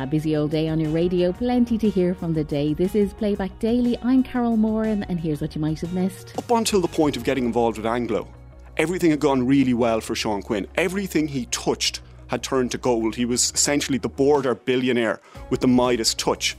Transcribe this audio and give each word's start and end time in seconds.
Ah, 0.00 0.06
busy 0.06 0.36
old 0.36 0.52
day 0.52 0.68
on 0.68 0.78
your 0.78 0.90
radio, 0.90 1.32
plenty 1.32 1.76
to 1.76 1.90
hear 1.90 2.14
from 2.14 2.32
the 2.32 2.44
day. 2.44 2.72
This 2.72 2.94
is 2.94 3.12
Playback 3.12 3.58
Daily. 3.58 3.98
I'm 4.00 4.22
Carol 4.22 4.56
Moran, 4.56 5.02
and 5.08 5.18
here's 5.18 5.40
what 5.40 5.56
you 5.56 5.60
might 5.60 5.80
have 5.80 5.92
missed. 5.92 6.38
Up 6.38 6.48
until 6.52 6.80
the 6.80 6.86
point 6.86 7.16
of 7.16 7.24
getting 7.24 7.44
involved 7.44 7.78
with 7.78 7.86
Anglo, 7.86 8.28
everything 8.76 9.10
had 9.10 9.18
gone 9.18 9.44
really 9.44 9.74
well 9.74 10.00
for 10.00 10.14
Sean 10.14 10.40
Quinn. 10.40 10.68
Everything 10.76 11.26
he 11.26 11.46
touched 11.46 12.00
had 12.28 12.44
turned 12.44 12.70
to 12.70 12.78
gold. 12.78 13.16
He 13.16 13.24
was 13.24 13.50
essentially 13.52 13.98
the 13.98 14.08
border 14.08 14.54
billionaire 14.54 15.20
with 15.50 15.58
the 15.58 15.66
Midas 15.66 16.14
touch. 16.14 16.56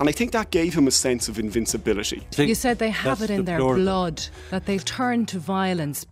And 0.00 0.08
I 0.08 0.12
think 0.12 0.32
that 0.32 0.50
gave 0.50 0.74
him 0.74 0.88
a 0.88 0.90
sense 0.90 1.28
of 1.28 1.38
invincibility. 1.38 2.26
You 2.36 2.56
said 2.56 2.80
they 2.80 2.90
have 2.90 3.22
it 3.22 3.30
in 3.30 3.44
their 3.44 3.58
blood, 3.58 4.24
that 4.50 4.66
they've 4.66 4.84
turned 4.84 5.28
to 5.28 5.38
violence 5.38 6.04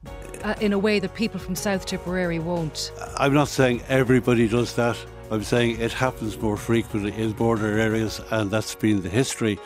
uh, 0.45 0.55
in 0.61 0.73
a 0.73 0.79
way 0.79 1.01
that 1.01 1.17
people 1.17 1.41
from 1.41 1.57
South 1.57 1.85
Tipperary 1.85 2.39
won't. 2.39 2.93
I'm 3.17 3.35
not 3.35 3.49
saying 3.49 3.83
everybody 3.89 4.47
does 4.47 4.77
that. 4.77 4.97
I'm 5.31 5.45
saying 5.45 5.81
it 5.81 5.93
happens 5.93 6.37
more 6.41 6.57
frequently 6.57 7.13
in 7.17 7.33
border 7.33 7.79
areas, 7.79 8.21
and 8.33 8.51
that's 8.51 8.75
been 8.75 9.03
the 9.03 9.09
history, 9.09 9.61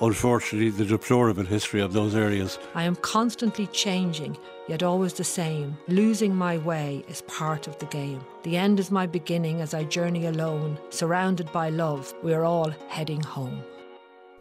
unfortunately, 0.00 0.70
the 0.70 0.86
deplorable 0.86 1.44
history 1.44 1.82
of 1.82 1.92
those 1.92 2.14
areas. 2.14 2.58
I 2.74 2.84
am 2.84 2.96
constantly 2.96 3.66
changing, 3.66 4.38
yet 4.66 4.82
always 4.82 5.12
the 5.12 5.24
same. 5.24 5.76
Losing 5.88 6.34
my 6.34 6.56
way 6.56 7.04
is 7.06 7.20
part 7.22 7.66
of 7.66 7.78
the 7.80 7.86
game. 7.86 8.24
The 8.44 8.56
end 8.56 8.80
is 8.80 8.90
my 8.90 9.06
beginning 9.06 9.60
as 9.60 9.74
I 9.74 9.84
journey 9.84 10.24
alone, 10.24 10.78
surrounded 10.88 11.52
by 11.52 11.68
love. 11.68 12.14
We 12.22 12.32
are 12.32 12.44
all 12.44 12.70
heading 12.88 13.20
home. 13.20 13.62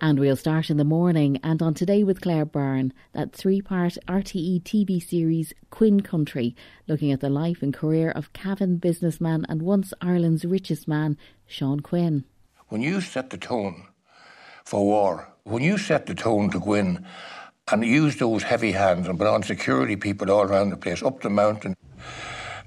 And 0.01 0.17
we'll 0.17 0.37
start 0.37 0.69
in 0.69 0.77
the 0.77 0.85
morning 0.85 1.41
and 1.43 1.61
on 1.61 1.73
Today 1.73 2.05
with 2.05 2.21
Claire 2.21 2.45
Byrne, 2.45 2.93
that 3.11 3.33
three 3.33 3.61
part 3.61 3.97
RTE 4.07 4.63
TV 4.63 5.05
series 5.05 5.53
Quinn 5.71 5.99
Country, 5.99 6.55
looking 6.87 7.11
at 7.11 7.19
the 7.19 7.29
life 7.29 7.61
and 7.61 7.73
career 7.73 8.09
of 8.09 8.31
Cavan 8.31 8.77
businessman 8.77 9.45
and 9.49 9.61
once 9.61 9.93
Ireland's 9.99 10.45
richest 10.45 10.87
man, 10.87 11.17
Sean 11.47 11.81
Quinn. 11.81 12.23
when 12.69 12.81
you 12.81 13.01
set 13.01 13.29
the 13.29 13.37
tone 13.37 13.87
for 14.63 14.85
war, 14.85 15.27
when 15.43 15.63
you 15.63 15.77
set 15.77 16.05
the 16.05 16.15
tone 16.15 16.49
to 16.51 16.73
in 16.75 17.05
and 17.69 17.83
use 17.83 18.15
those 18.15 18.43
heavy 18.43 18.71
hands 18.71 19.05
and 19.05 19.19
put 19.19 19.27
on 19.27 19.43
security 19.43 19.97
people 19.97 20.31
all 20.31 20.43
around 20.43 20.69
the 20.69 20.77
place, 20.77 21.03
up 21.03 21.19
the 21.21 21.29
mountain, 21.29 21.75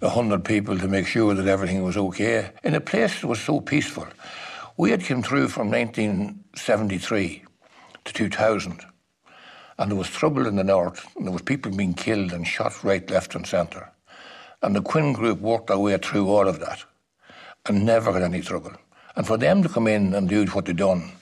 a 0.02 0.08
hundred 0.11 0.44
people 0.44 0.77
to 0.78 0.89
make 0.89 1.06
sure 1.06 1.33
that 1.33 1.46
everything 1.46 1.83
was 1.83 1.96
okay, 1.96 2.50
in 2.62 2.74
a 2.74 2.80
place 2.80 3.22
that 3.22 3.27
was 3.27 3.41
so 3.41 3.58
peaceful. 3.61 4.06
We 4.76 4.90
had 4.90 5.04
come 5.04 5.22
through 5.22 5.48
from 5.48 5.70
1973 5.70 7.44
to 8.04 8.12
2000, 8.12 8.80
and 9.78 9.90
there 9.90 9.98
was 9.98 10.08
trouble 10.08 10.46
in 10.46 10.56
the 10.56 10.64
north, 10.64 11.06
and 11.14 11.26
there 11.26 11.32
was 11.32 11.42
people 11.42 11.70
being 11.72 11.94
killed 11.94 12.32
and 12.32 12.46
shot 12.46 12.82
right, 12.82 13.08
left, 13.10 13.34
and 13.34 13.46
centre. 13.46 13.92
And 14.62 14.74
the 14.74 14.80
Quinn 14.80 15.12
Group 15.12 15.40
worked 15.40 15.66
their 15.66 15.78
way 15.78 15.98
through 15.98 16.28
all 16.28 16.48
of 16.48 16.60
that 16.60 16.84
and 17.66 17.84
never 17.84 18.12
had 18.12 18.22
any 18.22 18.40
trouble. 18.40 18.72
And 19.14 19.26
for 19.26 19.36
them 19.36 19.62
to 19.62 19.68
come 19.68 19.86
in 19.86 20.14
and 20.14 20.28
do 20.28 20.46
what 20.46 20.64
they 20.64 20.72
done, 20.72 21.12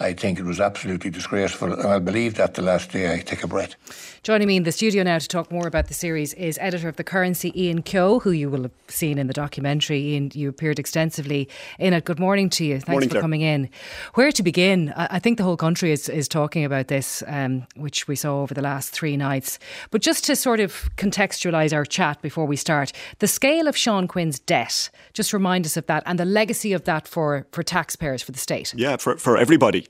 I 0.00 0.14
think 0.14 0.38
it 0.38 0.44
was 0.44 0.60
absolutely 0.60 1.10
disgraceful. 1.10 1.72
And 1.74 1.86
I 1.86 1.98
believe 1.98 2.36
that 2.36 2.54
the 2.54 2.62
last 2.62 2.90
day 2.90 3.12
I 3.12 3.18
take 3.18 3.44
a 3.44 3.46
breath. 3.46 3.76
Joining 4.22 4.48
me 4.48 4.56
in 4.56 4.64
the 4.64 4.72
studio 4.72 5.02
now 5.02 5.18
to 5.18 5.28
talk 5.28 5.50
more 5.50 5.66
about 5.66 5.88
the 5.88 5.94
series 5.94 6.34
is 6.34 6.58
editor 6.60 6.88
of 6.88 6.96
The 6.96 7.04
Currency, 7.04 7.52
Ian 7.58 7.82
Kehoe, 7.82 8.20
who 8.20 8.30
you 8.30 8.50
will 8.50 8.62
have 8.62 8.72
seen 8.88 9.18
in 9.18 9.28
the 9.28 9.32
documentary. 9.32 10.00
Ian, 10.00 10.30
you 10.34 10.48
appeared 10.48 10.78
extensively 10.78 11.48
in 11.78 11.94
it. 11.94 12.04
Good 12.04 12.18
morning 12.18 12.50
to 12.50 12.64
you. 12.64 12.74
Thanks 12.74 12.88
Morning, 12.88 13.08
for 13.08 13.14
Claire. 13.14 13.22
coming 13.22 13.40
in. 13.40 13.70
Where 14.14 14.32
to 14.32 14.42
begin? 14.42 14.92
I 14.96 15.08
I 15.12 15.18
think 15.18 15.36
the 15.36 15.44
whole 15.44 15.56
country 15.56 15.92
is, 15.92 16.08
is 16.08 16.28
talking 16.28 16.64
about 16.64 16.88
this, 16.88 17.22
um, 17.26 17.66
which 17.76 18.08
we 18.08 18.16
saw 18.16 18.40
over 18.40 18.54
the 18.54 18.62
last 18.62 18.90
three 18.90 19.18
nights. 19.18 19.58
But 19.90 20.00
just 20.00 20.24
to 20.24 20.36
sort 20.36 20.60
of 20.60 20.90
contextualise 20.96 21.74
our 21.74 21.84
chat 21.84 22.22
before 22.22 22.46
we 22.46 22.56
start, 22.56 22.92
the 23.18 23.26
scale 23.26 23.68
of 23.68 23.76
Sean 23.76 24.08
Quinn's 24.08 24.38
debt, 24.38 24.88
just 25.12 25.34
remind 25.34 25.66
us 25.66 25.76
of 25.76 25.86
that 25.86 26.02
and 26.06 26.18
the 26.18 26.24
legacy 26.24 26.72
of 26.72 26.84
that 26.84 27.06
for, 27.06 27.46
for 27.52 27.62
taxpayers, 27.62 28.22
for 28.22 28.32
the 28.32 28.38
state. 28.38 28.72
Yeah, 28.74 28.96
for, 28.96 29.18
for 29.18 29.36
everybody. 29.36 29.86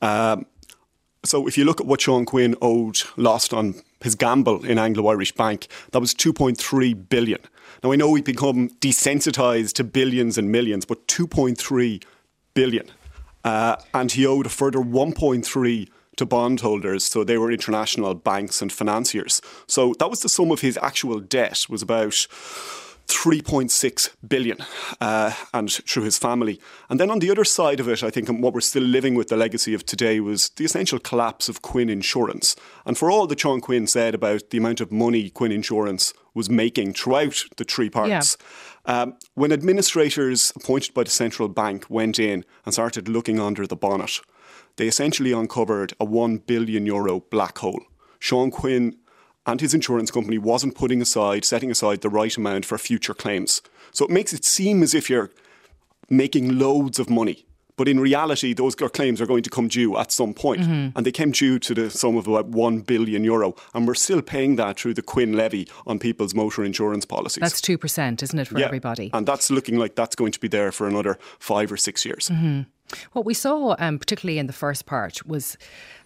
Um, 0.00 0.46
so 1.24 1.46
if 1.46 1.56
you 1.56 1.64
look 1.64 1.80
at 1.80 1.86
what 1.86 2.02
Sean 2.02 2.26
Quinn 2.26 2.54
owed, 2.60 3.02
lost 3.16 3.54
on 3.54 3.74
his 4.00 4.14
gamble 4.14 4.64
in 4.64 4.78
Anglo-Irish 4.78 5.32
Bank, 5.32 5.68
that 5.92 6.00
was 6.00 6.14
2.3 6.14 7.08
billion. 7.08 7.40
Now 7.82 7.92
I 7.92 7.96
know 7.96 8.10
we've 8.10 8.24
become 8.24 8.68
desensitized 8.80 9.72
to 9.74 9.84
billions 9.84 10.36
and 10.36 10.52
millions, 10.52 10.84
but 10.84 11.06
2.3 11.08 12.02
billion. 12.52 12.90
Uh, 13.42 13.76
and 13.92 14.12
he 14.12 14.26
owed 14.26 14.46
a 14.46 14.50
further 14.50 14.78
1.3 14.78 15.88
to 16.16 16.26
bondholders, 16.26 17.04
so 17.04 17.24
they 17.24 17.38
were 17.38 17.50
international 17.50 18.14
banks 18.14 18.62
and 18.62 18.72
financiers. 18.72 19.40
So 19.66 19.94
that 19.98 20.08
was 20.08 20.20
the 20.20 20.28
sum 20.28 20.50
of 20.50 20.60
his 20.60 20.78
actual 20.80 21.20
debt 21.20 21.66
was 21.68 21.82
about 21.82 22.26
3.6 23.06 24.10
billion 24.26 24.58
uh, 25.00 25.32
and 25.52 25.70
through 25.70 26.04
his 26.04 26.18
family. 26.18 26.60
And 26.88 26.98
then 26.98 27.10
on 27.10 27.18
the 27.18 27.30
other 27.30 27.44
side 27.44 27.80
of 27.80 27.88
it, 27.88 28.02
I 28.02 28.10
think 28.10 28.28
and 28.28 28.42
what 28.42 28.54
we're 28.54 28.60
still 28.60 28.82
living 28.82 29.14
with 29.14 29.28
the 29.28 29.36
legacy 29.36 29.74
of 29.74 29.84
today 29.84 30.20
was 30.20 30.50
the 30.56 30.64
essential 30.64 30.98
collapse 30.98 31.48
of 31.48 31.62
Quinn 31.62 31.90
Insurance. 31.90 32.56
And 32.86 32.96
for 32.96 33.10
all 33.10 33.26
that 33.26 33.40
Sean 33.40 33.60
Quinn 33.60 33.86
said 33.86 34.14
about 34.14 34.50
the 34.50 34.58
amount 34.58 34.80
of 34.80 34.90
money 34.90 35.30
Quinn 35.30 35.52
Insurance 35.52 36.12
was 36.34 36.50
making 36.50 36.94
throughout 36.94 37.44
the 37.56 37.64
three 37.64 37.90
parts, 37.90 38.36
um, 38.86 39.16
when 39.34 39.52
administrators 39.52 40.52
appointed 40.56 40.94
by 40.94 41.04
the 41.04 41.10
central 41.10 41.48
bank 41.48 41.86
went 41.88 42.18
in 42.18 42.44
and 42.64 42.74
started 42.74 43.08
looking 43.08 43.40
under 43.40 43.66
the 43.66 43.76
bonnet, 43.76 44.20
they 44.76 44.88
essentially 44.88 45.32
uncovered 45.32 45.92
a 46.00 46.04
1 46.04 46.38
billion 46.38 46.84
euro 46.86 47.20
black 47.20 47.58
hole. 47.58 47.82
Sean 48.18 48.50
Quinn 48.50 48.96
and 49.46 49.60
his 49.60 49.74
insurance 49.74 50.10
company 50.10 50.38
wasn't 50.38 50.74
putting 50.74 51.02
aside, 51.02 51.44
setting 51.44 51.70
aside 51.70 52.00
the 52.00 52.08
right 52.08 52.36
amount 52.36 52.64
for 52.64 52.78
future 52.78 53.14
claims. 53.14 53.60
So 53.92 54.04
it 54.04 54.10
makes 54.10 54.32
it 54.32 54.44
seem 54.44 54.82
as 54.82 54.94
if 54.94 55.08
you're 55.10 55.30
making 56.10 56.58
loads 56.58 56.98
of 56.98 57.08
money. 57.10 57.46
But 57.76 57.88
in 57.88 57.98
reality, 57.98 58.54
those 58.54 58.76
claims 58.76 59.20
are 59.20 59.26
going 59.26 59.42
to 59.42 59.50
come 59.50 59.66
due 59.66 59.96
at 59.96 60.12
some 60.12 60.32
point. 60.32 60.60
And 60.62 61.04
they 61.04 61.10
came 61.10 61.32
due 61.32 61.58
to 61.58 61.74
the 61.74 61.90
sum 61.90 62.16
of 62.16 62.28
about 62.28 62.46
1 62.46 62.80
billion 62.82 63.24
euro. 63.24 63.56
And 63.74 63.84
we're 63.84 63.94
still 63.94 64.22
paying 64.22 64.54
that 64.56 64.78
through 64.78 64.94
the 64.94 65.02
Quinn 65.02 65.32
levy 65.32 65.66
on 65.84 65.98
people's 65.98 66.36
motor 66.36 66.62
insurance 66.62 67.04
policies. 67.04 67.40
That's 67.40 67.60
2%, 67.60 68.22
isn't 68.22 68.38
it, 68.38 68.46
for 68.46 68.60
Yeah. 68.60 68.66
everybody? 68.66 69.10
And 69.12 69.26
that's 69.26 69.50
looking 69.50 69.76
like 69.76 69.96
that's 69.96 70.14
going 70.14 70.30
to 70.30 70.38
be 70.38 70.46
there 70.46 70.70
for 70.70 70.86
another 70.86 71.18
five 71.40 71.72
or 71.72 71.76
six 71.76 72.04
years. 72.04 72.30
What 73.12 73.24
we 73.24 73.34
saw, 73.34 73.74
um, 73.80 73.98
particularly 73.98 74.38
in 74.38 74.46
the 74.46 74.52
first 74.52 74.86
part, 74.86 75.26
was 75.26 75.56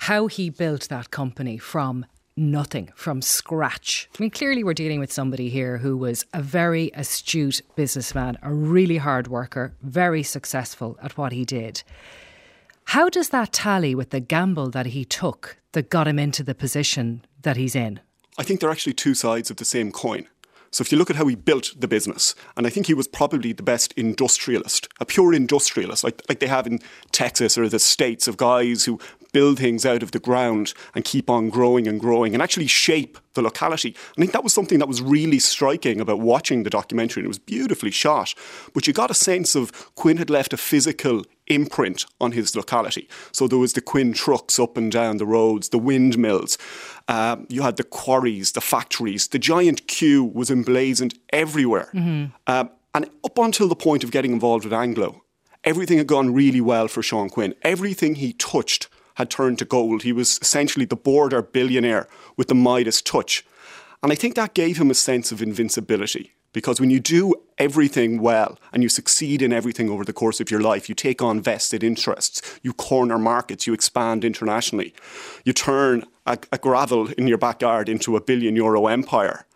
how 0.00 0.26
he 0.26 0.48
built 0.48 0.88
that 0.88 1.10
company 1.10 1.58
from 1.58 2.06
nothing, 2.38 2.90
from 2.94 3.20
scratch. 3.20 4.08
I 4.18 4.22
mean, 4.22 4.30
clearly, 4.30 4.64
we're 4.64 4.74
dealing 4.74 5.00
with 5.00 5.12
somebody 5.12 5.50
here 5.50 5.78
who 5.78 5.96
was 5.96 6.24
a 6.32 6.40
very 6.40 6.90
astute 6.94 7.60
businessman, 7.76 8.38
a 8.42 8.52
really 8.52 8.98
hard 8.98 9.28
worker, 9.28 9.74
very 9.82 10.22
successful 10.22 10.96
at 11.02 11.18
what 11.18 11.32
he 11.32 11.44
did. 11.44 11.82
How 12.84 13.10
does 13.10 13.28
that 13.30 13.52
tally 13.52 13.94
with 13.94 14.10
the 14.10 14.20
gamble 14.20 14.70
that 14.70 14.86
he 14.86 15.04
took 15.04 15.58
that 15.72 15.90
got 15.90 16.08
him 16.08 16.18
into 16.18 16.42
the 16.42 16.54
position 16.54 17.22
that 17.42 17.56
he's 17.56 17.74
in? 17.74 18.00
I 18.38 18.44
think 18.44 18.60
they're 18.60 18.70
actually 18.70 18.94
two 18.94 19.14
sides 19.14 19.50
of 19.50 19.56
the 19.56 19.64
same 19.64 19.92
coin. 19.92 20.26
So 20.70 20.82
if 20.82 20.92
you 20.92 20.98
look 20.98 21.10
at 21.10 21.16
how 21.16 21.26
he 21.26 21.34
built 21.34 21.72
the 21.78 21.88
business, 21.88 22.34
and 22.56 22.66
I 22.66 22.70
think 22.70 22.86
he 22.86 22.94
was 22.94 23.08
probably 23.08 23.52
the 23.52 23.62
best 23.62 23.92
industrialist, 23.94 24.88
a 25.00 25.06
pure 25.06 25.32
industrialist, 25.32 26.04
like, 26.04 26.22
like 26.28 26.40
they 26.40 26.46
have 26.46 26.66
in 26.66 26.80
Texas 27.10 27.56
or 27.56 27.68
the 27.68 27.78
States 27.78 28.28
of 28.28 28.36
guys 28.36 28.84
who 28.84 29.00
build 29.32 29.58
things 29.58 29.84
out 29.84 30.02
of 30.02 30.12
the 30.12 30.18
ground 30.18 30.74
and 30.94 31.04
keep 31.04 31.28
on 31.30 31.50
growing 31.50 31.86
and 31.86 32.00
growing 32.00 32.34
and 32.34 32.42
actually 32.42 32.66
shape 32.66 33.18
the 33.34 33.42
locality. 33.42 33.94
I 34.16 34.20
think 34.20 34.32
that 34.32 34.44
was 34.44 34.52
something 34.52 34.78
that 34.78 34.88
was 34.88 35.02
really 35.02 35.38
striking 35.38 36.00
about 36.00 36.20
watching 36.20 36.62
the 36.62 36.70
documentary, 36.70 37.20
and 37.20 37.26
it 37.26 37.28
was 37.28 37.38
beautifully 37.38 37.90
shot. 37.90 38.34
But 38.74 38.86
you 38.86 38.92
got 38.92 39.10
a 39.10 39.14
sense 39.14 39.54
of 39.54 39.94
Quinn 39.94 40.16
had 40.16 40.30
left 40.30 40.52
a 40.52 40.56
physical 40.56 41.24
imprint 41.46 42.04
on 42.20 42.32
his 42.32 42.54
locality. 42.54 43.08
So 43.32 43.48
there 43.48 43.58
was 43.58 43.72
the 43.72 43.80
Quinn 43.80 44.12
trucks 44.12 44.58
up 44.58 44.76
and 44.76 44.92
down 44.92 45.16
the 45.16 45.26
roads, 45.26 45.70
the 45.70 45.78
windmills, 45.78 46.58
um, 47.08 47.46
you 47.48 47.62
had 47.62 47.76
the 47.76 47.84
quarries, 47.84 48.52
the 48.52 48.60
factories. 48.60 49.28
The 49.28 49.38
giant 49.38 49.86
Q 49.86 50.24
was 50.24 50.50
emblazoned 50.50 51.18
everywhere. 51.30 51.88
Um, 52.46 52.70
and 52.94 53.10
up 53.24 53.38
until 53.38 53.68
the 53.68 53.76
point 53.76 54.04
of 54.04 54.10
getting 54.10 54.32
involved 54.32 54.64
with 54.64 54.72
Anglo, 54.72 55.22
everything 55.64 55.98
had 55.98 56.06
gone 56.06 56.34
really 56.34 56.60
well 56.60 56.86
for 56.88 57.02
Sean 57.02 57.30
Quinn. 57.30 57.54
Everything 57.62 58.16
he 58.16 58.34
touched 58.34 58.88
had 59.18 59.30
turned 59.30 59.58
to 59.58 59.64
gold. 59.64 60.04
He 60.04 60.12
was 60.12 60.38
essentially 60.40 60.84
the 60.84 60.96
border 60.96 61.42
billionaire 61.42 62.08
with 62.36 62.46
the 62.46 62.54
Midas 62.54 63.02
touch. 63.02 63.44
And 64.00 64.12
I 64.12 64.14
think 64.14 64.36
that 64.36 64.54
gave 64.54 64.78
him 64.78 64.90
a 64.90 64.94
sense 64.94 65.32
of 65.32 65.42
invincibility. 65.42 66.34
Because 66.52 66.80
when 66.80 66.88
you 66.88 67.00
do 67.00 67.34
everything 67.58 68.22
well 68.22 68.58
and 68.72 68.82
you 68.82 68.88
succeed 68.88 69.42
in 69.42 69.52
everything 69.52 69.90
over 69.90 70.04
the 70.04 70.12
course 70.12 70.40
of 70.40 70.50
your 70.50 70.60
life, 70.60 70.88
you 70.88 70.94
take 70.94 71.20
on 71.20 71.42
vested 71.42 71.82
interests, 71.82 72.60
you 72.62 72.72
corner 72.72 73.18
markets, 73.18 73.66
you 73.66 73.74
expand 73.74 74.24
internationally, 74.24 74.94
you 75.44 75.52
turn 75.52 76.04
a, 76.24 76.38
a 76.52 76.58
gravel 76.58 77.08
in 77.18 77.26
your 77.26 77.38
backyard 77.38 77.88
into 77.88 78.16
a 78.16 78.20
billion 78.20 78.54
euro 78.54 78.86
empire. 78.86 79.46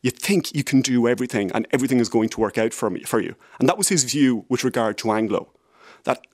You 0.00 0.10
think 0.10 0.54
you 0.54 0.64
can 0.64 0.80
do 0.80 1.06
everything 1.06 1.52
and 1.52 1.68
everything 1.70 2.00
is 2.00 2.08
going 2.08 2.30
to 2.30 2.40
work 2.40 2.58
out 2.58 2.72
for, 2.72 2.88
me, 2.90 3.02
for 3.02 3.20
you. 3.20 3.36
And 3.60 3.68
that 3.68 3.78
was 3.78 3.88
his 3.88 4.04
view 4.04 4.46
with 4.48 4.64
regard 4.64 4.96
to 4.98 5.12
Anglo. 5.12 5.52
That 6.04 6.26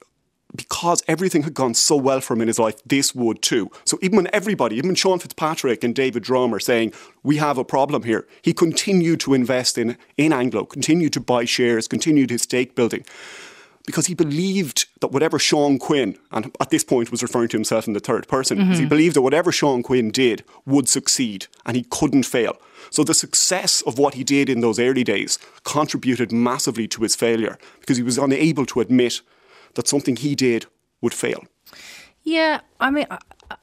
because 0.54 1.02
everything 1.06 1.42
had 1.42 1.54
gone 1.54 1.74
so 1.74 1.96
well 1.96 2.20
for 2.20 2.34
him 2.34 2.42
in 2.42 2.48
his 2.48 2.58
life, 2.58 2.76
this 2.84 3.14
would 3.14 3.42
too. 3.42 3.70
So 3.84 3.98
even 4.00 4.16
when 4.16 4.30
everybody, 4.32 4.76
even 4.76 4.94
Sean 4.94 5.18
Fitzpatrick 5.18 5.84
and 5.84 5.94
David 5.94 6.22
Drumm 6.22 6.54
are 6.54 6.60
saying, 6.60 6.92
we 7.22 7.36
have 7.36 7.58
a 7.58 7.64
problem 7.64 8.02
here, 8.02 8.26
he 8.42 8.52
continued 8.52 9.20
to 9.20 9.34
invest 9.34 9.76
in, 9.76 9.96
in 10.16 10.32
Anglo, 10.32 10.64
continued 10.64 11.12
to 11.14 11.20
buy 11.20 11.44
shares, 11.44 11.86
continued 11.86 12.30
his 12.30 12.42
stake 12.42 12.74
building, 12.74 13.04
because 13.84 14.06
he 14.06 14.14
believed 14.14 14.86
that 15.00 15.12
whatever 15.12 15.38
Sean 15.38 15.78
Quinn, 15.78 16.18
and 16.30 16.54
at 16.60 16.70
this 16.70 16.84
point 16.84 17.10
was 17.10 17.22
referring 17.22 17.48
to 17.48 17.56
himself 17.56 17.86
in 17.86 17.92
the 17.92 18.00
third 18.00 18.28
person, 18.28 18.58
mm-hmm. 18.58 18.72
he 18.72 18.86
believed 18.86 19.16
that 19.16 19.22
whatever 19.22 19.52
Sean 19.52 19.82
Quinn 19.82 20.10
did 20.10 20.44
would 20.66 20.88
succeed 20.88 21.46
and 21.64 21.76
he 21.76 21.84
couldn't 21.84 22.24
fail. 22.24 22.58
So 22.90 23.04
the 23.04 23.14
success 23.14 23.82
of 23.82 23.98
what 23.98 24.14
he 24.14 24.24
did 24.24 24.48
in 24.48 24.60
those 24.60 24.78
early 24.78 25.04
days 25.04 25.38
contributed 25.64 26.32
massively 26.32 26.88
to 26.88 27.02
his 27.02 27.14
failure 27.14 27.58
because 27.80 27.96
he 27.96 28.02
was 28.02 28.18
unable 28.18 28.64
to 28.66 28.80
admit 28.80 29.20
that 29.78 29.86
something 29.86 30.16
he 30.16 30.34
did 30.34 30.66
would 31.00 31.14
fail. 31.14 31.44
Yeah, 32.24 32.60
I 32.80 32.90
mean, 32.90 33.06
I, 33.12 33.18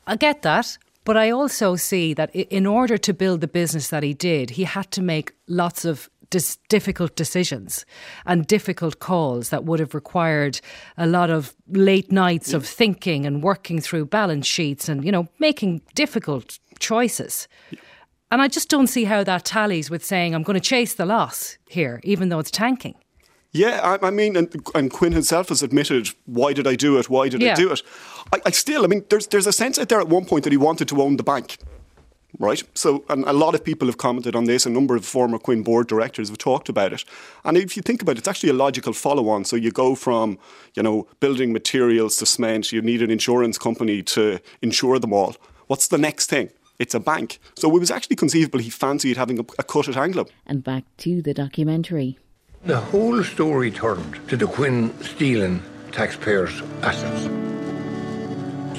I 0.08 0.16
get 0.16 0.44
that. 0.44 0.78
But 1.04 1.18
I 1.18 1.30
also 1.30 1.76
see 1.76 2.16
that 2.16 2.34
in 2.34 2.66
order 2.66 2.98
to 2.98 3.14
build 3.14 3.42
the 3.42 3.48
business 3.48 3.90
that 3.90 4.02
he 4.02 4.14
did, 4.14 4.52
he 4.52 4.64
had 4.64 4.90
to 4.92 5.02
make 5.04 5.34
lots 5.48 5.86
of 5.86 6.10
dis- 6.32 6.58
difficult 6.70 7.16
decisions 7.16 7.86
and 8.26 8.48
difficult 8.48 9.00
calls 9.00 9.50
that 9.50 9.66
would 9.66 9.80
have 9.80 9.94
required 9.94 10.62
a 10.98 11.06
lot 11.06 11.30
of 11.30 11.54
late 11.68 12.12
nights 12.12 12.54
of 12.54 12.66
thinking 12.66 13.26
and 13.26 13.44
working 13.44 13.82
through 13.82 14.06
balance 14.06 14.48
sheets 14.48 14.90
and, 14.90 15.06
you 15.06 15.12
know, 15.12 15.28
making 15.38 15.82
difficult 15.94 16.58
choices. 16.80 17.48
And 18.32 18.42
I 18.42 18.48
just 18.48 18.70
don't 18.70 18.88
see 18.88 19.04
how 19.04 19.24
that 19.26 19.46
tallies 19.46 19.92
with 19.92 20.04
saying, 20.04 20.34
I'm 20.34 20.44
going 20.44 20.60
to 20.60 20.70
chase 20.70 20.96
the 20.96 21.06
loss 21.06 21.60
here, 21.70 22.00
even 22.04 22.30
though 22.30 22.40
it's 22.40 22.52
tanking. 22.52 22.96
Yeah, 23.56 23.98
I, 24.02 24.08
I 24.08 24.12
mean, 24.12 24.36
and, 24.36 24.54
and, 24.76 24.92
Quinn 24.92 25.14
himself 25.14 25.48
has 25.48 25.64
admitted, 25.64 26.10
why 26.26 26.52
did 26.52 26.68
I 26.68 26.76
do 26.76 27.00
it? 27.00 27.10
Why 27.10 27.30
did 27.30 27.42
yeah. 27.42 27.54
I 27.54 27.56
do 27.56 27.72
it? 27.72 27.82
I, 28.34 28.42
I, 28.48 28.52
still, 28.52 28.84
I 28.84 28.88
mean, 28.88 29.06
there's 29.10 29.28
there's 29.28 29.48
a 29.48 29.54
sense 29.54 29.80
out 29.80 29.88
there 29.88 30.02
at 30.02 30.10
one 30.10 30.26
point 30.26 30.44
that 30.44 30.52
he 30.52 30.58
wanted 30.58 30.90
to 30.90 31.02
own 31.02 31.16
the 31.16 31.24
bank 31.24 31.58
right? 32.38 32.64
So, 32.74 33.06
and 33.08 33.24
a 33.26 33.32
lot 33.32 33.56
of 33.56 33.64
people 33.64 33.88
have 33.88 33.98
commented 33.98 34.36
on 34.36 34.44
this. 34.44 34.66
A 34.66 34.70
number 34.70 34.94
of 34.96 35.06
former 35.06 35.38
Quinn 35.38 35.64
board 35.64 35.88
directors 35.88 36.28
have 36.28 36.38
talked 36.38 36.68
about 36.68 36.92
it. 36.92 37.06
And 37.46 37.58
if 37.58 37.78
you 37.78 37.82
think 37.82 38.02
about 38.02 38.14
it, 38.14 38.18
it's 38.20 38.28
actually 38.28 38.50
a 38.50 38.54
logical 38.54 38.92
follow-on. 38.92 39.46
So 39.46 39.56
you 39.56 39.72
go 39.72 39.96
from, 39.96 40.38
you 40.74 40.84
know, 40.84 41.08
building 41.22 41.54
materials 41.54 42.18
to 42.18 42.26
cement. 42.26 42.74
You 42.74 42.82
need 42.82 43.02
an 43.02 43.10
insurance 43.10 43.58
company 43.58 44.04
to 44.04 44.40
insure 44.62 45.00
them 45.00 45.14
all. 45.14 45.36
What's 45.68 45.88
the 45.88 45.98
next 45.98 46.30
thing? 46.30 46.50
It's 46.78 46.94
a 46.94 47.00
bank. 47.00 47.40
So 47.56 47.74
it 47.74 47.80
was 47.80 47.90
actually 47.90 48.18
conceivable 48.18 48.60
he 48.60 48.70
fancied 48.70 49.16
having 49.16 49.40
a, 49.40 49.46
a 49.58 49.64
cut 49.64 49.88
at 49.88 49.96
Anglo. 49.96 50.26
And 50.46 50.62
back 50.64 50.84
to 50.98 51.22
the 51.22 51.34
documentary. 51.34 52.20
The 52.66 52.80
whole 52.80 53.24
story 53.24 53.70
turned 53.70 54.28
to 54.28 54.36
the 54.36 54.48
Quinn 54.48 54.92
stealing 55.04 55.62
taxpayers' 55.92 56.64
assets. 56.82 57.26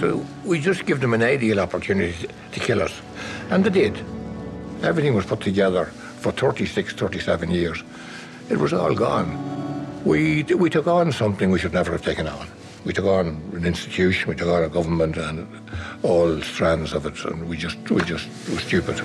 So 0.00 0.26
we 0.44 0.58
just 0.58 0.86
give 0.86 1.00
them 1.00 1.14
an 1.14 1.22
ideal 1.22 1.60
opportunity 1.60 2.26
to 2.50 2.58
kill 2.58 2.82
us. 2.82 3.00
And 3.48 3.64
they 3.64 3.70
did. 3.70 3.96
Everything 4.82 5.14
was 5.14 5.24
put 5.24 5.40
together 5.40 5.84
for 6.18 6.32
36, 6.32 6.94
37 6.94 7.48
years. 7.52 7.84
It 8.50 8.58
was 8.58 8.72
all 8.72 8.92
gone. 8.92 10.02
We, 10.04 10.42
we 10.42 10.68
took 10.68 10.88
on 10.88 11.12
something 11.12 11.52
we 11.52 11.60
should 11.60 11.72
never 11.72 11.92
have 11.92 12.02
taken 12.02 12.26
on. 12.26 12.48
We 12.84 12.92
took 12.92 13.04
on 13.04 13.40
an 13.54 13.64
institution, 13.64 14.30
we 14.30 14.34
took 14.34 14.48
on 14.48 14.64
a 14.64 14.68
government 14.68 15.16
and 15.16 15.46
all 16.02 16.42
strands 16.42 16.92
of 16.92 17.06
it, 17.06 17.24
and 17.24 17.48
we 17.48 17.56
just, 17.56 17.78
we 17.88 18.02
just 18.02 18.28
were 18.50 18.58
stupid. 18.58 19.00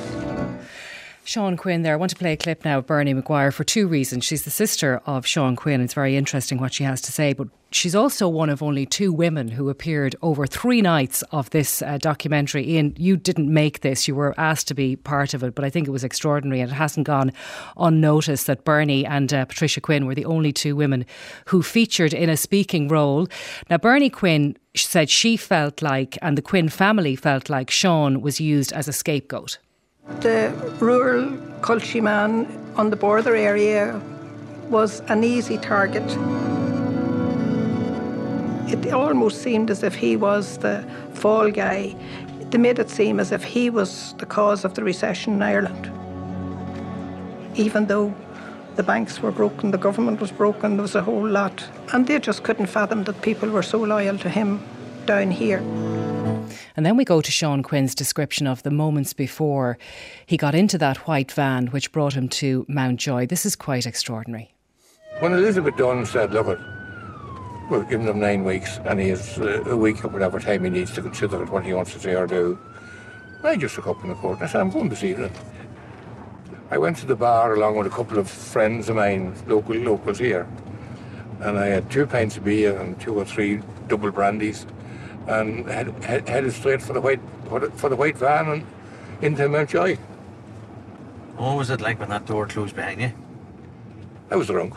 Sean 1.23 1.55
Quinn 1.55 1.83
there. 1.83 1.93
I 1.93 1.97
want 1.97 2.09
to 2.09 2.15
play 2.15 2.33
a 2.33 2.37
clip 2.37 2.65
now 2.65 2.79
of 2.79 2.87
Bernie 2.87 3.13
McGuire 3.13 3.53
for 3.53 3.63
two 3.63 3.87
reasons. 3.87 4.25
She's 4.25 4.43
the 4.43 4.49
sister 4.49 5.01
of 5.05 5.25
Sean 5.25 5.55
Quinn. 5.55 5.79
It's 5.79 5.93
very 5.93 6.17
interesting 6.17 6.59
what 6.59 6.73
she 6.73 6.83
has 6.83 6.99
to 7.01 7.11
say, 7.11 7.33
but 7.33 7.47
she's 7.69 7.93
also 7.93 8.27
one 8.27 8.49
of 8.49 8.63
only 8.63 8.85
two 8.87 9.13
women 9.13 9.49
who 9.49 9.69
appeared 9.69 10.15
over 10.23 10.47
three 10.47 10.81
nights 10.81 11.21
of 11.31 11.49
this 11.51 11.83
uh, 11.83 11.99
documentary. 11.99 12.67
Ian, 12.67 12.95
you 12.97 13.17
didn't 13.17 13.53
make 13.53 13.81
this, 13.81 14.07
you 14.07 14.15
were 14.15 14.33
asked 14.37 14.67
to 14.69 14.73
be 14.73 14.95
part 14.95 15.33
of 15.33 15.43
it, 15.43 15.53
but 15.53 15.63
I 15.63 15.69
think 15.69 15.87
it 15.87 15.91
was 15.91 16.03
extraordinary 16.03 16.59
and 16.59 16.71
it 16.71 16.75
hasn't 16.75 17.05
gone 17.05 17.31
unnoticed 17.77 18.47
that 18.47 18.65
Bernie 18.65 19.05
and 19.05 19.31
uh, 19.31 19.45
Patricia 19.45 19.79
Quinn 19.79 20.07
were 20.07 20.15
the 20.15 20.25
only 20.25 20.51
two 20.51 20.75
women 20.75 21.05
who 21.45 21.61
featured 21.61 22.13
in 22.13 22.29
a 22.29 22.35
speaking 22.35 22.87
role. 22.87 23.27
Now, 23.69 23.77
Bernie 23.77 24.09
Quinn 24.09 24.57
said 24.75 25.09
she 25.09 25.37
felt 25.37 25.83
like, 25.83 26.17
and 26.21 26.35
the 26.37 26.41
Quinn 26.41 26.67
family 26.67 27.15
felt 27.15 27.49
like, 27.49 27.69
Sean 27.69 28.21
was 28.21 28.41
used 28.41 28.73
as 28.73 28.87
a 28.87 28.93
scapegoat. 28.93 29.59
The 30.21 30.51
rural 30.79 31.37
Culture 31.61 32.01
man 32.01 32.47
on 32.75 32.89
the 32.89 32.95
border 32.95 33.35
area 33.35 34.01
was 34.69 35.01
an 35.01 35.23
easy 35.23 35.57
target. 35.57 36.03
It 38.67 38.91
almost 38.93 39.43
seemed 39.43 39.69
as 39.69 39.83
if 39.83 39.93
he 39.93 40.15
was 40.15 40.57
the 40.57 40.83
fall 41.13 41.51
guy. 41.51 41.95
They 42.49 42.57
made 42.57 42.79
it 42.79 42.89
seem 42.89 43.19
as 43.19 43.31
if 43.31 43.43
he 43.43 43.69
was 43.69 44.15
the 44.17 44.25
cause 44.25 44.65
of 44.65 44.73
the 44.73 44.83
recession 44.83 45.33
in 45.33 45.43
Ireland. 45.43 45.91
Even 47.55 47.85
though 47.85 48.13
the 48.77 48.83
banks 48.83 49.21
were 49.21 49.31
broken, 49.31 49.69
the 49.69 49.77
government 49.77 50.19
was 50.19 50.31
broken, 50.31 50.77
there 50.77 50.81
was 50.81 50.95
a 50.95 51.03
whole 51.03 51.27
lot. 51.27 51.63
And 51.93 52.07
they 52.07 52.19
just 52.19 52.43
couldn't 52.43 52.67
fathom 52.67 53.03
that 53.03 53.21
people 53.21 53.49
were 53.49 53.63
so 53.63 53.79
loyal 53.79 54.17
to 54.17 54.29
him 54.29 54.63
down 55.05 55.29
here. 55.29 55.61
And 56.75 56.85
then 56.85 56.97
we 56.97 57.05
go 57.05 57.21
to 57.21 57.31
Sean 57.31 57.63
Quinn's 57.63 57.95
description 57.95 58.47
of 58.47 58.63
the 58.63 58.71
moments 58.71 59.13
before 59.13 59.77
he 60.25 60.37
got 60.37 60.55
into 60.55 60.77
that 60.77 61.07
white 61.07 61.31
van 61.31 61.67
which 61.67 61.91
brought 61.91 62.13
him 62.13 62.27
to 62.29 62.65
Mountjoy. 62.67 63.27
This 63.27 63.45
is 63.45 63.55
quite 63.55 63.85
extraordinary. 63.85 64.53
When 65.19 65.33
Elizabeth 65.33 65.75
Dunne 65.77 66.05
said, 66.05 66.31
look, 66.31 66.59
we're 67.69 67.83
giving 67.83 68.07
him 68.07 68.19
nine 68.19 68.43
weeks 68.43 68.79
and 68.85 68.99
he 68.99 69.09
has 69.09 69.37
uh, 69.39 69.63
a 69.65 69.77
week 69.77 70.03
or 70.03 70.09
whatever 70.09 70.39
time 70.39 70.63
he 70.63 70.69
needs 70.69 70.91
to 70.93 71.01
consider 71.01 71.45
what 71.45 71.63
he 71.63 71.73
wants 71.73 71.93
to 71.93 71.99
say 71.99 72.15
or 72.15 72.27
do, 72.27 72.59
I 73.43 73.55
just 73.55 73.75
took 73.75 73.87
up 73.87 74.03
in 74.03 74.09
the 74.09 74.15
court 74.15 74.39
and 74.39 74.47
I 74.47 74.51
said, 74.51 74.61
I'm 74.61 74.69
going 74.69 74.89
this 74.89 75.03
evening. 75.03 75.31
I 76.69 76.77
went 76.77 76.97
to 76.97 77.05
the 77.05 77.15
bar 77.15 77.53
along 77.53 77.77
with 77.77 77.87
a 77.87 77.89
couple 77.89 78.17
of 78.17 78.29
friends 78.29 78.87
of 78.87 78.95
mine, 78.95 79.35
local 79.47 79.75
locals 79.75 80.19
here, 80.19 80.47
and 81.41 81.57
I 81.57 81.67
had 81.67 81.89
two 81.89 82.05
pints 82.05 82.37
of 82.37 82.45
beer 82.45 82.77
and 82.79 82.99
two 82.99 83.13
or 83.15 83.25
three 83.25 83.61
double 83.87 84.11
brandies 84.11 84.65
and 85.27 85.65
head, 85.67 86.03
head, 86.03 86.27
headed 86.27 86.53
straight 86.53 86.81
for 86.81 86.93
the 86.93 87.01
white 87.01 87.19
for 87.75 87.89
the 87.89 87.95
white 87.95 88.17
van 88.17 88.47
and 88.47 88.65
into 89.21 89.47
Mountjoy. 89.47 89.97
What 91.37 91.57
was 91.57 91.69
it 91.69 91.81
like 91.81 91.99
when 91.99 92.09
that 92.09 92.25
door 92.25 92.47
closed 92.47 92.75
behind 92.75 93.01
you? 93.01 93.11
I 94.29 94.35
was 94.35 94.47
drunk. 94.47 94.75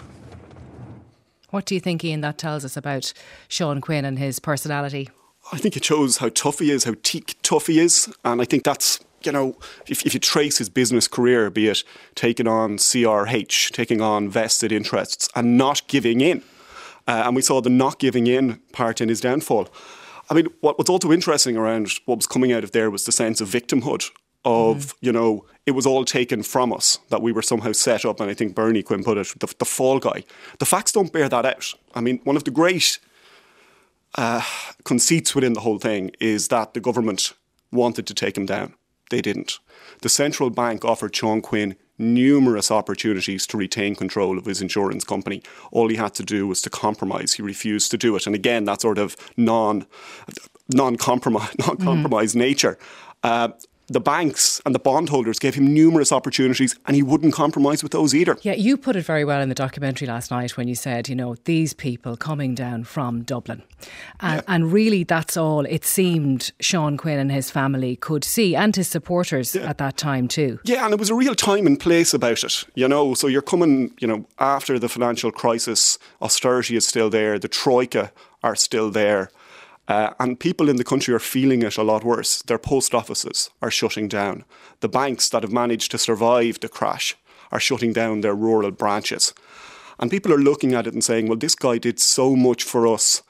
What 1.50 1.66
do 1.66 1.74
you 1.74 1.80
think, 1.80 2.04
Ian, 2.04 2.20
that 2.22 2.36
tells 2.36 2.64
us 2.64 2.76
about 2.76 3.12
Sean 3.46 3.80
Quinn 3.80 4.04
and 4.04 4.18
his 4.18 4.40
personality? 4.40 5.10
I 5.52 5.58
think 5.58 5.76
it 5.76 5.84
shows 5.84 6.16
how 6.16 6.30
tough 6.30 6.58
he 6.58 6.70
is, 6.70 6.84
how 6.84 6.94
teak 7.02 7.36
tough 7.42 7.68
he 7.68 7.78
is. 7.78 8.12
And 8.24 8.40
I 8.40 8.44
think 8.44 8.64
that's, 8.64 8.98
you 9.22 9.30
know, 9.30 9.56
if, 9.86 10.04
if 10.04 10.14
you 10.14 10.20
trace 10.20 10.58
his 10.58 10.68
business 10.68 11.06
career, 11.06 11.50
be 11.50 11.68
it 11.68 11.84
taking 12.16 12.48
on 12.48 12.78
CRH, 12.78 13.70
taking 13.70 14.00
on 14.00 14.28
vested 14.28 14.72
interests, 14.72 15.28
and 15.36 15.56
not 15.56 15.86
giving 15.86 16.20
in. 16.20 16.42
Uh, 17.06 17.22
and 17.26 17.36
we 17.36 17.42
saw 17.42 17.60
the 17.60 17.70
not 17.70 17.98
giving 17.98 18.26
in 18.26 18.60
part 18.72 19.00
in 19.00 19.08
his 19.08 19.20
downfall. 19.20 19.68
I 20.30 20.34
mean, 20.34 20.46
what, 20.60 20.78
what's 20.78 20.90
also 20.90 21.12
interesting 21.12 21.56
around 21.56 21.92
what 22.06 22.16
was 22.16 22.26
coming 22.26 22.52
out 22.52 22.64
of 22.64 22.72
there 22.72 22.90
was 22.90 23.04
the 23.04 23.12
sense 23.12 23.40
of 23.40 23.48
victimhood 23.48 24.10
of, 24.44 24.76
mm. 24.76 24.94
you 25.00 25.12
know, 25.12 25.46
it 25.66 25.72
was 25.72 25.86
all 25.86 26.04
taken 26.04 26.42
from 26.42 26.72
us, 26.72 26.98
that 27.08 27.22
we 27.22 27.32
were 27.32 27.42
somehow 27.42 27.72
set 27.72 28.04
up, 28.04 28.20
and 28.20 28.30
I 28.30 28.34
think 28.34 28.54
Bernie 28.54 28.82
Quinn 28.82 29.02
put 29.02 29.16
it, 29.16 29.32
the, 29.38 29.52
the 29.58 29.64
fall 29.64 29.98
guy. 29.98 30.24
The 30.58 30.66
facts 30.66 30.92
don't 30.92 31.12
bear 31.12 31.28
that 31.28 31.46
out. 31.46 31.72
I 31.94 32.00
mean, 32.00 32.20
one 32.24 32.36
of 32.36 32.44
the 32.44 32.50
great 32.50 32.98
uh, 34.16 34.42
conceits 34.84 35.34
within 35.34 35.54
the 35.54 35.60
whole 35.60 35.78
thing 35.78 36.10
is 36.20 36.48
that 36.48 36.74
the 36.74 36.80
government 36.80 37.32
wanted 37.72 38.06
to 38.06 38.14
take 38.14 38.36
him 38.36 38.46
down. 38.46 38.74
They 39.10 39.20
didn't. 39.20 39.58
The 40.02 40.08
central 40.08 40.50
bank 40.50 40.84
offered 40.84 41.16
Sean 41.16 41.40
Quinn 41.40 41.76
numerous 41.98 42.70
opportunities 42.70 43.46
to 43.46 43.56
retain 43.56 43.94
control 43.94 44.38
of 44.38 44.46
his 44.46 44.60
insurance 44.60 45.04
company. 45.04 45.42
All 45.70 45.88
he 45.88 45.96
had 45.96 46.14
to 46.14 46.22
do 46.22 46.46
was 46.46 46.60
to 46.62 46.70
compromise. 46.70 47.34
He 47.34 47.42
refused 47.42 47.90
to 47.92 47.98
do 47.98 48.16
it. 48.16 48.26
And 48.26 48.34
again, 48.34 48.64
that 48.64 48.80
sort 48.80 48.98
of 48.98 49.16
non 49.36 49.86
non-compromise, 50.72 51.54
non-compromise 51.58 52.34
mm. 52.34 52.38
nature. 52.38 52.78
Uh, 53.22 53.48
the 53.88 54.00
banks 54.00 54.60
and 54.64 54.74
the 54.74 54.78
bondholders 54.78 55.38
gave 55.38 55.54
him 55.54 55.72
numerous 55.72 56.12
opportunities 56.12 56.78
and 56.86 56.96
he 56.96 57.02
wouldn't 57.02 57.34
compromise 57.34 57.82
with 57.82 57.92
those 57.92 58.14
either. 58.14 58.36
Yeah, 58.42 58.54
you 58.54 58.76
put 58.76 58.96
it 58.96 59.04
very 59.04 59.24
well 59.24 59.40
in 59.40 59.48
the 59.48 59.54
documentary 59.54 60.08
last 60.08 60.30
night 60.30 60.56
when 60.56 60.68
you 60.68 60.74
said, 60.74 61.08
you 61.08 61.14
know, 61.14 61.36
these 61.44 61.74
people 61.74 62.16
coming 62.16 62.54
down 62.54 62.84
from 62.84 63.22
Dublin. 63.22 63.62
And, 64.20 64.36
yeah. 64.36 64.54
and 64.54 64.72
really, 64.72 65.04
that's 65.04 65.36
all 65.36 65.66
it 65.66 65.84
seemed 65.84 66.52
Sean 66.60 66.96
Quinn 66.96 67.18
and 67.18 67.30
his 67.30 67.50
family 67.50 67.96
could 67.96 68.24
see 68.24 68.56
and 68.56 68.74
his 68.74 68.88
supporters 68.88 69.54
yeah. 69.54 69.68
at 69.68 69.78
that 69.78 69.96
time 69.96 70.28
too. 70.28 70.58
Yeah, 70.64 70.84
and 70.84 70.94
it 70.94 70.98
was 70.98 71.10
a 71.10 71.14
real 71.14 71.34
time 71.34 71.66
and 71.66 71.78
place 71.78 72.14
about 72.14 72.42
it, 72.42 72.64
you 72.74 72.88
know. 72.88 73.14
So 73.14 73.26
you're 73.26 73.42
coming, 73.42 73.92
you 74.00 74.06
know, 74.06 74.26
after 74.38 74.78
the 74.78 74.88
financial 74.88 75.30
crisis, 75.30 75.98
austerity 76.22 76.76
is 76.76 76.86
still 76.86 77.10
there, 77.10 77.38
the 77.38 77.48
Troika 77.48 78.12
are 78.42 78.56
still 78.56 78.90
there. 78.90 79.30
Uh, 79.86 80.14
and 80.18 80.40
people 80.40 80.68
in 80.68 80.76
the 80.76 80.84
country 80.84 81.12
are 81.14 81.18
feeling 81.18 81.62
it 81.62 81.76
a 81.76 81.82
lot 81.82 82.04
worse. 82.04 82.42
Their 82.42 82.58
post 82.58 82.94
offices 82.94 83.50
are 83.60 83.70
shutting 83.70 84.08
down. 84.08 84.44
The 84.80 84.88
banks 84.88 85.28
that 85.28 85.42
have 85.42 85.52
managed 85.52 85.90
to 85.90 85.98
survive 85.98 86.60
the 86.60 86.68
crash 86.68 87.16
are 87.52 87.60
shutting 87.60 87.92
down 87.92 88.22
their 88.22 88.34
rural 88.34 88.70
branches. 88.70 89.34
And 89.98 90.10
people 90.10 90.32
are 90.32 90.38
looking 90.38 90.74
at 90.74 90.86
it 90.86 90.94
and 90.94 91.04
saying, 91.04 91.28
well, 91.28 91.38
this 91.38 91.54
guy 91.54 91.78
did 91.78 92.00
so 92.00 92.34
much 92.34 92.64
for 92.64 92.86
us 92.86 93.22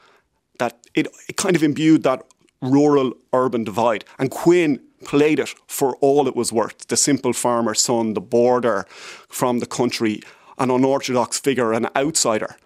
that 0.59 0.79
it, 0.95 1.09
it 1.29 1.37
kind 1.37 1.57
of 1.57 1.63
imbued 1.63 2.05
that 2.05 2.25
rural 2.61 3.13
urban 3.33 3.65
divide. 3.65 4.05
And 4.19 4.31
Quinn 4.31 4.81
played 5.05 5.39
it 5.39 5.55
for 5.67 5.97
all 5.97 6.27
it 6.27 6.37
was 6.37 6.53
worth 6.53 6.87
the 6.89 6.97
simple 6.97 7.33
farmer 7.33 7.75
son, 7.75 8.15
the 8.15 8.21
border 8.21 8.87
from 9.29 9.59
the 9.59 9.67
country, 9.67 10.23
an 10.59 10.71
unorthodox 10.71 11.39
figure, 11.39 11.73
an 11.73 11.89
outsider. 11.97 12.57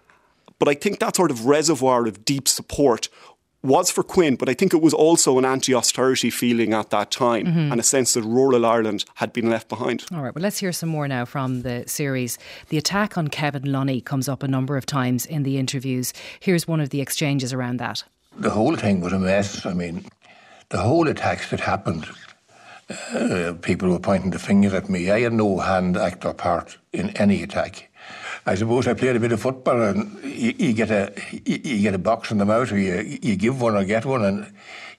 But 0.59 0.67
I 0.67 0.75
think 0.75 0.99
that 0.99 1.15
sort 1.15 1.31
of 1.31 1.45
reservoir 1.45 2.05
of 2.05 2.23
deep 2.23 2.47
support 2.47 3.09
was 3.61 3.91
for 3.91 4.03
Quinn, 4.03 4.35
but 4.35 4.47
I 4.47 4.53
think 4.53 4.73
it 4.73 4.81
was 4.81 4.93
also 4.93 5.37
an 5.37 5.45
anti 5.45 5.73
austerity 5.73 6.29
feeling 6.29 6.73
at 6.73 6.89
that 6.91 7.11
time 7.11 7.45
mm-hmm. 7.45 7.71
and 7.71 7.79
a 7.79 7.83
sense 7.83 8.13
that 8.13 8.23
rural 8.23 8.65
Ireland 8.65 9.05
had 9.15 9.33
been 9.33 9.49
left 9.49 9.67
behind. 9.67 10.05
All 10.13 10.21
right, 10.21 10.33
well, 10.33 10.41
let's 10.41 10.59
hear 10.59 10.71
some 10.71 10.89
more 10.89 11.07
now 11.07 11.25
from 11.25 11.61
the 11.61 11.83
series. 11.87 12.37
The 12.69 12.77
attack 12.77 13.17
on 13.17 13.27
Kevin 13.27 13.71
Lunny 13.71 14.01
comes 14.01 14.29
up 14.29 14.43
a 14.43 14.47
number 14.47 14.77
of 14.77 14.85
times 14.85 15.25
in 15.25 15.43
the 15.43 15.57
interviews. 15.57 16.13
Here's 16.39 16.67
one 16.67 16.79
of 16.79 16.89
the 16.89 17.01
exchanges 17.01 17.51
around 17.53 17.77
that. 17.77 18.03
The 18.37 18.51
whole 18.51 18.75
thing 18.75 19.01
was 19.01 19.11
a 19.11 19.19
mess. 19.19 19.65
I 19.65 19.73
mean, 19.73 20.05
the 20.69 20.77
whole 20.77 21.07
attacks 21.07 21.49
that 21.49 21.59
happened, 21.59 22.07
uh, 23.13 23.53
people 23.61 23.89
were 23.89 23.99
pointing 23.99 24.29
the 24.31 24.39
fingers 24.39 24.73
at 24.73 24.89
me. 24.89 25.11
I 25.11 25.21
had 25.21 25.33
no 25.33 25.59
hand, 25.59 25.97
act, 25.97 26.23
or 26.23 26.33
part 26.33 26.77
in 26.93 27.09
any 27.17 27.43
attack. 27.43 27.88
I 28.45 28.55
suppose 28.55 28.87
I 28.87 28.93
played 28.93 29.15
a 29.15 29.19
bit 29.19 29.31
of 29.31 29.41
football, 29.41 29.81
and 29.81 30.23
you, 30.23 30.53
you 30.57 30.73
get 30.73 30.91
a 30.91 31.13
you, 31.31 31.59
you, 31.63 31.81
get 31.81 31.93
a 31.93 31.99
box 31.99 32.31
in 32.31 32.37
the 32.37 32.45
mouth, 32.45 32.71
or 32.71 32.77
you 32.77 33.19
you 33.21 33.35
give 33.35 33.61
one 33.61 33.75
or 33.75 33.83
get 33.83 34.05
one, 34.05 34.23
and 34.23 34.51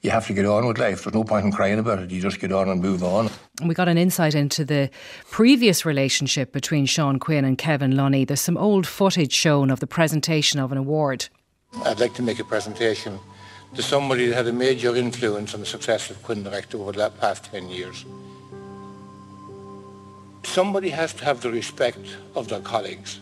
you 0.03 0.11
have 0.11 0.27
to 0.27 0.33
get 0.33 0.47
on 0.47 0.67
with 0.67 0.79
life. 0.79 1.05
There's 1.05 1.15
no 1.15 1.25
point 1.25 1.47
in 1.47 1.53
crying 1.53 1.79
about 1.79 1.99
it. 1.99 2.11
You 2.11 2.21
just 2.21 2.41
get 2.41 2.53
on 2.53 2.69
and 2.69 2.81
move 2.81 3.03
on. 3.03 3.31
We 3.65 3.75
got 3.75 3.89
an 3.89 3.99
insight 3.99 4.35
into 4.35 4.65
the 4.65 4.91
previous 5.31 5.85
relationship 5.85 6.53
between 6.53 6.87
Sean 6.87 7.19
Quinn 7.19 7.45
and 7.45 7.59
Kevin 7.59 7.97
Lunny. 7.97 8.25
There's 8.25 8.41
some 8.41 8.57
old 8.57 8.87
footage 8.87 9.33
shown 9.33 9.71
of 9.71 9.81
the 9.81 9.87
presentation 9.87 10.59
of 10.61 10.73
an 10.73 10.79
award. 10.79 11.29
I'd 11.85 12.01
like 12.01 12.15
to 12.15 12.23
make 12.23 12.39
a 12.39 12.45
presentation 12.45 13.19
to 13.75 13.83
somebody 13.83 14.27
that 14.27 14.35
had 14.35 14.47
a 14.47 14.53
major 14.53 14.97
influence 14.97 15.55
on 15.55 15.61
the 15.61 15.67
success 15.67 16.11
of 16.11 16.23
Quinn 16.23 16.43
Direct 16.43 16.75
over 16.75 16.93
the 16.93 17.11
past 17.11 17.45
10 17.45 17.69
years. 17.69 18.05
Somebody 20.43 20.89
has 20.91 21.13
to 21.15 21.25
have 21.25 21.43
the 21.43 21.51
respect 21.51 22.17
of 22.35 22.49
their 22.49 22.61
colleagues. 22.61 23.21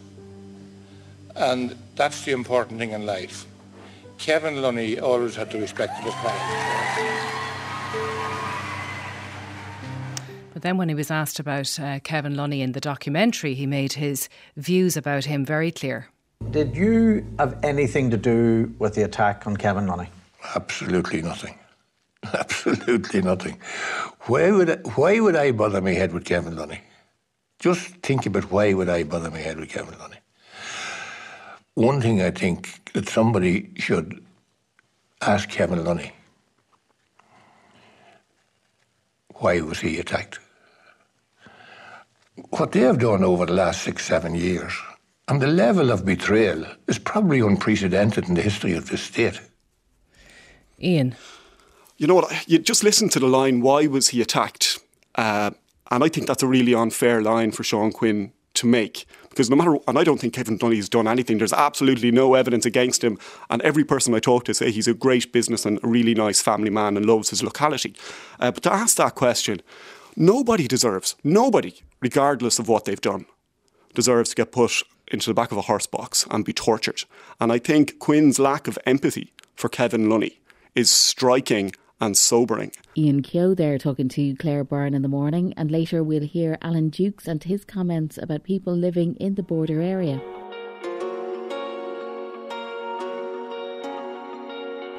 And 1.37 1.77
that's 1.97 2.25
the 2.25 2.33
important 2.33 2.79
thing 2.79 2.93
in 2.93 3.07
life. 3.07 3.47
Kevin 4.19 4.61
Lunny 4.61 4.99
always 4.99 5.37
had 5.37 5.51
the 5.51 5.61
respect 5.61 5.99
of 5.99 6.05
his 6.05 6.15
colleagues. 6.15 7.29
But 10.53 10.63
then, 10.63 10.77
when 10.77 10.89
he 10.89 10.95
was 10.97 11.11
asked 11.11 11.39
about 11.39 11.79
uh, 11.79 12.01
Kevin 12.01 12.35
Lunny 12.35 12.63
in 12.63 12.73
the 12.73 12.81
documentary, 12.81 13.55
he 13.55 13.65
made 13.65 13.93
his 13.93 14.29
views 14.57 14.97
about 14.97 15.25
him 15.25 15.45
very 15.45 15.71
clear. 15.71 16.09
Did 16.51 16.75
you 16.75 17.25
have 17.39 17.57
anything 17.63 18.11
to 18.11 18.17
do 18.17 18.75
with 18.81 18.95
the 18.95 19.03
attack 19.03 19.47
on 19.47 19.57
Kevin 19.57 19.87
Lunny? 19.87 20.09
Absolutely 20.57 21.23
nothing. 21.23 21.59
Absolutely 22.35 23.23
nothing. 23.23 23.61
Why 24.23 24.51
would 24.51 24.71
I, 24.71 24.77
why 24.97 25.21
would 25.21 25.37
I 25.37 25.53
bother 25.53 25.81
my 25.81 25.93
head 25.93 26.13
with 26.13 26.25
Kevin 26.25 26.57
Lunny? 26.57 26.81
Just 27.61 27.89
think 28.03 28.27
about 28.27 28.51
why 28.51 28.73
would 28.73 28.89
I 28.89 29.05
bother 29.05 29.31
my 29.31 29.39
head 29.39 29.59
with 29.59 29.69
Kevin 29.69 29.99
Lunny? 29.99 30.18
One 31.79 32.01
thing 32.01 32.21
I 32.21 32.33
think 32.33 32.93
that 32.95 33.09
somebody 33.09 33.71
should 33.77 34.21
ask 35.21 35.49
Kevin 35.49 35.85
Lunny 35.85 36.11
why 39.37 39.61
was 39.61 39.79
he 39.79 40.01
attacked? 40.01 40.41
What 42.51 42.73
they 42.73 42.81
have 42.81 42.99
done 42.99 43.23
over 43.23 43.47
the 43.47 43.53
last 43.53 43.83
six, 43.83 44.05
seven 44.05 44.35
years, 44.35 44.73
and 45.29 45.41
the 45.41 45.47
level 45.47 45.93
of 45.93 46.05
betrayal 46.05 46.67
is 46.89 46.99
probably 46.99 47.39
unprecedented 47.39 48.29
in 48.29 48.35
the 48.35 48.43
history 48.43 48.73
of 48.73 48.89
this 48.89 49.03
state. 49.03 49.41
Ian. 50.83 51.15
You 51.97 52.09
know 52.09 52.17
what? 52.17 52.49
You 52.49 52.59
just 52.59 52.83
listen 52.83 53.09
to 53.11 53.21
the 53.21 53.29
line, 53.29 53.61
why 53.61 53.87
was 53.87 54.09
he 54.09 54.21
attacked? 54.21 54.81
Uh, 55.15 55.53
and 55.93 56.03
I 56.03 56.09
think 56.09 56.27
that's 56.27 56.43
a 56.43 56.49
really 56.49 56.75
unfair 56.75 57.23
line 57.23 57.53
for 57.53 57.63
Sean 57.63 57.93
Quinn 57.93 58.33
to 58.55 58.67
make 58.67 59.07
because 59.39 59.51
no 59.51 59.55
matter, 59.55 59.79
and 59.87 59.97
I 59.97 60.03
don't 60.03 60.19
think 60.19 60.35
Kevin 60.35 60.59
has 60.59 60.89
done 60.89 61.07
anything. 61.07 61.39
There's 61.39 61.53
absolutely 61.53 62.11
no 62.11 62.35
evidence 62.35 62.67
against 62.67 63.05
him, 63.05 63.19
and 63.49 63.63
every 63.63 63.85
person 63.85 64.13
I 64.13 64.19
talk 64.19 64.45
to 64.47 64.53
say 64.53 64.73
he's 64.73 64.89
a 64.89 64.95
great 64.95 65.33
business 65.33 65.65
and 65.65 65.79
a 65.85 65.87
really 65.87 66.13
nice 66.13 66.43
family 66.43 66.71
man 66.71 66.97
and 66.97 67.07
loves 67.07 67.31
his 67.31 67.41
locality. 67.41 67.95
Uh, 68.41 68.51
but 68.51 68.65
to 68.65 68.73
ask 68.73 68.97
that 68.97 69.15
question, 69.15 69.63
nobody 70.17 70.67
deserves, 70.67 71.15
nobody, 71.23 71.73
regardless 72.01 72.59
of 72.59 72.67
what 72.67 72.85
they've 72.85 73.01
done, 73.01 73.27
deserves 73.95 74.31
to 74.31 74.35
get 74.35 74.51
put 74.51 74.83
into 75.07 75.31
the 75.31 75.35
back 75.35 75.53
of 75.53 75.59
a 75.59 75.63
horse 75.63 75.87
box 75.87 76.27
and 76.33 76.45
be 76.45 76.53
tortured. 76.53 77.05
And 77.39 77.53
I 77.53 77.61
think 77.61 78.01
Quinn's 78.01 78.41
lack 78.41 78.67
of 78.67 78.77
empathy 78.87 79.33
for 79.55 79.69
Kevin 79.69 80.11
Lunny 80.11 80.41
is 80.75 80.91
striking 80.91 81.71
and 82.01 82.17
sobering. 82.17 82.73
Ian 82.97 83.23
Kehoe 83.23 83.55
there 83.55 83.79
talking 83.79 84.09
to 84.11 84.35
Claire 84.37 84.65
Byrne 84.65 84.95
in 84.95 85.03
the 85.03 85.09
morning, 85.09 85.55
and 85.57 85.71
later 85.71 86.03
we'll 86.03 86.23
hear 86.23 86.59
Alan 86.63 86.91
Dukes 86.91 87.27
and 87.27 87.43
his 87.43 87.65
comments 87.65 88.19
about 88.19 88.45
people 88.45 88.75
living 88.75 89.15
in 89.17 89.35
the 89.35 89.43
border 89.43 89.81
area. 89.81 90.21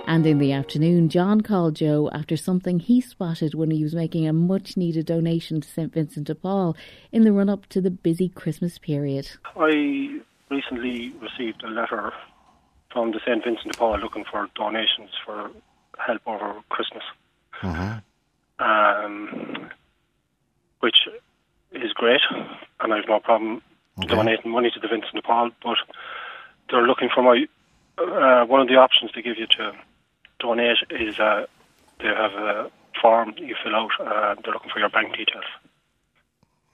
And 0.10 0.26
in 0.26 0.40
the 0.40 0.52
afternoon, 0.54 1.10
John 1.10 1.42
called 1.42 1.76
Joe 1.76 2.10
after 2.12 2.36
something 2.36 2.80
he 2.80 3.00
spotted 3.00 3.54
when 3.54 3.70
he 3.70 3.84
was 3.84 3.94
making 3.94 4.28
a 4.28 4.34
much 4.34 4.76
needed 4.76 5.06
donation 5.06 5.62
to 5.62 5.70
St 5.70 5.94
Vincent 5.94 6.26
de 6.26 6.34
Paul 6.34 6.76
in 7.12 7.26
the 7.26 7.32
run 7.32 7.48
up 7.48 7.68
to 7.68 7.80
the 7.80 7.92
busy 7.92 8.28
Christmas 8.28 8.80
period. 8.80 9.30
I 9.56 10.20
recently 10.50 11.14
received 11.22 11.64
a 11.64 11.68
letter 11.68 12.12
from 12.92 13.12
the 13.12 13.20
St 13.24 13.44
Vincent 13.44 13.72
de 13.72 13.78
Paul 13.78 14.00
looking 14.00 14.26
for 14.32 14.50
donations 14.56 15.12
for 15.24 15.52
help 16.06 16.22
over 16.26 16.56
Christmas. 16.70 17.04
Uh-huh. 17.62 18.00
Um, 18.60 19.70
which 20.80 21.08
is 21.72 21.94
great, 21.94 22.22
and 22.80 22.94
I've 22.94 23.08
no 23.08 23.20
problem 23.20 23.62
okay. 24.00 24.08
donating 24.08 24.52
money 24.52 24.72
to 24.72 24.80
the 24.80 24.88
Vincent 24.88 25.14
de 25.14 25.22
Paul. 25.22 25.52
But 25.64 25.78
they're 26.70 26.88
looking 26.88 27.10
for 27.14 27.24
my 27.24 27.46
uh, 27.98 28.46
one 28.46 28.62
of 28.62 28.68
the 28.68 28.76
options 28.76 29.12
they 29.14 29.22
give 29.22 29.38
you 29.38 29.48
to 29.48 29.74
donate 30.40 30.78
is 30.90 31.20
uh, 31.20 31.46
they 32.00 32.08
have 32.08 32.34
a 32.34 32.72
form 33.02 33.34
you 33.38 33.56
fill 33.64 33.76
out. 33.76 33.92
Uh, 34.00 34.36
they're 34.44 34.54
looking 34.54 34.72
for 34.72 34.80
your 34.80 34.90
bank 34.90 35.16
details. 35.16 35.46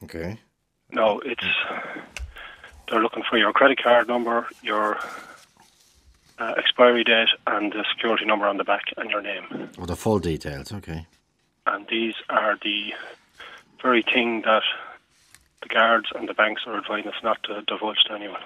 Okay. 0.03 0.39
No, 0.91 1.20
it's 1.25 1.44
they're 2.89 3.01
looking 3.01 3.24
for 3.29 3.38
your 3.38 3.51
credit 3.53 3.82
card 3.82 4.08
number, 4.08 4.48
your 4.62 5.00
uh, 6.39 6.54
expiry 6.58 7.04
date 7.04 7.30
and 7.48 7.72
the 7.72 7.86
security 7.89 8.25
number 8.25 8.46
on 8.46 8.58
the 8.58 8.63
back 8.63 8.86
and 8.98 9.10
your 9.10 9.22
name. 9.22 9.70
Oh, 9.77 9.86
the 9.86 9.96
full 9.96 10.20
details, 10.20 10.72
okay. 10.72 11.08
And 11.65 11.88
these 11.88 12.15
are 12.30 12.58
the 12.62 12.94
very 13.82 14.04
thing 14.04 14.42
that 14.42 14.63
the 15.62 15.70
guards 15.70 16.08
and 16.15 16.27
the 16.27 16.34
banks 16.34 16.63
are 16.68 16.77
advising 16.77 17.08
us 17.08 17.15
not 17.24 17.42
to 17.44 17.62
divulge 17.62 18.04
to 18.08 18.13
anyone. 18.13 18.42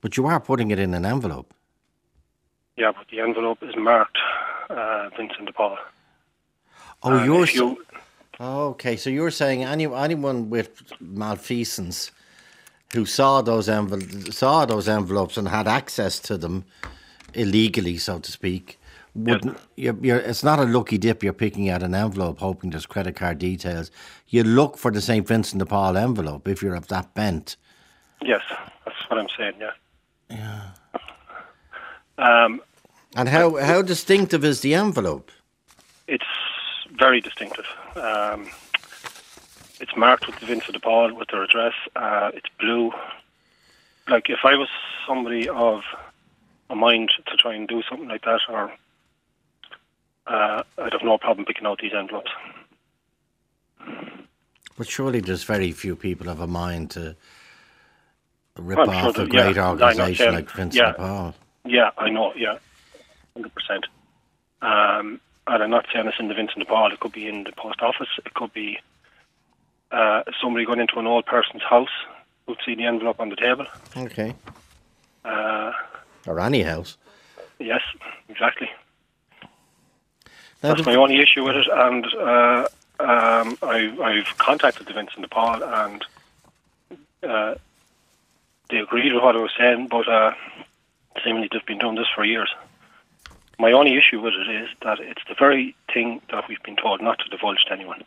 But 0.00 0.16
you 0.16 0.26
are 0.26 0.40
putting 0.40 0.70
it 0.70 0.78
in 0.78 0.94
an 0.94 1.04
envelope. 1.04 1.52
Yeah, 2.76 2.92
but 2.92 3.08
the 3.08 3.20
envelope 3.20 3.62
is 3.62 3.76
marked 3.76 4.18
uh, 4.70 5.10
Vincent 5.16 5.46
de 5.46 5.52
Paul. 5.52 5.78
Oh, 7.02 7.16
and 7.16 7.26
you're 7.26 7.46
you, 7.46 7.84
okay. 8.40 8.96
So 8.96 9.10
you're 9.10 9.30
saying 9.30 9.64
any 9.64 9.86
anyone 9.86 10.50
with 10.50 10.82
malfeasance 11.00 12.10
who 12.94 13.04
saw 13.04 13.42
those 13.42 13.68
envel- 13.68 14.32
saw 14.32 14.64
those 14.64 14.88
envelopes 14.88 15.36
and 15.36 15.48
had 15.48 15.68
access 15.68 16.18
to 16.20 16.38
them 16.38 16.64
illegally, 17.34 17.98
so 17.98 18.18
to 18.18 18.32
speak. 18.32 18.78
Wouldn't, 19.14 19.56
you're, 19.76 19.96
you're, 20.00 20.18
it's 20.18 20.42
not 20.42 20.58
a 20.58 20.64
lucky 20.64 20.98
dip. 20.98 21.22
You're 21.22 21.32
picking 21.32 21.68
out 21.68 21.84
an 21.84 21.94
envelope, 21.94 22.40
hoping 22.40 22.70
there's 22.70 22.86
credit 22.86 23.14
card 23.14 23.38
details. 23.38 23.92
You 24.28 24.42
look 24.42 24.76
for 24.76 24.90
the 24.90 25.00
St 25.00 25.26
Vincent 25.26 25.60
de 25.60 25.66
Paul 25.66 25.96
envelope 25.96 26.48
if 26.48 26.62
you're 26.62 26.74
of 26.74 26.88
that 26.88 27.14
bent. 27.14 27.56
Yes, 28.22 28.42
that's 28.84 29.08
what 29.08 29.20
I'm 29.20 29.28
saying. 29.36 29.54
Yeah. 29.60 29.70
Yeah. 30.30 30.70
Um, 32.18 32.60
and 33.16 33.28
how 33.28 33.56
how 33.56 33.82
distinctive 33.82 34.44
is 34.44 34.60
the 34.60 34.74
envelope? 34.74 35.30
It's 36.08 36.24
very 36.98 37.20
distinctive. 37.20 37.66
Um, 37.96 38.48
it's 39.80 39.96
marked 39.96 40.26
with 40.26 40.38
the 40.40 40.46
Vincent 40.46 40.72
de 40.72 40.80
Paul 40.80 41.14
with 41.14 41.28
their 41.28 41.42
address. 41.42 41.74
Uh, 41.96 42.30
it's 42.34 42.48
blue. 42.58 42.92
Like 44.08 44.28
if 44.28 44.40
I 44.44 44.54
was 44.54 44.68
somebody 45.06 45.48
of 45.48 45.82
a 46.70 46.74
mind 46.74 47.10
to 47.26 47.36
try 47.36 47.54
and 47.54 47.66
do 47.66 47.82
something 47.88 48.08
like 48.08 48.24
that, 48.24 48.40
or 48.48 48.72
uh, 50.26 50.62
I'd 50.78 50.92
have 50.92 51.02
no 51.02 51.18
problem 51.18 51.46
picking 51.46 51.66
out 51.66 51.80
these 51.80 51.94
envelopes. 51.94 52.30
But 54.76 54.88
surely 54.88 55.20
there's 55.20 55.44
very 55.44 55.72
few 55.72 55.96
people 55.96 56.28
of 56.28 56.40
a 56.40 56.46
mind 56.46 56.90
to 56.92 57.16
rip 58.58 58.78
well, 58.78 58.90
off 58.90 59.14
sure 59.14 59.24
a 59.24 59.28
great 59.28 59.56
yeah, 59.56 59.70
organisation 59.70 60.34
like 60.34 60.50
Vincent 60.50 60.74
yeah, 60.74 60.92
de 60.92 60.98
Paul. 60.98 61.34
Yeah, 61.64 61.90
I 61.96 62.10
know. 62.10 62.32
Yeah, 62.36 62.58
hundred 63.34 63.54
percent. 63.54 63.86
Um, 64.62 65.20
and 65.46 65.62
I'm 65.62 65.70
not 65.70 65.86
saying 65.92 66.06
it's 66.06 66.18
in 66.18 66.28
the 66.28 66.34
Vincent 66.34 66.58
de 66.58 66.64
Paul. 66.64 66.92
It 66.92 67.00
could 67.00 67.12
be 67.12 67.28
in 67.28 67.44
the 67.44 67.52
post 67.52 67.82
office. 67.82 68.08
It 68.24 68.34
could 68.34 68.52
be 68.52 68.78
uh, 69.94 70.24
somebody 70.42 70.66
going 70.66 70.80
into 70.80 70.98
an 70.98 71.06
old 71.06 71.24
person's 71.24 71.62
house 71.62 71.94
would 72.46 72.58
see 72.66 72.74
the 72.74 72.84
envelope 72.84 73.20
on 73.20 73.28
the 73.28 73.36
table. 73.36 73.66
Okay. 73.96 74.34
Uh, 75.24 75.72
or 76.26 76.40
any 76.40 76.62
house. 76.62 76.96
Yes, 77.58 77.82
exactly. 78.28 78.70
That's 80.60 80.84
my 80.84 80.94
only 80.94 81.20
issue 81.20 81.44
with 81.44 81.56
it, 81.56 81.66
and 81.70 82.06
uh, 82.14 82.66
um, 82.98 83.58
I, 83.62 84.22
have 84.24 84.38
contacted 84.38 84.86
the 84.86 84.94
Vincent 84.94 85.20
de 85.20 85.28
Paul, 85.28 85.62
and 85.62 86.04
uh, 87.22 87.54
they 88.70 88.78
agreed 88.78 89.12
with 89.12 89.22
what 89.22 89.36
I 89.36 89.40
was 89.40 89.52
saying, 89.58 89.88
but 89.88 90.08
uh, 90.08 90.32
seemingly 91.22 91.50
they've 91.52 91.66
been 91.66 91.78
doing 91.78 91.96
this 91.96 92.08
for 92.14 92.24
years. 92.24 92.48
My 93.58 93.72
only 93.72 93.96
issue 93.96 94.20
with 94.20 94.34
it 94.34 94.50
is 94.50 94.68
that 94.82 95.00
it's 95.00 95.22
the 95.28 95.34
very 95.38 95.76
thing 95.92 96.22
that 96.30 96.48
we've 96.48 96.62
been 96.62 96.76
told 96.76 97.02
not 97.02 97.18
to 97.18 97.28
divulge 97.28 97.64
to 97.66 97.72
anyone. 97.72 98.02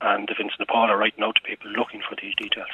And 0.00 0.28
the 0.28 0.34
Vincent 0.34 0.58
de 0.58 0.66
Paul 0.66 0.90
are 0.90 0.98
writing 0.98 1.24
out 1.24 1.36
to 1.36 1.42
people 1.42 1.70
looking 1.70 2.02
for 2.08 2.16
these 2.20 2.34
details. 2.34 2.68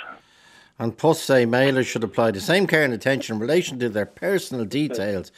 And 0.79 0.97
post 0.97 1.25
say 1.25 1.47
mailers 1.47 1.87
should 1.87 2.03
apply 2.03 2.33
the 2.33 2.41
same 2.41 2.67
care 2.67 2.83
and 2.83 2.93
attention 2.93 3.37
in 3.37 3.41
relation 3.41 3.79
to 3.79 3.89
their 3.89 4.07
personal 4.07 4.65
details 4.65 5.31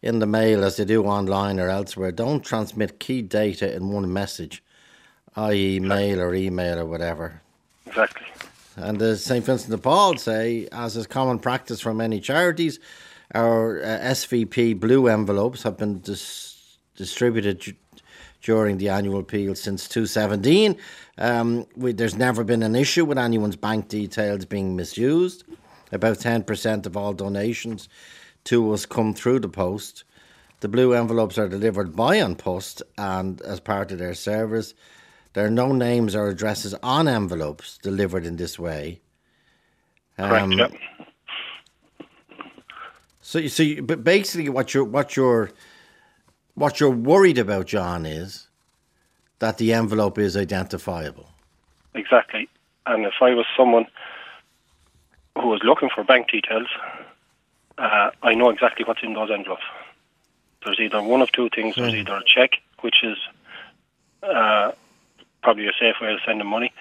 in 0.00 0.20
the 0.20 0.26
mail 0.26 0.64
as 0.64 0.76
they 0.76 0.84
do 0.84 1.04
online 1.04 1.60
or 1.60 1.68
elsewhere. 1.68 2.12
Don't 2.12 2.44
transmit 2.44 3.00
key 3.00 3.20
data 3.20 3.74
in 3.74 3.90
one 3.90 4.10
message, 4.12 4.62
i.e., 5.36 5.80
mail 5.80 6.20
or 6.20 6.34
email 6.34 6.78
or 6.78 6.86
whatever. 6.86 7.42
Exactly. 7.86 8.26
And 8.76 8.98
the 8.98 9.16
St. 9.16 9.44
Vincent 9.44 9.70
de 9.70 9.78
Paul 9.78 10.16
say, 10.16 10.68
as 10.70 10.96
is 10.96 11.06
common 11.06 11.40
practice 11.40 11.80
for 11.80 11.92
many 11.92 12.20
charities, 12.20 12.78
our 13.34 13.82
uh, 13.82 13.86
SVP 13.86 14.78
blue 14.78 15.08
envelopes 15.08 15.64
have 15.64 15.76
been 15.76 15.98
dis- 16.00 16.78
distributed 16.96 17.76
during 18.40 18.78
the 18.78 18.88
annual 18.88 19.18
appeal 19.18 19.54
since 19.54 19.88
2017. 19.88 20.76
Um, 21.18 21.66
we, 21.76 21.92
there's 21.92 22.16
never 22.16 22.44
been 22.44 22.62
an 22.62 22.76
issue 22.76 23.04
with 23.04 23.18
anyone's 23.18 23.56
bank 23.56 23.88
details 23.88 24.44
being 24.44 24.76
misused. 24.76 25.44
About 25.90 26.18
10% 26.18 26.86
of 26.86 26.96
all 26.96 27.12
donations 27.12 27.88
to 28.44 28.72
us 28.72 28.86
come 28.86 29.14
through 29.14 29.40
the 29.40 29.48
post. 29.48 30.04
The 30.60 30.68
blue 30.68 30.92
envelopes 30.92 31.38
are 31.38 31.48
delivered 31.48 31.94
by 31.94 32.16
An 32.16 32.36
Post 32.36 32.82
and 32.96 33.40
as 33.42 33.60
part 33.60 33.90
of 33.92 33.98
their 33.98 34.14
service. 34.14 34.74
There 35.32 35.44
are 35.46 35.50
no 35.50 35.72
names 35.72 36.14
or 36.14 36.28
addresses 36.28 36.74
on 36.82 37.08
envelopes 37.08 37.78
delivered 37.78 38.24
in 38.24 38.36
this 38.36 38.58
way. 38.58 39.00
Um, 40.18 40.50
Correct. 40.50 40.52
Yep. 40.54 40.72
So, 43.20 43.46
so 43.46 43.62
you, 43.62 43.82
but 43.82 44.02
basically, 44.02 44.48
what 44.48 44.72
you're 44.72 44.84
what 44.84 45.14
you're 45.14 45.50
what 46.54 46.80
you're 46.80 46.90
worried 46.90 47.38
about, 47.38 47.66
John, 47.66 48.06
is 48.06 48.47
that 49.38 49.58
the 49.58 49.72
envelope 49.72 50.18
is 50.18 50.36
identifiable. 50.36 51.28
Exactly. 51.94 52.48
And 52.86 53.04
if 53.04 53.14
I 53.20 53.34
was 53.34 53.46
someone 53.56 53.86
who 55.36 55.48
was 55.48 55.60
looking 55.62 55.90
for 55.94 56.04
bank 56.04 56.30
details, 56.30 56.68
uh, 57.76 58.10
I 58.22 58.34
know 58.34 58.50
exactly 58.50 58.84
what's 58.84 59.02
in 59.02 59.14
those 59.14 59.30
envelopes. 59.30 59.62
There's 60.64 60.80
either 60.80 61.02
one 61.02 61.22
of 61.22 61.30
two 61.32 61.48
things. 61.54 61.76
There's 61.76 61.92
mm. 61.92 61.98
either 61.98 62.16
a 62.16 62.24
check, 62.26 62.52
which 62.80 63.04
is 63.04 63.16
uh, 64.22 64.72
probably 65.42 65.66
a 65.66 65.72
safe 65.78 65.96
way 66.00 66.12
of 66.12 66.20
sending 66.26 66.46
money, 66.46 66.72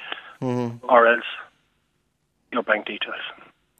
mm-hmm. 0.42 0.86
or 0.88 1.08
else 1.08 1.26
your 2.52 2.64
bank 2.64 2.86
details. 2.88 3.22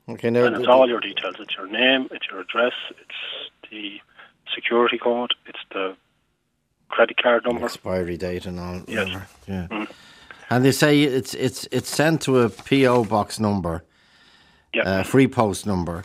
Okay, 0.10 0.30
now 0.30 0.46
and 0.46 0.56
it's 0.56 0.68
all 0.68 0.88
your 0.88 1.00
details. 1.00 1.36
It's 1.40 1.56
your 1.58 1.68
name, 1.68 2.08
it's 2.12 2.28
your 2.30 2.42
address, 2.42 2.74
it's 2.92 3.72
the 3.72 4.00
security 4.54 4.98
code, 4.98 5.34
it's 5.48 5.60
the 5.72 5.96
credit 6.90 7.22
card 7.22 7.46
number, 7.46 7.66
expiry 7.66 8.18
date, 8.18 8.46
and 8.46 8.60
all. 8.60 8.82
Yes. 8.88 9.10
Yeah. 9.48 9.68
Mm. 9.70 9.88
And 10.50 10.66
they 10.66 10.72
say 10.72 11.04
it's 11.04 11.34
it's 11.34 11.68
it's 11.72 11.90
sent 11.90 12.22
to 12.22 12.40
a 12.40 12.50
PO 12.50 13.06
box 13.06 13.40
number, 13.40 13.84
yeah, 14.74 14.84
uh, 14.84 15.04
free 15.04 15.28
post 15.28 15.66
number. 15.66 16.04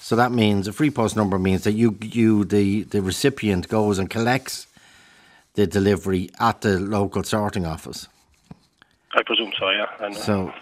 So 0.00 0.16
that 0.16 0.32
means 0.32 0.66
a 0.66 0.72
free 0.72 0.90
post 0.90 1.14
number 1.16 1.38
means 1.38 1.64
that 1.64 1.72
you 1.72 1.98
you 2.00 2.44
the 2.44 2.84
the 2.84 3.02
recipient 3.02 3.68
goes 3.68 3.98
and 3.98 4.08
collects 4.08 4.66
the 5.54 5.66
delivery 5.66 6.30
at 6.40 6.62
the 6.62 6.78
local 6.78 7.22
sorting 7.22 7.66
office. 7.66 8.08
I 9.14 9.22
presume 9.22 9.52
so. 9.58 9.68
Yeah. 9.68 9.86
And, 10.00 10.16
so 10.16 10.54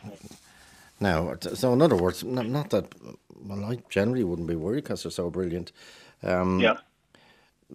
now, 0.98 1.36
so 1.54 1.72
in 1.72 1.80
other 1.80 1.94
words, 1.94 2.24
not, 2.24 2.46
not 2.46 2.70
that 2.70 2.92
well, 3.46 3.64
I 3.64 3.78
generally 3.88 4.24
wouldn't 4.24 4.48
be 4.48 4.56
worried 4.56 4.82
because 4.82 5.04
they're 5.04 5.12
so 5.12 5.30
brilliant. 5.30 5.70
Um, 6.24 6.58
yeah 6.58 6.78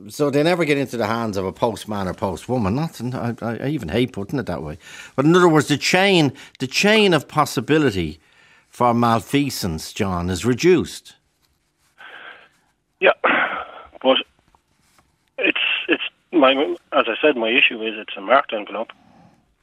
so 0.10 0.30
they 0.30 0.44
never 0.44 0.66
get 0.66 0.78
into 0.78 0.98
the 0.98 1.08
hands 1.08 1.38
of 1.38 1.46
a 1.46 1.52
postman 1.52 2.08
or 2.08 2.14
postwoman. 2.14 2.74
Not, 2.74 3.42
I, 3.42 3.64
I, 3.64 3.68
even 3.70 3.90
hate 3.90 4.14
putting 4.14 4.40
it 4.40 4.46
that 4.46 4.62
way. 4.62 4.78
But 5.16 5.26
in 5.26 5.36
other 5.36 5.48
words, 5.48 5.68
the 5.68 5.78
chain, 5.78 6.34
the 6.60 6.68
chain 6.68 7.14
of 7.14 7.28
possibility 7.28 8.20
for 8.70 8.94
malfeasance, 8.94 9.94
John, 9.94 10.30
is 10.30 10.46
reduced. 10.46 11.16
Yeah, 13.00 13.12
but 14.02 14.18
it's 15.38 15.58
it's 15.88 16.04
my 16.32 16.54
as 16.92 17.06
I 17.08 17.16
said, 17.22 17.38
my 17.38 17.50
issue 17.50 17.82
is 17.82 17.94
it's 17.98 18.18
a 18.18 18.22
marked 18.22 18.54
envelope. 18.54 18.92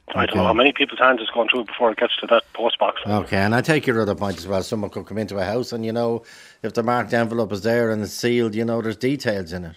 Okay. 0.09 0.19
I 0.19 0.25
don't 0.25 0.37
know 0.37 0.43
how 0.43 0.53
many 0.53 0.73
people's 0.73 0.99
hands 0.99 1.21
it's 1.21 1.31
gone 1.31 1.47
through 1.47 1.63
before 1.63 1.89
it 1.91 1.97
gets 1.97 2.17
to 2.17 2.27
that 2.27 2.43
post 2.53 2.77
box. 2.77 3.01
Okay, 3.07 3.37
and 3.37 3.55
I 3.55 3.61
take 3.61 3.87
your 3.87 4.01
other 4.01 4.15
point 4.15 4.37
as 4.37 4.45
well. 4.45 4.61
Someone 4.61 4.89
could 4.89 5.05
come 5.05 5.17
into 5.17 5.37
a 5.37 5.45
house, 5.45 5.71
and 5.71 5.85
you 5.85 5.93
know, 5.93 6.23
if 6.61 6.73
the 6.73 6.83
marked 6.83 7.13
envelope 7.13 7.53
is 7.53 7.61
there 7.61 7.89
and 7.91 8.01
it's 8.01 8.13
sealed, 8.13 8.53
you 8.53 8.65
know, 8.65 8.81
there's 8.81 8.97
details 8.97 9.53
in 9.53 9.63
it. 9.65 9.75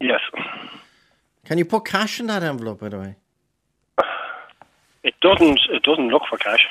Yes. 0.00 0.20
Can 1.44 1.58
you 1.58 1.64
put 1.64 1.84
cash 1.84 2.20
in 2.20 2.26
that 2.26 2.42
envelope, 2.42 2.80
by 2.80 2.88
the 2.88 2.98
way? 2.98 3.16
It 5.02 5.14
doesn't. 5.20 5.60
It 5.70 5.82
doesn't 5.84 6.08
look 6.08 6.22
for 6.28 6.36
cash. 6.36 6.66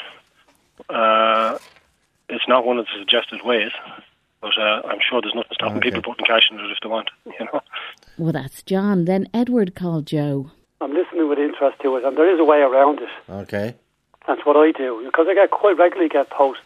Uh, 0.89 1.57
it's 2.27 2.47
not 2.47 2.65
one 2.65 2.77
of 2.77 2.85
the 2.85 2.99
suggested 2.99 3.41
ways, 3.45 3.71
but 4.41 4.51
uh, 4.57 4.81
I'm 4.85 4.99
sure 5.09 5.21
there's 5.21 5.33
nothing 5.33 5.53
stopping 5.53 5.77
okay. 5.77 5.89
people 5.91 6.01
putting 6.01 6.25
cash 6.25 6.49
in 6.51 6.59
it 6.59 6.69
if 6.69 6.77
they 6.83 6.89
want. 6.89 7.09
You 7.25 7.45
know. 7.45 7.61
Well, 8.17 8.33
that's 8.33 8.61
John. 8.63 9.05
Then 9.05 9.27
Edward 9.33 9.75
called 9.75 10.05
Joe. 10.05 10.51
I'm 10.81 10.93
listening 10.93 11.29
with 11.29 11.39
interest 11.39 11.79
to 11.81 11.95
it, 11.95 12.03
and 12.03 12.17
there 12.17 12.33
is 12.33 12.39
a 12.39 12.43
way 12.43 12.59
around 12.59 12.99
it. 12.99 13.09
Okay. 13.29 13.75
That's 14.27 14.45
what 14.45 14.57
I 14.57 14.71
do 14.71 15.03
because 15.05 15.27
I 15.29 15.33
get 15.33 15.51
quite 15.51 15.77
regularly 15.77 16.09
get 16.09 16.29
post 16.29 16.61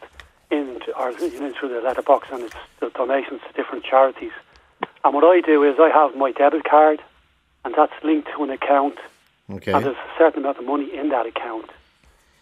in 0.50 0.80
or 0.98 1.12
you 1.12 1.40
know, 1.40 1.54
through 1.54 1.70
the 1.70 1.82
letterbox 1.82 2.28
and 2.32 2.44
it's 2.44 2.56
the 2.80 2.90
donations 2.90 3.42
to 3.48 3.54
different 3.54 3.84
charities. 3.84 4.32
And 5.04 5.14
what 5.14 5.24
I 5.24 5.42
do 5.42 5.64
is 5.64 5.76
I 5.80 5.90
have 5.90 6.16
my 6.16 6.32
debit 6.32 6.66
card, 6.66 7.02
and 7.64 7.74
that's 7.76 7.94
linked 8.04 8.30
to 8.36 8.44
an 8.44 8.50
account. 8.50 8.98
Okay. 9.50 9.72
And 9.72 9.86
there's 9.86 9.96
a 9.96 10.18
certain 10.18 10.44
amount 10.44 10.58
of 10.58 10.66
money 10.66 10.94
in 10.94 11.10
that 11.10 11.26
account. 11.26 11.70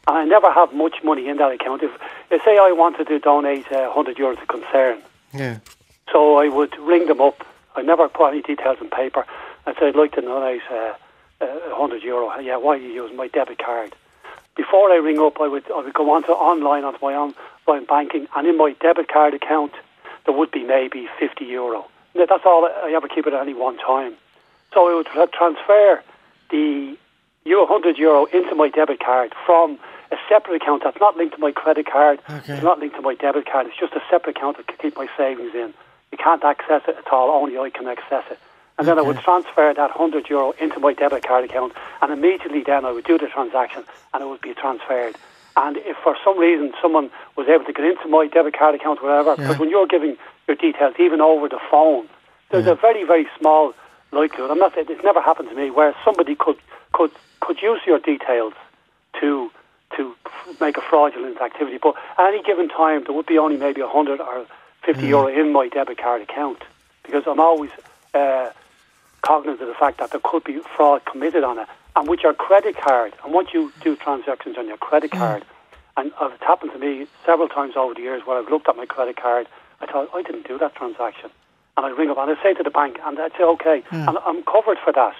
And 0.07 0.17
I 0.17 0.25
never 0.25 0.51
have 0.51 0.73
much 0.73 1.03
money 1.03 1.27
in 1.27 1.37
that 1.37 1.51
account. 1.51 1.83
If, 1.83 1.91
if 2.31 2.43
say 2.43 2.57
I 2.57 2.71
wanted 2.71 3.07
to 3.07 3.19
donate 3.19 3.71
uh, 3.71 3.91
100 3.93 4.17
euros 4.17 4.39
to 4.39 4.45
Concern, 4.45 5.01
yeah. 5.33 5.59
so 6.11 6.37
I 6.37 6.47
would 6.49 6.77
ring 6.79 7.07
them 7.07 7.21
up. 7.21 7.45
I 7.75 7.83
never 7.83 8.09
put 8.09 8.31
any 8.31 8.41
details 8.41 8.79
in 8.81 8.89
paper. 8.89 9.25
I'd 9.65 9.77
say 9.77 9.89
I'd 9.89 9.95
like 9.95 10.13
to 10.13 10.21
donate 10.21 10.61
uh, 10.71 10.93
uh, 11.41 11.45
100 11.77 12.01
euro. 12.03 12.35
Yeah, 12.39 12.57
why 12.57 12.75
are 12.75 12.77
you 12.77 12.89
using 12.89 13.17
my 13.17 13.27
debit 13.27 13.59
card? 13.59 13.95
Before 14.55 14.89
I 14.91 14.95
ring 14.95 15.19
up, 15.19 15.39
I 15.39 15.47
would 15.47 15.69
I 15.71 15.81
would 15.81 15.93
go 15.93 16.11
onto 16.11 16.31
online 16.31 16.83
onto 16.83 16.97
my 17.05 17.13
online 17.13 17.85
banking, 17.85 18.27
and 18.35 18.47
in 18.47 18.57
my 18.57 18.75
debit 18.81 19.07
card 19.07 19.35
account 19.35 19.73
there 20.25 20.35
would 20.35 20.49
be 20.49 20.63
maybe 20.63 21.07
50 21.19 21.45
euro 21.45 21.85
that's 22.15 22.45
all 22.45 22.65
I 22.65 22.93
ever 22.95 23.07
keep 23.07 23.27
it 23.27 23.33
at 23.33 23.41
any 23.41 23.53
one 23.53 23.77
time. 23.77 24.15
So 24.73 24.89
I 24.89 24.95
would 24.95 25.31
transfer 25.33 26.03
the 26.49 26.97
euro 27.45 27.63
100 27.63 27.97
euro 27.97 28.25
into 28.25 28.55
my 28.55 28.69
debit 28.69 28.99
card 28.99 29.33
from 29.45 29.79
a 30.11 30.17
separate 30.29 30.61
account 30.61 30.83
that's 30.83 30.99
not 30.99 31.17
linked 31.17 31.35
to 31.35 31.41
my 31.41 31.51
credit 31.51 31.85
card. 31.85 32.19
Okay. 32.29 32.53
It's 32.53 32.63
not 32.63 32.79
linked 32.79 32.95
to 32.95 33.01
my 33.01 33.15
debit 33.15 33.45
card. 33.49 33.67
It's 33.67 33.77
just 33.77 33.93
a 33.93 34.01
separate 34.09 34.37
account 34.37 34.57
that 34.57 34.67
can 34.67 34.77
keep 34.77 34.95
my 34.95 35.07
savings 35.17 35.53
in. 35.53 35.73
You 36.11 36.17
can't 36.17 36.43
access 36.43 36.83
it 36.87 36.95
at 36.97 37.11
all. 37.11 37.29
Only 37.29 37.57
I 37.57 37.69
can 37.69 37.87
access 37.87 38.23
it. 38.31 38.39
And 38.77 38.87
then 38.87 38.99
I 38.99 39.01
would 39.01 39.17
transfer 39.19 39.73
that 39.73 39.89
100 39.97 40.29
euro 40.29 40.51
into 40.59 40.79
my 40.79 40.93
debit 40.93 41.23
card 41.23 41.43
account, 41.43 41.73
and 42.01 42.11
immediately 42.13 42.61
then 42.61 42.85
I 42.85 42.91
would 42.91 43.05
do 43.05 43.17
the 43.17 43.27
transaction, 43.27 43.83
and 44.13 44.23
it 44.23 44.27
would 44.27 44.41
be 44.41 44.53
transferred. 44.53 45.15
And 45.57 45.77
if 45.77 45.97
for 46.03 46.15
some 46.23 46.37
reason 46.37 46.71
someone 46.79 47.09
was 47.35 47.47
able 47.47 47.65
to 47.65 47.73
get 47.73 47.83
into 47.83 48.07
my 48.07 48.27
debit 48.27 48.55
card 48.57 48.75
account, 48.75 49.01
whatever, 49.01 49.35
because 49.35 49.55
yeah. 49.55 49.59
when 49.59 49.69
you're 49.69 49.87
giving 49.87 50.15
your 50.47 50.55
details, 50.55 50.93
even 50.99 51.19
over 51.19 51.49
the 51.49 51.59
phone, 51.71 52.07
there's 52.51 52.67
yeah. 52.67 52.73
a 52.73 52.75
very, 52.75 53.03
very 53.03 53.27
small 53.39 53.73
likelihood. 54.11 54.51
I'm 54.51 54.59
not 54.59 54.75
saying 54.75 54.85
it's 54.89 55.03
never 55.03 55.19
happened 55.19 55.49
to 55.49 55.55
me 55.55 55.71
where 55.71 55.95
somebody 56.05 56.35
could 56.35 56.57
could 56.93 57.11
could 57.39 57.59
use 57.59 57.81
your 57.87 57.97
details 57.97 58.53
to 59.19 59.51
to 59.95 60.15
make 60.61 60.77
a 60.77 60.81
fraudulent 60.81 61.41
activity. 61.41 61.79
But 61.81 61.95
at 62.19 62.27
any 62.27 62.43
given 62.43 62.69
time, 62.69 63.03
there 63.05 63.13
would 63.13 63.25
be 63.25 63.39
only 63.39 63.57
maybe 63.57 63.81
a 63.81 63.87
hundred 63.87 64.21
or 64.21 64.45
fifty 64.85 65.07
mm. 65.07 65.09
euro 65.09 65.27
in 65.27 65.51
my 65.51 65.69
debit 65.69 65.97
card 65.97 66.21
account 66.21 66.61
because 67.01 67.23
I'm 67.25 67.39
always 67.39 67.71
uh, 68.13 68.51
cognizant 69.21 69.61
of 69.63 69.67
the 69.69 69.73
fact 69.73 69.97
that 69.97 70.11
there 70.11 70.21
could 70.23 70.43
be 70.43 70.59
fraud 70.75 71.03
committed 71.05 71.43
on 71.43 71.57
it. 71.57 71.67
And 71.97 72.07
with 72.07 72.21
your 72.21 72.33
credit 72.33 72.77
card, 72.77 73.13
and 73.23 73.33
once 73.33 73.49
you 73.53 73.73
do 73.81 73.95
transactions 73.95 74.57
on 74.57 74.67
your 74.67 74.77
credit 74.77 75.11
mm. 75.11 75.17
card, 75.17 75.43
and 75.97 76.11
it's 76.21 76.43
happened 76.43 76.71
to 76.71 76.79
me 76.79 77.07
several 77.25 77.49
times 77.49 77.73
over 77.75 77.93
the 77.93 78.01
years 78.01 78.21
where 78.25 78.37
I've 78.37 78.49
looked 78.49 78.69
at 78.69 78.77
my 78.77 78.85
credit 78.85 79.17
card, 79.17 79.47
I 79.81 79.87
thought 79.87 80.09
I 80.13 80.21
didn't 80.21 80.47
do 80.47 80.57
that 80.59 80.75
transaction 80.75 81.31
and 81.77 81.85
I 81.85 81.89
ring 81.89 82.09
up 82.09 82.17
and 82.17 82.35
I 82.35 82.43
say 82.43 82.53
to 82.55 82.63
the 82.63 82.71
bank, 82.71 82.97
and 83.05 83.19
I'd 83.19 83.31
say, 83.33 83.43
okay, 83.43 83.83
yeah. 83.91 84.09
and 84.09 84.17
I'm 84.25 84.43
covered 84.43 84.79
for 84.83 84.91
that. 84.93 85.15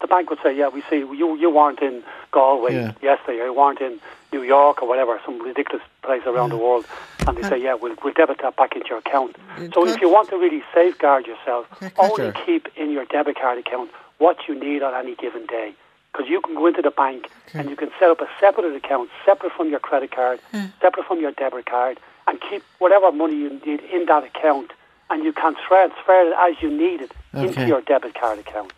The 0.00 0.06
bank 0.06 0.30
would 0.30 0.38
say, 0.42 0.56
yeah, 0.56 0.68
we 0.68 0.82
see 0.88 0.98
you 0.98 1.36
you 1.36 1.50
weren't 1.50 1.80
in 1.80 2.02
Galway 2.30 2.72
yeah. 2.74 2.92
yesterday, 3.02 3.40
or 3.40 3.46
you 3.46 3.54
weren't 3.54 3.80
in 3.80 4.00
New 4.32 4.42
York 4.42 4.80
or 4.80 4.88
whatever, 4.88 5.20
some 5.24 5.42
ridiculous 5.42 5.84
place 6.02 6.22
around 6.24 6.50
yeah. 6.50 6.56
the 6.56 6.62
world, 6.62 6.86
and 7.26 7.36
they 7.36 7.42
say, 7.42 7.60
yeah, 7.60 7.74
we'll, 7.74 7.96
we'll 8.02 8.14
debit 8.14 8.38
that 8.42 8.56
back 8.56 8.74
into 8.74 8.88
your 8.88 8.98
account. 8.98 9.36
so 9.74 9.86
if 9.86 10.00
you 10.00 10.08
want 10.08 10.28
to 10.30 10.36
really 10.36 10.62
safeguard 10.72 11.26
yourself, 11.26 11.66
only 11.98 12.32
keep 12.46 12.68
in 12.76 12.90
your 12.90 13.04
debit 13.06 13.36
card 13.38 13.58
account 13.58 13.90
what 14.18 14.48
you 14.48 14.58
need 14.58 14.82
on 14.82 14.94
any 14.94 15.14
given 15.16 15.46
day. 15.46 15.74
Because 16.18 16.28
you 16.28 16.40
can 16.40 16.56
go 16.56 16.66
into 16.66 16.82
the 16.82 16.90
bank 16.90 17.30
okay. 17.46 17.60
and 17.60 17.70
you 17.70 17.76
can 17.76 17.90
set 18.00 18.10
up 18.10 18.20
a 18.20 18.28
separate 18.40 18.74
account, 18.74 19.08
separate 19.24 19.52
from 19.52 19.70
your 19.70 19.78
credit 19.78 20.10
card, 20.10 20.40
separate 20.80 21.06
from 21.06 21.20
your 21.20 21.30
debit 21.30 21.66
card, 21.66 22.00
and 22.26 22.40
keep 22.40 22.64
whatever 22.80 23.12
money 23.12 23.36
you 23.36 23.50
need 23.64 23.80
in 23.92 24.06
that 24.06 24.24
account 24.24 24.72
and 25.10 25.22
you 25.22 25.32
can 25.32 25.54
transfer 25.54 26.26
it 26.26 26.34
as 26.36 26.60
you 26.60 26.70
need 26.70 27.02
it 27.02 27.12
okay. 27.32 27.46
into 27.46 27.66
your 27.68 27.80
debit 27.82 28.14
card 28.14 28.40
account. 28.40 28.72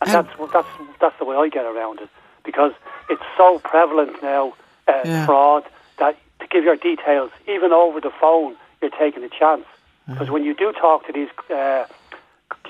And 0.00 0.10
that's 0.10 0.52
that's 0.52 0.68
that's 1.00 1.18
the 1.18 1.24
way 1.24 1.34
I 1.34 1.48
get 1.48 1.64
around 1.64 2.00
it 2.00 2.08
because 2.44 2.72
it's 3.10 3.22
so 3.36 3.58
prevalent 3.58 4.22
now, 4.22 4.54
uh, 4.86 5.00
yeah. 5.04 5.26
fraud, 5.26 5.64
that 5.98 6.16
to 6.38 6.46
give 6.46 6.62
your 6.62 6.76
details, 6.76 7.32
even 7.48 7.72
over 7.72 8.00
the 8.00 8.12
phone, 8.20 8.54
you're 8.80 8.90
taking 8.90 9.24
a 9.24 9.28
chance. 9.28 9.64
Because 10.08 10.30
when 10.30 10.44
you 10.44 10.54
do 10.54 10.70
talk 10.70 11.04
to 11.08 11.12
these 11.12 11.28
uh, 11.50 11.84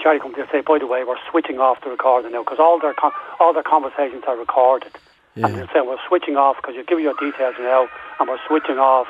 charity 0.03 0.21
companies, 0.21 0.47
they 0.53 0.59
say, 0.59 0.63
by 0.63 0.79
the 0.79 0.87
way, 0.87 1.05
we're 1.05 1.17
switching 1.31 1.59
off 1.59 1.83
the 1.83 1.91
recording 1.91 2.33
now 2.33 2.43
because 2.43 2.59
all 2.59 2.79
their 2.81 2.95
com- 2.95 3.13
all 3.41 3.53
their 3.53 3.63
conversations 3.63 4.25
are 4.27 4.37
recorded. 4.37 4.93
Yeah. 5.35 5.49
And 5.49 5.57
they 5.57 5.67
say 5.67 5.81
we're 5.85 5.99
switching 6.09 6.37
off 6.37 6.57
because 6.57 6.75
you 6.75 6.85
give 6.85 7.01
your 7.01 7.15
details 7.15 7.57
now, 7.59 7.89
and 8.19 8.29
we're 8.29 8.39
switching 8.47 8.79
off 8.79 9.07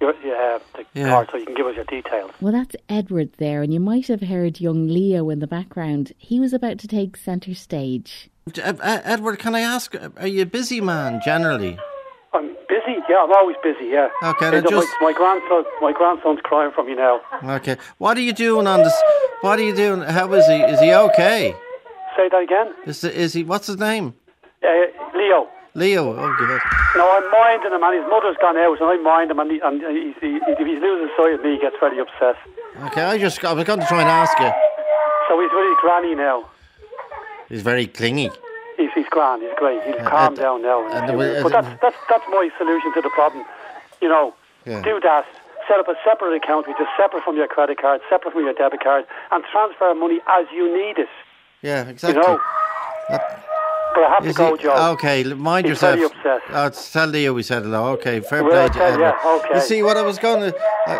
your, 0.00 0.10
uh, 0.10 0.58
the 0.76 0.84
yeah. 0.94 1.08
card 1.08 1.28
so 1.32 1.38
you 1.38 1.46
can 1.46 1.54
give 1.54 1.66
us 1.66 1.74
your 1.74 1.84
details. 1.84 2.30
Well, 2.40 2.52
that's 2.52 2.76
Edward 2.88 3.32
there, 3.38 3.62
and 3.62 3.74
you 3.74 3.80
might 3.80 4.06
have 4.08 4.20
heard 4.20 4.60
young 4.60 4.86
Leo 4.88 5.30
in 5.30 5.40
the 5.40 5.46
background. 5.46 6.12
He 6.18 6.38
was 6.38 6.52
about 6.52 6.78
to 6.80 6.88
take 6.88 7.16
centre 7.16 7.54
stage. 7.54 8.30
Edward, 8.56 9.38
can 9.38 9.54
I 9.54 9.60
ask, 9.60 9.94
are 10.16 10.26
you 10.26 10.42
a 10.42 10.46
busy 10.46 10.80
man 10.80 11.20
generally? 11.24 11.78
I'm 12.34 12.48
busy. 12.68 12.98
Yeah, 13.08 13.22
I'm 13.22 13.32
always 13.32 13.56
busy. 13.62 13.86
Yeah. 13.86 14.08
Okay. 14.22 14.60
Just... 14.60 14.88
My, 15.00 15.06
my, 15.06 15.12
grandson, 15.12 15.64
my 15.80 15.92
grandson's 15.92 16.40
crying 16.42 16.72
for 16.74 16.84
me 16.84 16.94
now. 16.94 17.20
Okay. 17.42 17.76
What 17.98 18.18
are 18.18 18.22
you 18.22 18.32
doing 18.32 18.66
on 18.66 18.82
this? 18.82 18.94
What 19.40 19.58
are 19.58 19.62
you 19.62 19.74
doing? 19.74 20.02
How 20.02 20.32
is 20.34 20.46
he? 20.46 20.54
Is 20.54 20.80
he 20.80 20.92
okay? 20.92 21.54
Say 22.16 22.28
that 22.28 22.42
again. 22.42 22.74
Is 22.86 23.04
is 23.04 23.32
he? 23.32 23.44
What's 23.44 23.68
his 23.68 23.78
name? 23.78 24.14
Uh, 24.62 24.68
Leo. 25.16 25.48
Leo, 25.76 26.14
oh 26.16 26.36
good. 26.38 26.60
No, 26.96 27.10
I'm 27.10 27.28
minding 27.32 27.72
him, 27.72 27.82
and 27.82 27.98
his 27.98 28.08
mother's 28.08 28.36
gone 28.40 28.56
out, 28.56 28.80
and 28.80 28.88
I 28.88 28.96
mind 29.02 29.32
him, 29.32 29.40
and, 29.40 29.50
he, 29.50 29.58
and 29.58 29.82
he, 29.82 30.14
he, 30.20 30.36
if 30.46 30.58
he's 30.58 30.80
losing 30.80 31.10
sight 31.16 31.34
of 31.34 31.42
me, 31.42 31.54
he 31.54 31.58
gets 31.58 31.74
very 31.80 31.98
upset. 31.98 32.36
Okay, 32.86 33.02
I 33.02 33.18
just 33.18 33.44
I 33.44 33.52
was 33.52 33.64
going 33.64 33.80
to 33.80 33.86
try 33.86 34.00
and 34.02 34.08
ask 34.08 34.38
you. 34.38 34.52
So 35.28 35.40
he's 35.40 35.50
with 35.52 35.68
his 35.68 35.78
granny 35.80 36.14
now. 36.14 36.48
He's 37.48 37.62
very 37.62 37.88
clingy. 37.88 38.30
He's, 38.76 38.90
he's 38.94 39.08
grand. 39.08 39.42
He's 39.42 39.54
great. 39.56 39.82
He's 39.84 39.94
uh, 39.96 40.08
calmed 40.08 40.38
uh, 40.38 40.42
down 40.42 40.62
now. 40.62 40.86
Uh, 40.88 41.42
but 41.42 41.52
that's 41.52 41.80
that's 41.80 41.96
that's 42.08 42.24
my 42.28 42.50
solution 42.58 42.92
to 42.94 43.00
the 43.00 43.10
problem. 43.10 43.44
You 44.00 44.08
know, 44.08 44.34
yeah. 44.66 44.82
do 44.82 45.00
that. 45.00 45.26
Set 45.68 45.80
up 45.80 45.88
a 45.88 45.94
separate 46.04 46.36
account, 46.36 46.68
which 46.68 46.78
is 46.78 46.86
separate 46.94 47.24
from 47.24 47.36
your 47.36 47.48
credit 47.48 47.80
card, 47.80 48.02
separate 48.10 48.32
from 48.34 48.44
your 48.44 48.52
debit 48.52 48.82
card, 48.82 49.06
and 49.32 49.42
transfer 49.50 49.94
money 49.94 50.20
as 50.28 50.46
you 50.52 50.70
need 50.70 50.98
it. 50.98 51.08
Yeah, 51.62 51.88
exactly. 51.88 52.20
You 52.20 52.28
know. 52.28 52.40
But 53.94 54.02
I 54.02 54.10
have 54.10 54.26
Is 54.26 54.34
to 54.34 54.38
go, 54.38 54.56
he, 54.56 54.62
Joe. 54.64 54.92
Okay, 54.92 55.22
mind 55.34 55.66
He's 55.66 55.70
yourself. 55.70 55.94
Very 55.94 56.06
upset. 56.06 56.42
Oh, 56.50 56.68
tell 56.68 57.06
Leo 57.06 57.32
we 57.32 57.42
said 57.44 57.62
hello. 57.62 57.92
Okay, 57.92 58.20
fair 58.20 58.42
well, 58.42 58.68
play. 58.68 58.78
Tell, 58.78 58.98
yeah, 58.98 59.16
okay. 59.24 59.54
You 59.54 59.60
see 59.60 59.82
what 59.82 59.96
I 59.96 60.02
was 60.02 60.18
going 60.18 60.50
to. 60.50 60.58
I, 60.86 60.92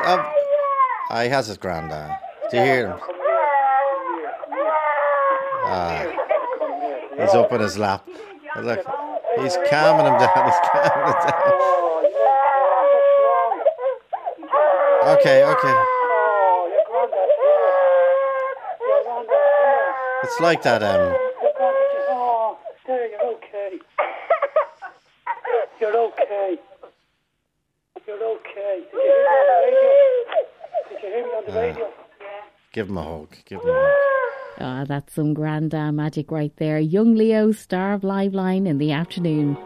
I, 1.11 1.23
I 1.23 1.29
has 1.29 1.49
his 1.49 1.59
granddad. 1.59 2.17
Do 2.51 2.57
you 2.57 2.63
hear 2.63 2.87
him? 2.89 2.99
Ah, 5.67 6.24
he's 7.18 7.35
up 7.35 7.53
in 7.53 7.61
his 7.61 7.79
lap. 7.79 8.07
Look, 8.61 8.85
he's 9.40 9.57
calming 9.68 10.07
him 10.07 10.18
down. 10.18 10.44
He's 10.46 10.61
calming 10.70 11.07
him 11.07 11.29
down. 11.29 11.64
Okay, 15.18 15.44
okay. 15.44 15.85
It's 20.24 20.40
like 20.40 20.62
that. 20.62 20.83
Um, 20.83 21.14
You're 25.81 25.96
okay. 25.96 26.59
You're 28.07 28.24
okay. 28.24 28.85
Did 28.90 29.03
you 29.03 29.03
hear 29.03 29.22
me 29.22 29.31
on 29.31 29.44
the 29.46 29.62
radio? 29.62 29.90
Did 30.88 31.03
you 31.03 31.09
hear 31.09 31.24
me 31.24 31.31
on 31.31 31.44
the 31.46 31.53
radio? 31.53 31.92
Give 32.72 32.88
him 32.88 32.96
a 32.98 33.03
hug. 33.03 33.37
Give 33.44 33.61
him 33.61 33.68
a 33.68 33.72
hug. 33.72 34.04
Ah, 34.61 34.83
oh, 34.83 34.85
that's 34.85 35.14
some 35.14 35.35
grand 35.35 35.75
uh, 35.75 35.90
magic 35.90 36.31
right 36.31 36.55
there. 36.57 36.79
Young 36.79 37.14
Leo, 37.14 37.51
star 37.51 37.93
of 37.93 38.03
Liveline 38.03 38.67
in 38.67 38.79
the 38.79 38.93
afternoon. 38.93 39.57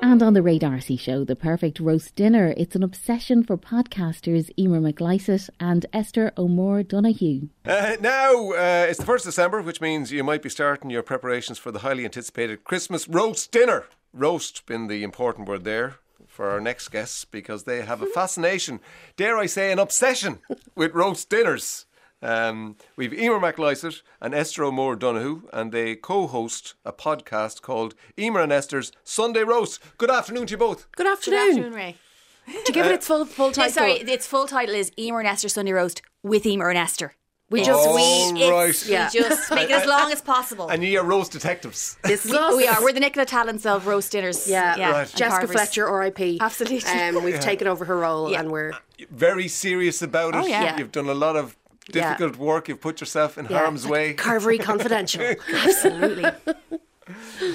And 0.00 0.22
on 0.22 0.34
the 0.34 0.42
Ray 0.42 0.58
D'Arcy 0.58 0.96
show, 0.96 1.24
The 1.24 1.34
Perfect 1.34 1.80
Roast 1.80 2.14
Dinner, 2.14 2.54
it's 2.56 2.76
an 2.76 2.84
obsession 2.84 3.42
for 3.42 3.58
podcasters 3.58 4.50
Emer 4.56 4.80
McLysaght 4.80 5.50
and 5.58 5.84
Esther 5.92 6.32
O'Moore 6.38 6.84
Donoghue. 6.84 7.48
Uh, 7.64 7.96
now, 8.00 8.52
uh, 8.52 8.86
it's 8.88 9.00
the 9.00 9.04
1st 9.04 9.24
December, 9.24 9.60
which 9.60 9.80
means 9.80 10.12
you 10.12 10.22
might 10.22 10.42
be 10.42 10.48
starting 10.48 10.90
your 10.90 11.02
preparations 11.02 11.58
for 11.58 11.72
the 11.72 11.80
highly 11.80 12.04
anticipated 12.04 12.62
Christmas 12.62 13.08
roast 13.08 13.50
dinner. 13.50 13.86
Roast 14.12 14.64
being 14.66 14.86
the 14.86 15.02
important 15.02 15.48
word 15.48 15.64
there 15.64 15.96
for 16.36 16.50
our 16.50 16.60
next 16.60 16.88
guests 16.90 17.24
because 17.24 17.64
they 17.64 17.80
have 17.80 18.02
a 18.02 18.06
fascination, 18.06 18.78
dare 19.16 19.38
I 19.38 19.46
say, 19.46 19.72
an 19.72 19.78
obsession 19.78 20.38
with 20.74 20.92
roast 20.92 21.30
dinners. 21.30 21.86
Um, 22.20 22.76
we've 22.94 23.14
Emer 23.14 23.40
McLysaght 23.40 24.02
and 24.20 24.34
Esther 24.34 24.64
O'Moore 24.64 24.96
Donoghue, 24.96 25.48
and 25.50 25.72
they 25.72 25.96
co-host 25.96 26.74
a 26.84 26.92
podcast 26.92 27.62
called 27.62 27.94
Emer 28.18 28.40
and 28.40 28.52
Esther's 28.52 28.92
Sunday 29.02 29.44
Roast. 29.44 29.80
Good 29.96 30.10
afternoon 30.10 30.46
to 30.48 30.50
you 30.52 30.58
both. 30.58 30.90
Good 30.92 31.06
afternoon, 31.06 31.38
Good 31.40 31.48
afternoon 31.48 31.72
Ray. 31.72 31.96
To 32.66 32.72
give 32.72 32.84
it 32.86 32.92
its 32.92 33.06
full 33.06 33.24
full 33.24 33.50
title. 33.52 33.70
No, 33.70 33.72
sorry, 33.72 33.92
its 33.94 34.26
full 34.26 34.46
title 34.46 34.74
is 34.74 34.92
Emer 34.98 35.20
and 35.20 35.28
Esther 35.28 35.48
Sunday 35.48 35.72
Roast 35.72 36.02
with 36.22 36.44
Emer 36.44 36.68
and 36.68 36.78
Esther. 36.78 37.14
We 37.48 37.62
just 37.62 37.86
oh, 37.86 37.94
we 37.94 38.50
right. 38.50 38.88
yeah. 38.88 39.08
we 39.14 39.20
just 39.20 39.50
make 39.54 39.70
it 39.70 39.72
as 39.72 39.86
long 39.86 40.10
as 40.10 40.20
possible. 40.20 40.68
And 40.68 40.82
you 40.82 40.98
are 41.00 41.04
roast 41.04 41.30
detectives. 41.30 41.96
This 42.02 42.24
we, 42.24 42.32
we, 42.56 42.66
are. 42.66 42.82
We're 42.82 42.92
the 42.92 42.98
Nicola 42.98 43.24
Tallants 43.24 43.64
of 43.64 43.86
roast 43.86 44.10
dinners. 44.10 44.48
Yeah, 44.48 44.76
yeah. 44.76 44.90
Right. 44.90 45.14
Jessica 45.14 45.46
Fletcher, 45.46 45.86
R.I.P. 45.86 46.38
Absolutely. 46.40 46.90
Um, 46.90 47.22
we've 47.22 47.34
yeah. 47.34 47.40
taken 47.40 47.68
over 47.68 47.84
her 47.84 47.98
role, 47.98 48.32
yeah. 48.32 48.40
and 48.40 48.50
we're 48.50 48.72
very 49.10 49.46
serious 49.46 50.02
about 50.02 50.34
it. 50.34 50.38
Oh, 50.42 50.46
yeah. 50.46 50.76
You've 50.76 50.90
done 50.90 51.08
a 51.08 51.14
lot 51.14 51.36
of 51.36 51.56
difficult 51.92 52.36
yeah. 52.36 52.42
work. 52.42 52.68
You've 52.68 52.80
put 52.80 53.00
yourself 53.00 53.38
in 53.38 53.46
yeah, 53.46 53.58
harm's 53.58 53.86
way. 53.86 54.14
Carvery 54.14 54.60
confidential. 54.60 55.22
Absolutely. 55.52 56.24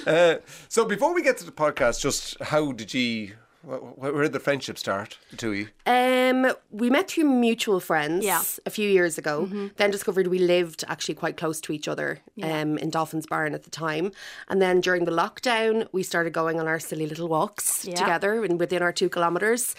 Uh, 0.07 0.35
so 0.69 0.85
before 0.85 1.13
we 1.13 1.21
get 1.21 1.37
to 1.39 1.45
the 1.45 1.51
podcast, 1.51 1.99
just 1.99 2.41
how 2.41 2.71
did 2.71 2.93
you? 2.93 3.33
Where 3.63 4.23
did 4.23 4.33
the 4.33 4.39
friendship 4.39 4.77
start, 4.77 5.19
the 5.29 5.37
two 5.37 5.51
of 5.51 5.57
you? 5.57 5.67
Um, 5.85 6.53
we 6.71 6.89
met 6.89 7.09
through 7.11 7.25
mutual 7.25 7.79
friends 7.79 8.25
yeah. 8.25 8.41
a 8.65 8.71
few 8.71 8.89
years 8.89 9.17
ago. 9.17 9.45
Mm-hmm. 9.45 9.67
Then 9.75 9.91
discovered 9.91 10.27
we 10.27 10.39
lived 10.39 10.83
actually 10.87 11.15
quite 11.15 11.37
close 11.37 11.61
to 11.61 11.73
each 11.73 11.87
other 11.87 12.19
yeah. 12.35 12.61
um, 12.61 12.77
in 12.79 12.89
Dolphins 12.89 13.27
Barn 13.27 13.53
at 13.53 13.63
the 13.63 13.69
time. 13.69 14.11
And 14.49 14.61
then 14.61 14.81
during 14.81 15.05
the 15.05 15.11
lockdown, 15.11 15.87
we 15.91 16.01
started 16.01 16.33
going 16.33 16.59
on 16.59 16.67
our 16.67 16.79
silly 16.79 17.05
little 17.05 17.27
walks 17.27 17.85
yeah. 17.85 17.95
together 17.95 18.43
and 18.43 18.59
within 18.59 18.81
our 18.81 18.91
two 18.91 19.09
kilometres. 19.09 19.75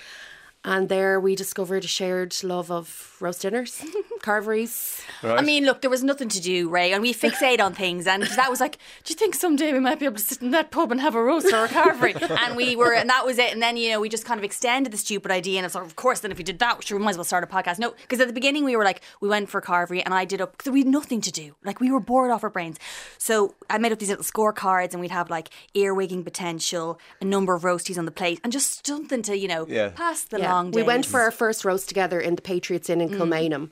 And 0.64 0.88
there 0.88 1.18
we 1.18 1.35
discovered 1.35 1.85
a 1.85 1.88
shared 1.88 2.37
love 2.44 2.70
of 2.70 3.16
roast 3.18 3.42
dinners, 3.42 3.85
carveries. 4.22 5.03
Right. 5.20 5.37
I 5.38 5.42
mean, 5.42 5.64
look, 5.64 5.81
there 5.81 5.90
was 5.90 6.05
nothing 6.05 6.29
to 6.29 6.40
do, 6.40 6.68
Ray, 6.68 6.92
and 6.92 7.03
we 7.03 7.12
fixate 7.12 7.61
on 7.61 7.75
things. 7.75 8.07
And 8.07 8.22
that 8.22 8.48
was 8.48 8.61
like, 8.61 8.79
do 9.03 9.12
you 9.12 9.16
think 9.16 9.35
someday 9.35 9.72
we 9.72 9.81
might 9.81 9.98
be 9.98 10.05
able 10.05 10.18
to 10.18 10.22
sit 10.22 10.40
in 10.40 10.53
that 10.53 10.70
pub 10.70 10.92
and 10.92 11.01
have 11.01 11.16
a 11.16 11.22
roast 11.22 11.53
or 11.53 11.64
a 11.64 11.68
carvery? 11.68 12.14
and 12.46 12.57
we 12.57 12.77
were, 12.77 12.94
and 12.94 13.11
that 13.11 13.27
was 13.27 13.38
it. 13.38 13.53
And 13.53 13.61
then, 13.61 13.77
you 13.77 13.90
know, 13.90 14.01
we 14.01 14.09
just 14.09 14.25
kind 14.25 14.38
of 14.38 14.44
extended 14.44 14.92
the 14.92 14.98
stupid 14.98 15.33
idea. 15.33 15.59
And 15.59 15.66
it's 15.66 15.75
like, 15.75 15.85
of 15.85 15.96
course, 15.96 16.20
then 16.20 16.31
if 16.31 16.38
we 16.38 16.44
did 16.44 16.61
that, 16.61 16.85
sure, 16.85 16.96
we 16.96 17.05
might 17.05 17.11
as 17.11 17.16
well 17.16 17.25
start 17.25 17.42
a 17.42 17.48
podcast. 17.48 17.81
No, 17.81 17.90
because 17.90 18.20
at 18.20 18.29
the 18.29 18.33
beginning 18.33 18.64
we 18.64 18.77
were 18.77 18.85
like, 18.85 19.03
we 19.20 19.29
went 19.29 19.48
for 19.48 19.61
carvery 19.61 20.01
and 20.05 20.14
I 20.14 20.25
did 20.25 20.40
up, 20.40 20.53
because 20.53 20.70
we 20.70 20.81
had 20.81 20.88
nothing 20.88 21.20
to 21.22 21.33
do. 21.33 21.57
Like, 21.64 21.81
we 21.81 21.90
were 21.90 22.01
bored 22.01 22.31
off 22.31 22.44
our 22.44 22.51
brains. 22.51 22.79
So 23.18 23.57
I 23.68 23.79
made 23.79 23.90
up 23.90 23.98
these 23.98 24.11
little 24.11 24.25
scorecards 24.25 24.92
and 24.92 25.01
we'd 25.01 25.11
have 25.11 25.29
like 25.29 25.51
earwigging 25.75 26.22
potential, 26.22 27.01
a 27.20 27.25
number 27.25 27.53
of 27.55 27.62
roasties 27.62 27.98
on 27.98 28.05
the 28.05 28.12
plate, 28.12 28.40
and 28.44 28.53
just 28.53 28.87
something 28.87 29.22
to, 29.22 29.37
you 29.37 29.48
know, 29.48 29.66
yeah. 29.68 29.88
pass 29.88 30.22
the 30.22 30.38
yeah. 30.38 30.51
Long 30.52 30.70
days. 30.70 30.76
We 30.76 30.82
went 30.82 31.06
for 31.06 31.20
our 31.20 31.30
first 31.30 31.64
roast 31.64 31.88
together 31.88 32.20
in 32.20 32.36
the 32.36 32.42
Patriots 32.42 32.88
Inn 32.90 33.00
in 33.00 33.08
Mm. 33.10 33.18
Kilmainham. 33.18 33.70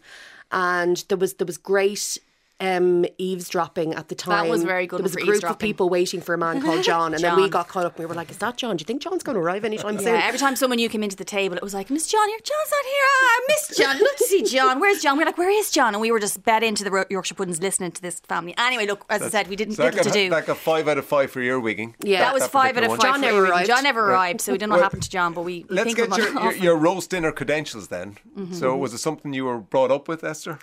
And 0.52 1.04
there 1.08 1.18
was 1.18 1.34
there 1.34 1.46
was 1.46 1.58
great 1.58 2.18
um, 2.60 3.04
eavesdropping 3.18 3.94
at 3.94 4.08
the 4.08 4.14
time. 4.14 4.44
That 4.46 4.50
was 4.50 4.64
very 4.64 4.86
good 4.86 4.98
There 4.98 5.04
was 5.04 5.16
a 5.16 5.20
group 5.20 5.44
of 5.44 5.58
people 5.58 5.88
waiting 5.88 6.20
for 6.20 6.34
a 6.34 6.38
man 6.38 6.60
called 6.62 6.84
John, 6.84 7.14
and 7.14 7.22
then 7.22 7.36
we 7.36 7.48
got 7.58 7.68
caught 7.68 7.84
up. 7.86 7.92
and 7.96 8.00
We 8.00 8.06
were 8.06 8.14
like, 8.14 8.30
"Is 8.30 8.38
that 8.38 8.56
John? 8.56 8.76
Do 8.76 8.82
you 8.82 8.86
think 8.86 9.02
John's 9.02 9.22
going 9.22 9.34
to 9.36 9.40
arrive 9.40 9.64
anytime 9.64 9.96
soon?" 9.98 10.14
Yeah, 10.14 10.22
every 10.24 10.38
time 10.38 10.56
someone 10.56 10.76
new 10.76 10.88
came 10.88 11.02
into 11.02 11.16
the 11.16 11.24
table, 11.24 11.56
it 11.56 11.62
was 11.62 11.74
like, 11.74 11.90
Miss 11.90 12.06
John 12.06 12.28
here. 12.28 12.38
John's 12.38 12.70
not 12.70 12.84
here. 12.84 13.04
Ah, 13.04 13.30
I 13.32 13.40
miss 13.48 13.76
John. 13.78 13.98
Love 13.98 14.16
to 14.16 14.24
see 14.24 14.42
John. 14.42 14.80
Where's 14.80 15.02
John? 15.02 15.16
We 15.16 15.22
are 15.22 15.26
like, 15.26 15.38
where 15.38 15.50
is 15.50 15.70
John? 15.70 15.94
And 15.94 16.00
we 16.00 16.10
were 16.12 16.20
just 16.20 16.42
bed 16.44 16.62
into 16.62 16.84
the 16.84 17.06
Yorkshire 17.10 17.34
Puddings 17.34 17.60
listening 17.60 17.92
to 17.92 18.02
this 18.02 18.20
family. 18.20 18.54
Anyway, 18.58 18.86
look, 18.86 19.04
as 19.08 19.22
I 19.22 19.28
said, 19.28 19.48
we 19.48 19.56
didn't 19.56 19.74
So 19.74 19.82
that 19.84 19.94
little 19.94 20.04
got, 20.04 20.12
to 20.12 20.18
do. 20.24 20.30
that 20.30 20.46
got 20.46 20.56
five 20.58 20.88
out 20.88 20.98
of 20.98 21.04
five 21.06 21.30
for 21.30 21.40
your 21.40 21.60
wigging. 21.60 21.94
Yeah. 22.04 22.20
that 22.20 22.34
was 22.34 22.46
five 22.46 22.76
out 22.76 22.84
of 22.84 22.90
five. 22.90 23.00
John 23.00 23.14
for 23.14 23.20
never 23.20 23.46
arrived. 23.46 23.66
John 23.68 23.82
never 23.82 24.10
arrived, 24.10 24.40
so 24.40 24.52
we 24.52 24.58
don't 24.58 24.68
know 24.68 24.74
Well, 24.74 24.80
what 24.80 24.84
happened 24.84 25.02
to 25.04 25.10
John, 25.10 25.32
but 25.32 25.42
we, 25.42 25.64
we 25.68 25.76
Let's 25.76 25.86
think 25.86 25.96
get 25.98 26.12
of 26.12 26.18
him 26.18 26.34
your, 26.34 26.42
your, 26.52 26.62
your 26.62 26.76
roast 26.76 27.10
dinner 27.10 27.32
credentials 27.32 27.88
then. 27.88 28.16
Mm-hmm. 28.36 28.54
So 28.54 28.76
was 28.76 28.92
it 28.94 28.98
something 28.98 29.32
you 29.32 29.44
were 29.46 29.58
brought 29.58 29.90
up 29.90 30.08
with, 30.08 30.22
Esther? 30.24 30.58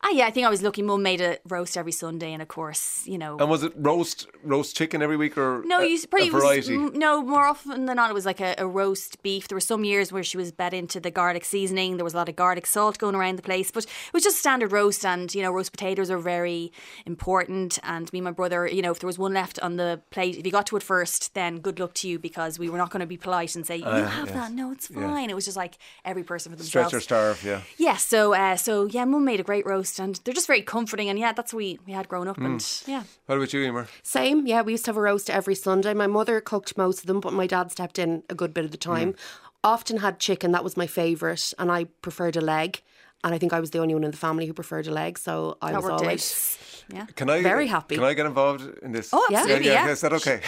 Ah, 0.00 0.10
yeah, 0.10 0.26
I 0.26 0.30
think 0.30 0.46
I 0.46 0.50
was 0.50 0.62
lucky. 0.62 0.80
Mum 0.80 1.02
made 1.02 1.20
a 1.20 1.38
roast 1.48 1.76
every 1.76 1.90
Sunday, 1.90 2.32
and 2.32 2.40
of 2.40 2.46
course, 2.46 3.02
you 3.04 3.18
know. 3.18 3.36
And 3.38 3.50
was 3.50 3.64
it 3.64 3.72
roast 3.76 4.28
roast 4.44 4.76
chicken 4.76 5.02
every 5.02 5.16
week 5.16 5.36
or 5.36 5.62
no? 5.66 5.80
You 5.80 5.98
pretty 6.06 6.28
variety. 6.28 6.76
Was, 6.76 6.92
no, 6.92 7.20
more 7.20 7.46
often 7.46 7.86
than 7.86 7.96
not, 7.96 8.08
it 8.08 8.14
was 8.14 8.24
like 8.24 8.40
a, 8.40 8.54
a, 8.58 8.66
roast 8.66 9.20
beef. 9.24 9.48
There 9.48 9.56
were 9.56 9.60
some 9.60 9.82
years 9.82 10.12
where 10.12 10.22
she 10.22 10.36
was 10.36 10.52
bet 10.52 10.72
into 10.72 11.00
the 11.00 11.10
garlic 11.10 11.44
seasoning. 11.44 11.96
There 11.96 12.04
was 12.04 12.14
a 12.14 12.16
lot 12.16 12.28
of 12.28 12.36
garlic 12.36 12.64
salt 12.66 12.98
going 12.98 13.16
around 13.16 13.36
the 13.38 13.42
place, 13.42 13.72
but 13.72 13.84
it 13.84 14.12
was 14.12 14.22
just 14.22 14.38
standard 14.38 14.70
roast. 14.70 15.04
And 15.04 15.34
you 15.34 15.42
know, 15.42 15.50
roast 15.50 15.72
potatoes 15.72 16.12
are 16.12 16.18
very 16.18 16.70
important. 17.04 17.80
And 17.82 18.12
me 18.12 18.20
and 18.20 18.24
my 18.24 18.30
brother, 18.30 18.68
you 18.68 18.82
know, 18.82 18.92
if 18.92 19.00
there 19.00 19.08
was 19.08 19.18
one 19.18 19.34
left 19.34 19.58
on 19.60 19.78
the 19.78 20.00
plate, 20.10 20.36
if 20.36 20.46
you 20.46 20.52
got 20.52 20.66
to 20.68 20.76
it 20.76 20.82
first, 20.84 21.34
then 21.34 21.58
good 21.58 21.80
luck 21.80 21.94
to 21.94 22.08
you 22.08 22.20
because 22.20 22.56
we 22.56 22.70
were 22.70 22.78
not 22.78 22.90
going 22.90 23.00
to 23.00 23.06
be 23.06 23.16
polite 23.16 23.56
and 23.56 23.66
say 23.66 23.76
you 23.76 23.84
uh, 23.84 24.06
have 24.06 24.28
yes. 24.28 24.34
that. 24.36 24.52
No, 24.52 24.70
it's 24.70 24.86
fine. 24.86 25.24
Yeah. 25.24 25.30
It 25.32 25.34
was 25.34 25.44
just 25.44 25.56
like 25.56 25.76
every 26.04 26.22
person 26.22 26.52
for 26.52 26.56
themselves. 26.56 26.88
Stretch 26.88 26.94
or 26.94 27.00
starve, 27.00 27.42
yeah. 27.42 27.62
Yeah. 27.78 27.96
So, 27.96 28.32
uh, 28.32 28.54
so 28.54 28.86
yeah, 28.86 29.04
Mum 29.04 29.24
made 29.24 29.40
a 29.40 29.42
great 29.42 29.66
roast, 29.66 29.87
and 29.98 30.20
they're 30.24 30.34
just 30.34 30.46
very 30.46 30.62
comforting. 30.62 31.08
And 31.08 31.18
yeah, 31.18 31.32
that's 31.32 31.52
what 31.52 31.58
we, 31.58 31.78
we 31.86 31.92
had 31.92 32.08
growing 32.08 32.28
up. 32.28 32.36
Mm. 32.36 32.46
And 32.46 32.82
yeah. 32.86 33.04
What 33.26 33.36
about 33.36 33.52
you, 33.52 33.62
Emer? 33.62 33.86
Same. 34.02 34.46
Yeah, 34.46 34.62
we 34.62 34.72
used 34.72 34.84
to 34.84 34.90
have 34.90 34.96
a 34.96 35.00
roast 35.00 35.30
every 35.30 35.54
Sunday. 35.54 35.94
My 35.94 36.06
mother 36.06 36.40
cooked 36.40 36.76
most 36.76 37.00
of 37.00 37.06
them, 37.06 37.20
but 37.20 37.32
my 37.32 37.46
dad 37.46 37.70
stepped 37.70 37.98
in 37.98 38.22
a 38.28 38.34
good 38.34 38.52
bit 38.52 38.64
of 38.64 38.70
the 38.70 38.76
time. 38.76 39.12
Mm. 39.12 39.18
Often 39.64 39.96
had 39.98 40.18
chicken. 40.18 40.52
That 40.52 40.64
was 40.64 40.76
my 40.76 40.86
favourite, 40.86 41.52
and 41.58 41.70
I 41.70 41.84
preferred 42.02 42.36
a 42.36 42.40
leg. 42.40 42.82
And 43.24 43.34
I 43.34 43.38
think 43.38 43.52
I 43.52 43.58
was 43.58 43.70
the 43.70 43.80
only 43.80 43.94
one 43.94 44.04
in 44.04 44.12
the 44.12 44.16
family 44.16 44.46
who 44.46 44.52
preferred 44.52 44.86
a 44.86 44.92
leg, 44.92 45.18
so 45.18 45.58
I 45.60 45.72
that 45.72 45.82
was 45.82 45.90
always. 45.90 46.58
Yeah. 46.92 47.06
Can 47.16 47.28
I 47.28 47.42
very 47.42 47.66
happy? 47.66 47.96
Can 47.96 48.04
I 48.04 48.14
get 48.14 48.26
involved 48.26 48.62
in 48.80 48.92
this? 48.92 49.10
Oh, 49.12 49.26
absolutely. 49.30 49.66
Yeah, 49.66 49.72
yeah. 49.72 49.86
yeah. 49.86 49.92
Is 49.92 50.00
that 50.02 50.12
okay? 50.14 50.40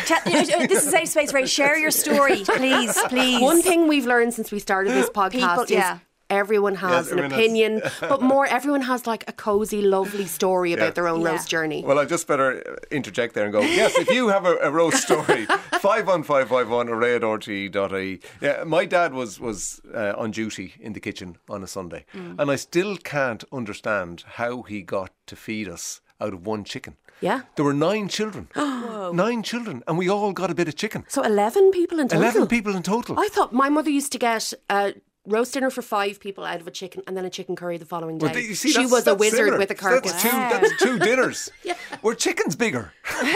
this 0.69 0.85
is 0.85 0.91
safe 0.91 1.09
space, 1.09 1.35
Ray. 1.35 1.47
Share 1.47 1.77
your 1.77 1.91
story, 1.91 2.37
please, 2.45 2.97
please. 3.09 3.43
One 3.43 3.61
thing 3.61 3.89
we've 3.89 4.07
learned 4.07 4.35
since 4.35 4.53
we 4.53 4.61
started 4.61 4.93
this 4.93 5.11
podcast 5.15 5.33
People, 5.33 5.63
is 5.65 5.71
yeah 5.71 5.99
everyone 6.31 6.77
has 6.77 7.07
yes, 7.07 7.13
an 7.13 7.25
opinion, 7.25 7.83
but 8.01 8.23
more 8.23 8.47
everyone 8.47 8.83
has 8.83 9.07
like 9.07 9.25
a 9.29 9.33
cozy, 9.33 9.83
lovely 9.83 10.27
story 10.27 10.73
about 10.73 10.85
yeah. 10.85 10.91
their 10.91 11.09
own 11.09 11.21
yeah. 11.21 11.31
roast 11.31 11.49
journey. 11.49 11.83
Well, 11.85 11.99
I 11.99 12.05
just 12.05 12.27
better 12.27 12.79
interject 12.91 13.35
there 13.35 13.45
and 13.45 13.53
go, 13.53 13.61
yes, 13.61 13.97
if 13.99 14.11
you 14.11 14.29
have 14.29 14.47
a, 14.47 14.57
a 14.57 14.71
roast 14.71 15.03
story, 15.03 15.47
51551 15.81 16.89
array 16.89 18.19
Yeah, 18.41 18.65
my 18.65 18.85
dad 18.85 19.13
was, 19.13 19.41
was 19.41 19.81
uh, 19.95 20.15
on 20.17 20.31
duty 20.31 20.75
in 20.81 20.93
the 20.93 21.01
kitchen 21.01 21.37
on 21.49 21.63
a 21.63 21.67
Sunday, 21.67 22.05
mm. 22.15 22.37
and 22.39 22.51
I 22.51 22.57
still 22.57 22.97
can't 22.97 23.45
understand 23.53 24.25
how 24.27 24.63
he 24.63 24.83
got 24.83 25.11
to 25.27 25.37
feed 25.37 25.69
us 25.69 26.01
out 26.21 26.35
of 26.35 26.47
one 26.47 26.65
chicken. 26.65 26.97
Yeah. 27.21 27.43
There 27.57 27.65
were 27.65 27.75
nine 27.75 28.09
children. 28.09 28.49
nine 28.57 29.43
children, 29.43 29.83
and 29.87 29.99
we 29.99 30.09
all 30.09 30.33
got 30.33 30.51
a 30.51 30.55
bit 30.55 30.69
of 30.69 30.77
chicken. 30.77 31.05
So 31.09 31.23
11 31.23 31.71
people 31.71 32.01
in 32.01 32.09
total? 32.09 32.23
11 32.23 32.47
people 32.49 32.75
in 32.77 32.83
total. 32.83 33.19
I 33.19 33.29
thought 33.29 33.53
my 33.53 33.69
mother 33.69 33.91
used 33.91 34.13
to 34.13 34.19
get 34.19 34.53
uh, 34.69 34.93
roast 35.31 35.55
dinner 35.55 35.71
for 35.71 35.83
five 35.83 36.21
people 36.21 36.45
out 36.45 36.61
of 36.61 36.67
a 36.67 36.71
chicken 36.71 37.03
and 37.07 37.17
then 37.17 37.25
a 37.25 37.31
chicken 37.31 37.57
curry 37.57 37.79
the 37.79 37.85
following 37.85 38.19
day. 38.19 38.27
Well, 38.27 38.39
you 38.39 38.55
see, 38.55 38.71
she 38.71 38.87
was 38.87 39.07
a 39.07 39.15
wizard 39.15 39.39
similar. 39.39 39.59
with 39.59 39.71
a 39.71 39.75
carcass. 39.75 40.13
That's 40.13 40.23
two, 40.23 40.31
that's 40.31 40.83
two 40.83 40.99
dinners. 40.99 41.51
yeah. 41.65 41.75
Were 42.03 42.15
chickens 42.15 42.57
bigger? 42.57 42.93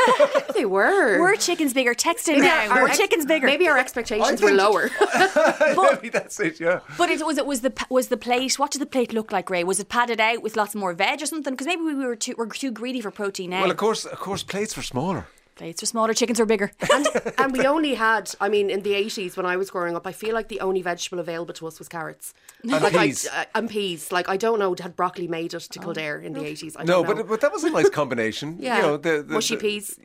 they 0.55 0.65
were. 0.65 1.19
Were 1.21 1.37
chickens 1.37 1.73
bigger? 1.73 1.95
Text 1.95 2.29
in 2.29 2.41
now. 2.41 2.81
Were 2.81 2.89
ex- 2.89 2.99
chickens 2.99 3.27
bigger? 3.27 3.47
Maybe 3.47 3.69
our 3.69 3.79
expectations 3.79 4.41
were 4.41 4.53
lower. 4.53 4.91
but, 4.99 5.77
maybe 6.03 6.09
that's 6.09 6.39
it. 6.41 6.61
Yeah. 6.61 6.81
But 6.99 7.11
it 7.11 7.25
was 7.25 7.39
it 7.39 7.47
was 7.47 7.61
the 7.61 7.73
was 7.91 8.09
the 8.09 8.17
plate. 8.17 8.59
What 8.59 8.71
did 8.71 8.81
the 8.81 8.87
plate 8.87 9.13
look 9.13 9.33
like, 9.33 9.51
Ray? 9.51 9.65
Was 9.65 9.81
it 9.81 9.89
padded 9.89 10.21
out 10.21 10.43
with 10.43 10.57
lots 10.57 10.75
more 10.75 10.93
veg 10.93 11.23
or 11.23 11.27
something? 11.27 11.55
Because 11.55 11.67
maybe 11.67 11.83
we 11.83 11.95
were 11.95 12.17
too 12.17 12.35
were 12.37 12.47
too 12.47 12.71
greedy 12.71 13.01
for 13.01 13.11
protein 13.11 13.51
now. 13.51 13.63
Well, 13.63 13.71
of 13.71 13.77
course, 13.77 14.05
of 14.05 14.19
course, 14.19 14.43
plates 14.43 14.77
were 14.77 14.83
smaller 14.83 15.27
plates 15.55 15.83
are 15.83 15.87
smaller, 15.87 16.15
chickens 16.15 16.41
are 16.41 16.47
bigger. 16.47 16.73
and, 16.93 17.07
and, 17.39 17.53
we 17.53 17.67
only 17.67 17.95
had, 17.95 18.35
I 18.41 18.49
mean, 18.49 18.71
in 18.71 18.83
the 18.83 18.93
80s 18.93 19.37
when 19.37 19.47
I 19.47 19.57
was 19.57 19.71
growing 19.71 19.97
up, 19.97 20.07
I 20.07 20.13
feel 20.13 20.35
like 20.35 20.49
the 20.49 20.61
only 20.61 20.83
vegetable 20.83 21.21
available 21.21 21.55
to 21.55 21.67
us 21.67 21.79
was 21.79 21.89
carrots. 21.89 22.35
And 22.63 22.73
like 22.73 22.93
peas. 22.93 23.29
I, 23.33 23.43
uh, 23.43 23.45
and 23.55 23.71
peas. 23.71 24.13
Like, 24.13 24.29
I 24.29 24.37
don't 24.37 24.59
know, 24.59 24.75
had 24.79 24.97
broccoli 24.97 25.29
made 25.29 25.55
it 25.55 25.61
to 25.61 25.79
Kildare 25.79 26.19
in 26.21 26.33
the 26.33 26.41
80s? 26.41 26.77
I 26.79 26.85
no, 26.85 27.05
but, 27.05 27.27
but 27.29 27.41
that 27.41 27.53
was 27.53 27.65
a 27.65 27.71
nice 27.71 27.91
combination. 27.91 28.57
yeah. 28.61 28.77
You 28.77 28.83
know, 28.83 28.97
the, 28.97 29.23
the, 29.23 29.35
mushy 29.35 29.57
the, 29.57 29.61
peas. 29.61 29.99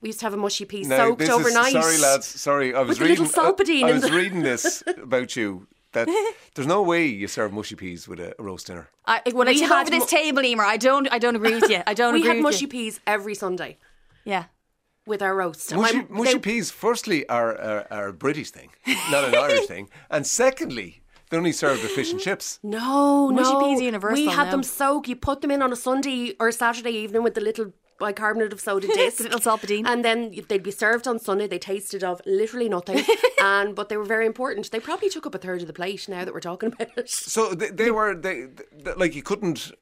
We 0.00 0.10
used 0.10 0.20
to 0.20 0.26
have 0.26 0.34
a 0.34 0.36
mushy 0.36 0.66
pea 0.66 0.82
no, 0.82 0.96
soaked 0.96 1.22
overnight. 1.22 1.74
Is, 1.74 1.84
sorry, 1.84 1.98
lads. 1.98 2.26
Sorry, 2.26 2.74
I 2.74 2.80
was 2.80 3.00
with 3.00 3.08
reading. 3.08 3.24
A 3.24 3.28
little 3.28 3.84
I, 3.84 3.90
I 3.90 3.92
was 3.92 4.10
reading 4.10 4.42
this 4.42 4.82
about 5.02 5.36
you 5.36 5.66
that 5.92 6.06
there's 6.54 6.68
no 6.68 6.82
way 6.82 7.06
you 7.06 7.26
serve 7.26 7.52
mushy 7.52 7.76
peas 7.76 8.06
with 8.06 8.20
a, 8.20 8.34
roast 8.38 8.66
dinner. 8.66 8.90
I, 9.06 9.22
when 9.32 9.48
we 9.48 9.54
I 9.54 9.66
took 9.66 9.70
over 9.70 9.90
this 9.90 10.04
table, 10.04 10.44
Emer, 10.44 10.64
I 10.64 10.76
don't, 10.76 11.10
I 11.10 11.18
don't 11.18 11.34
agree 11.34 11.54
with 11.54 11.70
you. 11.70 11.82
I 11.86 11.94
don't. 11.94 12.12
we 12.12 12.20
agree 12.20 12.34
had 12.34 12.42
mushy 12.42 12.66
you. 12.66 12.68
peas 12.68 13.00
every 13.06 13.34
Sunday. 13.34 13.78
Yeah 14.24 14.44
with 15.06 15.22
our 15.22 15.34
roast. 15.34 15.74
Mushy, 15.74 16.06
mushy 16.08 16.34
they, 16.34 16.38
peas, 16.38 16.70
firstly, 16.70 17.28
are, 17.28 17.56
are, 17.56 17.86
are, 17.90 18.08
a 18.08 18.12
British 18.12 18.50
thing, 18.50 18.70
not 19.10 19.24
an 19.24 19.34
Irish 19.46 19.66
thing. 19.66 19.88
And 20.10 20.26
secondly, 20.26 21.02
they 21.30 21.36
only 21.36 21.52
serve 21.52 21.82
with 21.82 21.92
fish 21.92 22.12
and 22.12 22.20
chips. 22.20 22.58
No, 22.62 23.30
mushy 23.30 23.52
no. 23.52 23.60
peas 23.60 23.80
universal. 23.80 24.24
We 24.24 24.26
had 24.26 24.44
now. 24.44 24.50
them 24.50 24.62
soaked. 24.62 25.08
You 25.08 25.16
put 25.16 25.40
them 25.40 25.50
in 25.50 25.62
on 25.62 25.72
a 25.72 25.76
Sunday 25.76 26.34
or 26.38 26.50
Saturday 26.52 26.90
evening 26.90 27.22
with 27.22 27.34
the 27.34 27.40
little 27.40 27.72
bicarbonate 27.98 28.52
of 28.52 28.60
soda 28.60 28.86
disc, 28.94 29.20
little 29.20 29.40
salpidine, 29.40 29.86
and 29.86 30.04
then 30.04 30.34
they'd 30.48 30.62
be 30.62 30.70
served 30.70 31.08
on 31.08 31.18
Sunday. 31.18 31.46
They 31.46 31.58
tasted 31.58 32.04
of 32.04 32.20
literally 32.26 32.68
nothing, 32.68 33.02
and 33.42 33.74
but 33.74 33.88
they 33.88 33.96
were 33.96 34.04
very 34.04 34.26
important. 34.26 34.70
They 34.70 34.80
probably 34.80 35.08
took 35.08 35.26
up 35.26 35.34
a 35.34 35.38
third 35.38 35.62
of 35.62 35.66
the 35.66 35.72
plate. 35.72 36.08
Now 36.08 36.24
that 36.24 36.34
we're 36.34 36.40
talking 36.40 36.72
about 36.72 36.96
it, 36.96 37.08
so 37.08 37.54
they, 37.54 37.70
they 37.70 37.90
were 37.90 38.14
they, 38.14 38.46
they 38.72 38.94
like 38.94 39.14
you 39.14 39.22
couldn't 39.22 39.72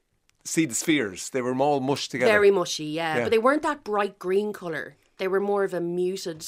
see 0.43 0.65
the 0.65 0.75
spheres. 0.75 1.29
They 1.29 1.41
were 1.41 1.55
all 1.55 1.79
mushed 1.79 2.11
together. 2.11 2.31
Very 2.31 2.51
mushy, 2.51 2.85
yeah. 2.85 3.17
yeah. 3.17 3.23
But 3.23 3.31
they 3.31 3.39
weren't 3.39 3.63
that 3.63 3.83
bright 3.83 4.19
green 4.19 4.53
colour. 4.53 4.95
They 5.17 5.27
were 5.27 5.39
more 5.39 5.63
of 5.63 5.73
a 5.73 5.81
muted. 5.81 6.45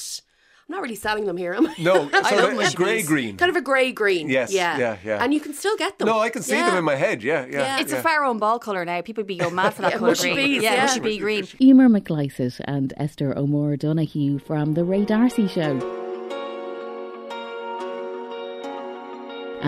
I'm 0.68 0.74
not 0.74 0.82
really 0.82 0.96
selling 0.96 1.24
them 1.24 1.38
here, 1.38 1.54
am 1.54 1.66
I? 1.66 1.74
No, 1.78 2.10
I 2.12 2.36
love 2.36 2.58
a 2.58 2.76
grey 2.76 3.02
green. 3.02 3.38
Kind 3.38 3.48
of 3.48 3.56
a 3.56 3.62
grey 3.62 3.90
green. 3.90 4.28
Yes, 4.28 4.52
yeah. 4.52 4.76
yeah, 4.76 4.96
yeah. 5.02 5.24
And 5.24 5.32
you 5.32 5.40
can 5.40 5.54
still 5.54 5.76
get 5.78 5.98
them. 5.98 6.06
No, 6.06 6.18
I 6.18 6.28
can 6.28 6.42
see 6.42 6.56
yeah. 6.56 6.68
them 6.68 6.76
in 6.76 6.84
my 6.84 6.94
head, 6.94 7.22
yeah, 7.22 7.46
yeah. 7.46 7.60
yeah. 7.60 7.80
It's 7.80 7.90
yeah. 7.90 8.00
a 8.00 8.02
Pharaoh 8.02 8.34
ball 8.34 8.58
colour 8.58 8.84
now. 8.84 9.00
People 9.00 9.24
be 9.24 9.36
going 9.36 9.54
mad 9.54 9.72
for 9.72 9.82
that 9.82 9.94
colour 9.94 10.14
green. 10.14 10.36
Bees, 10.36 10.62
yeah, 10.62 10.74
yeah, 10.74 10.86
mushy 10.86 11.00
bee 11.00 11.18
green. 11.18 11.48
Emer 11.60 11.88
McLysaght 11.88 12.60
and 12.64 12.92
Esther 12.98 13.36
O'Moore 13.36 13.78
Donoghue 13.78 14.38
from 14.40 14.74
The 14.74 14.84
Ray 14.84 15.06
D'Arcy 15.06 15.48
Show. 15.48 15.97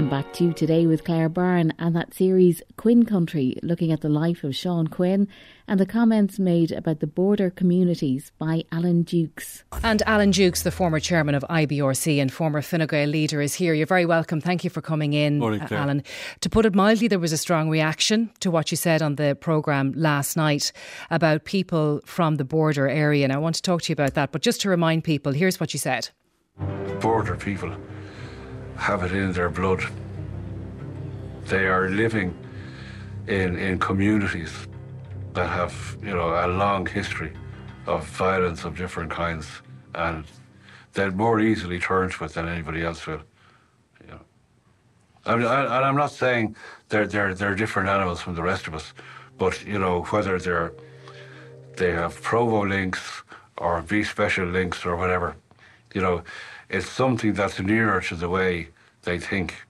And 0.00 0.08
back 0.08 0.32
to 0.32 0.44
you 0.44 0.54
today 0.54 0.86
with 0.86 1.04
Claire 1.04 1.28
Byrne 1.28 1.74
and 1.78 1.94
that 1.94 2.14
series 2.14 2.62
Quinn 2.78 3.04
Country, 3.04 3.58
looking 3.62 3.92
at 3.92 4.00
the 4.00 4.08
life 4.08 4.44
of 4.44 4.56
Sean 4.56 4.86
Quinn 4.86 5.28
and 5.68 5.78
the 5.78 5.84
comments 5.84 6.38
made 6.38 6.72
about 6.72 7.00
the 7.00 7.06
border 7.06 7.50
communities 7.50 8.32
by 8.38 8.64
Alan 8.72 9.02
Dukes. 9.02 9.62
And 9.82 10.02
Alan 10.06 10.30
Dukes, 10.30 10.62
the 10.62 10.70
former 10.70 11.00
chairman 11.00 11.34
of 11.34 11.44
IBRC 11.50 12.18
and 12.18 12.32
former 12.32 12.62
Fine 12.62 12.86
Gael 12.86 13.10
leader, 13.10 13.42
is 13.42 13.54
here. 13.54 13.74
You're 13.74 13.86
very 13.86 14.06
welcome. 14.06 14.40
Thank 14.40 14.64
you 14.64 14.70
for 14.70 14.80
coming 14.80 15.12
in, 15.12 15.38
Morning, 15.38 15.60
uh, 15.60 15.68
Alan. 15.70 16.02
To 16.40 16.48
put 16.48 16.64
it 16.64 16.74
mildly, 16.74 17.06
there 17.06 17.18
was 17.18 17.34
a 17.34 17.36
strong 17.36 17.68
reaction 17.68 18.30
to 18.40 18.50
what 18.50 18.70
you 18.70 18.78
said 18.78 19.02
on 19.02 19.16
the 19.16 19.36
programme 19.38 19.92
last 19.94 20.34
night 20.34 20.72
about 21.10 21.44
people 21.44 22.00
from 22.06 22.36
the 22.36 22.44
border 22.46 22.88
area. 22.88 23.24
And 23.24 23.34
I 23.34 23.36
want 23.36 23.56
to 23.56 23.62
talk 23.62 23.82
to 23.82 23.90
you 23.90 23.92
about 23.92 24.14
that. 24.14 24.32
But 24.32 24.40
just 24.40 24.62
to 24.62 24.70
remind 24.70 25.04
people, 25.04 25.32
here's 25.32 25.60
what 25.60 25.74
you 25.74 25.78
said. 25.78 26.08
Border 27.02 27.36
people 27.36 27.76
have 28.80 29.02
it 29.02 29.12
in 29.12 29.32
their 29.32 29.50
blood. 29.50 29.82
They 31.44 31.66
are 31.66 31.90
living 31.90 32.34
in, 33.26 33.58
in 33.58 33.78
communities 33.78 34.52
that 35.34 35.48
have, 35.48 35.74
you 36.02 36.14
know, 36.14 36.30
a 36.30 36.48
long 36.48 36.86
history 36.86 37.32
of 37.86 38.06
violence 38.06 38.64
of 38.64 38.76
different 38.76 39.10
kinds, 39.10 39.46
and 39.94 40.24
they'll 40.94 41.10
more 41.10 41.40
easily 41.40 41.78
turn 41.78 42.10
to 42.10 42.24
it 42.24 42.32
than 42.32 42.48
anybody 42.48 42.82
else 42.82 43.06
will. 43.06 43.20
You 44.02 44.12
know, 44.12 44.20
I 45.26 45.36
mean, 45.36 45.46
I, 45.46 45.60
and 45.76 45.84
I'm 45.84 45.96
not 45.96 46.12
saying 46.12 46.56
they're 46.88 47.06
they're 47.06 47.34
they're 47.34 47.54
different 47.54 47.88
animals 47.88 48.20
from 48.22 48.34
the 48.34 48.42
rest 48.42 48.66
of 48.66 48.74
us, 48.74 48.92
but 49.36 49.64
you 49.66 49.78
know, 49.78 50.02
whether 50.04 50.38
they're 50.38 50.72
they 51.76 51.92
have 51.92 52.20
Provo 52.22 52.66
links 52.66 53.22
or 53.58 53.82
B 53.82 54.02
Special 54.04 54.46
links 54.46 54.86
or 54.86 54.96
whatever, 54.96 55.36
you 55.94 56.00
know, 56.00 56.22
it's 56.70 56.88
something 56.88 57.34
that's 57.34 57.60
nearer 57.60 58.00
to 58.00 58.14
the 58.14 58.28
way 58.28 58.68
they 59.02 59.18
think 59.18 59.66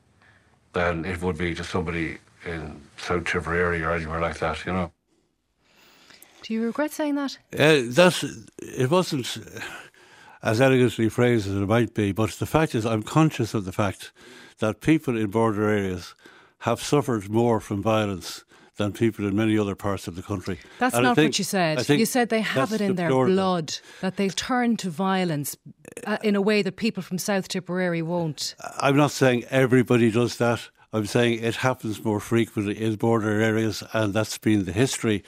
than 0.72 1.04
it 1.04 1.20
would 1.22 1.38
be 1.38 1.54
to 1.54 1.64
somebody 1.64 2.18
in 2.44 2.80
South 2.96 3.24
Tipperary 3.24 3.82
or 3.82 3.92
anywhere 3.92 4.20
like 4.20 4.38
that, 4.38 4.64
you 4.64 4.72
know. 4.72 4.92
Do 6.42 6.54
you 6.54 6.64
regret 6.64 6.92
saying 6.92 7.16
that? 7.16 7.38
Uh, 7.58 7.82
that's, 7.86 8.24
it 8.58 8.90
wasn't 8.90 9.38
as 10.42 10.60
elegantly 10.60 11.08
phrased 11.08 11.48
as 11.48 11.54
it 11.54 11.66
might 11.66 11.94
be, 11.94 12.12
but 12.12 12.30
the 12.32 12.46
fact 12.46 12.74
is, 12.74 12.86
I'm 12.86 13.02
conscious 13.02 13.54
of 13.54 13.64
the 13.64 13.72
fact 13.72 14.12
that 14.58 14.80
people 14.80 15.16
in 15.16 15.30
border 15.30 15.68
areas 15.68 16.14
have 16.60 16.82
suffered 16.82 17.30
more 17.30 17.60
from 17.60 17.82
violence 17.82 18.44
than 18.80 18.92
people 18.92 19.26
in 19.26 19.36
many 19.36 19.58
other 19.58 19.74
parts 19.74 20.08
of 20.08 20.16
the 20.16 20.22
country. 20.22 20.58
That's 20.78 20.94
and 20.94 21.04
not 21.04 21.16
what 21.16 21.38
you 21.38 21.44
said. 21.44 21.86
You 21.86 22.06
said 22.06 22.30
they 22.30 22.40
have 22.40 22.72
it 22.72 22.80
in 22.80 22.96
their 22.96 23.10
blood, 23.10 23.78
that 24.00 24.16
they've 24.16 24.34
turned 24.34 24.78
to 24.80 24.90
violence 24.90 25.54
uh, 26.06 26.16
in 26.22 26.34
a 26.34 26.40
way 26.40 26.62
that 26.62 26.76
people 26.76 27.02
from 27.02 27.18
South 27.18 27.48
Tipperary 27.48 28.00
won't. 28.00 28.54
I'm 28.78 28.96
not 28.96 29.10
saying 29.10 29.44
everybody 29.50 30.10
does 30.10 30.38
that. 30.38 30.70
I'm 30.94 31.04
saying 31.04 31.40
it 31.40 31.56
happens 31.56 32.02
more 32.02 32.20
frequently 32.20 32.80
in 32.80 32.96
border 32.96 33.40
areas, 33.40 33.84
and 33.92 34.14
that's 34.14 34.38
been 34.38 34.64
the 34.64 34.72
history, 34.72 35.22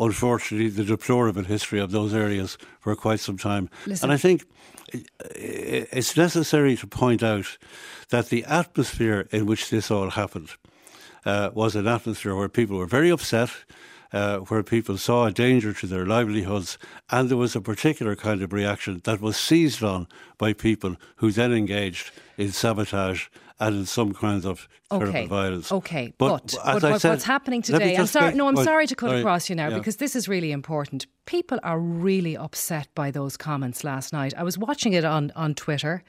unfortunately, 0.00 0.68
the 0.68 0.84
deplorable 0.84 1.44
history 1.44 1.78
of 1.78 1.92
those 1.92 2.12
areas 2.12 2.58
for 2.80 2.96
quite 2.96 3.20
some 3.20 3.38
time. 3.38 3.70
Listen. 3.86 4.10
And 4.10 4.12
I 4.12 4.16
think 4.16 4.44
it's 5.34 6.16
necessary 6.16 6.76
to 6.76 6.86
point 6.88 7.22
out 7.22 7.56
that 8.10 8.30
the 8.30 8.44
atmosphere 8.44 9.28
in 9.30 9.46
which 9.46 9.70
this 9.70 9.92
all 9.92 10.10
happened 10.10 10.50
uh, 11.26 11.50
was 11.52 11.76
an 11.76 11.86
atmosphere 11.86 12.34
where 12.34 12.48
people 12.48 12.78
were 12.78 12.86
very 12.86 13.10
upset. 13.10 13.50
uh, 14.12 14.38
where 14.38 14.62
people 14.62 14.96
saw 14.96 15.26
a 15.26 15.32
danger 15.32 15.72
to 15.72 15.86
their 15.86 16.06
livelihoods, 16.06 16.78
and 17.10 17.28
there 17.28 17.36
was 17.36 17.56
a 17.56 17.60
particular 17.60 18.16
kind 18.16 18.42
of 18.42 18.52
reaction 18.52 19.00
that 19.04 19.20
was 19.20 19.36
seized 19.36 19.82
on 19.82 20.06
by 20.38 20.52
people 20.52 20.96
who 21.16 21.30
then 21.30 21.52
engaged 21.52 22.10
in 22.38 22.52
sabotage 22.52 23.26
and 23.58 23.74
in 23.74 23.86
some 23.86 24.12
kinds 24.12 24.44
of 24.44 24.68
terrible 24.90 25.08
okay. 25.08 25.26
violence. 25.26 25.72
Okay, 25.72 26.14
but, 26.18 26.56
but, 26.64 26.80
but 26.80 27.00
said, 27.00 27.10
what's 27.10 27.24
happening 27.24 27.62
today? 27.62 27.96
I'm 27.96 28.06
sorry. 28.06 28.34
No, 28.34 28.48
I'm 28.48 28.56
sorry 28.56 28.86
to 28.86 28.94
cut 28.94 29.10
right, 29.10 29.18
across 29.20 29.48
you 29.48 29.56
now 29.56 29.68
yeah. 29.68 29.78
because 29.78 29.96
this 29.96 30.14
is 30.14 30.28
really 30.28 30.52
important. 30.52 31.06
People 31.26 31.58
are 31.64 31.80
really 31.80 32.36
upset 32.36 32.86
by 32.94 33.10
those 33.10 33.36
comments 33.36 33.82
last 33.82 34.12
night. 34.12 34.32
I 34.36 34.44
was 34.44 34.56
watching 34.56 34.92
it 34.92 35.04
on 35.04 35.32
on 35.34 35.56
Twitter. 35.56 36.04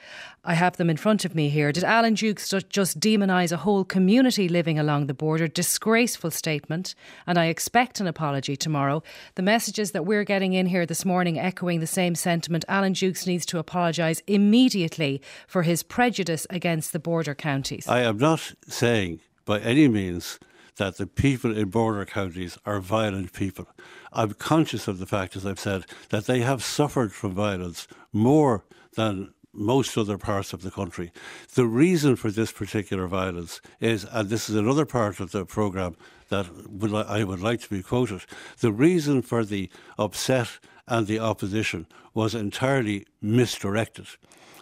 I 0.46 0.54
have 0.54 0.78
them 0.78 0.92
in 0.92 0.98
front 0.98 1.26
of 1.26 1.34
me 1.34 1.50
here. 1.50 1.72
Did 1.72 1.84
Alan 1.84 2.14
Dukes 2.14 2.54
just 2.70 3.00
demonise 3.00 3.52
a 3.52 3.58
whole 3.58 3.84
community 3.84 4.48
living 4.48 4.78
along 4.78 5.08
the 5.08 5.16
border? 5.16 5.48
Disgraceful 5.48 6.30
statement, 6.30 6.94
and 7.26 7.40
I 7.40 7.46
expect 7.46 8.00
an 8.00 8.06
apology 8.06 8.56
tomorrow. 8.56 9.02
The 9.34 9.42
messages 9.42 9.92
that 9.94 10.06
we're 10.06 10.24
getting 10.24 10.54
in 10.54 10.68
here 10.68 10.86
this 10.86 11.04
morning 11.04 11.40
echoing 11.40 11.80
the 11.80 11.88
same 11.88 12.14
sentiment. 12.14 12.64
Alan 12.68 12.94
Dukes 12.94 13.26
needs 13.26 13.48
to 13.48 13.58
apologise 13.58 14.22
immediately 14.28 15.20
for 15.48 15.64
his 15.64 15.82
prejudice 15.82 16.46
against 16.52 16.94
the 16.94 17.00
border 17.00 17.34
counties. 17.34 17.88
I 17.88 18.02
am 18.02 18.20
not 18.20 18.54
saying 18.68 19.22
by 19.46 19.62
any 19.62 19.88
means 19.88 20.38
that 20.76 20.98
the 20.98 21.08
people 21.08 21.58
in 21.58 21.70
border 21.70 22.06
counties 22.06 22.60
are 22.68 22.80
violent 22.80 23.34
people. 23.34 23.68
I'm 24.14 24.34
conscious 24.34 24.88
of 24.88 25.00
the 25.00 25.06
fact, 25.06 25.36
as 25.36 25.46
I've 25.46 25.60
said, 25.60 25.86
that 26.10 26.26
they 26.26 26.42
have 26.42 26.64
suffered 26.64 27.12
from 27.14 27.34
violence 27.34 27.88
more 28.12 28.64
than 28.96 29.34
most 29.54 29.98
other 29.98 30.18
parts 30.18 30.54
of 30.54 30.62
the 30.62 30.72
country. 30.72 31.12
The 31.56 31.66
reason 31.66 32.16
for 32.16 32.30
this 32.30 32.52
particular 32.52 33.08
violence 33.08 33.60
is, 33.80 34.06
and 34.12 34.30
this 34.30 34.50
is 34.50 34.56
another 34.56 34.86
part 34.86 35.20
of 35.20 35.32
the 35.32 35.46
programme 35.46 35.96
that 36.30 36.70
would, 36.70 36.94
I 36.94 37.24
would 37.24 37.42
like 37.42 37.62
to 37.62 37.70
be 37.70 37.82
quoted, 37.82 38.22
the 38.60 38.72
reason 38.72 39.22
for 39.22 39.44
the 39.44 39.70
upset 39.98 40.60
and 40.88 41.08
the 41.08 41.20
opposition 41.20 41.88
was 42.14 42.36
entirely 42.36 43.06
misdirected 43.22 44.08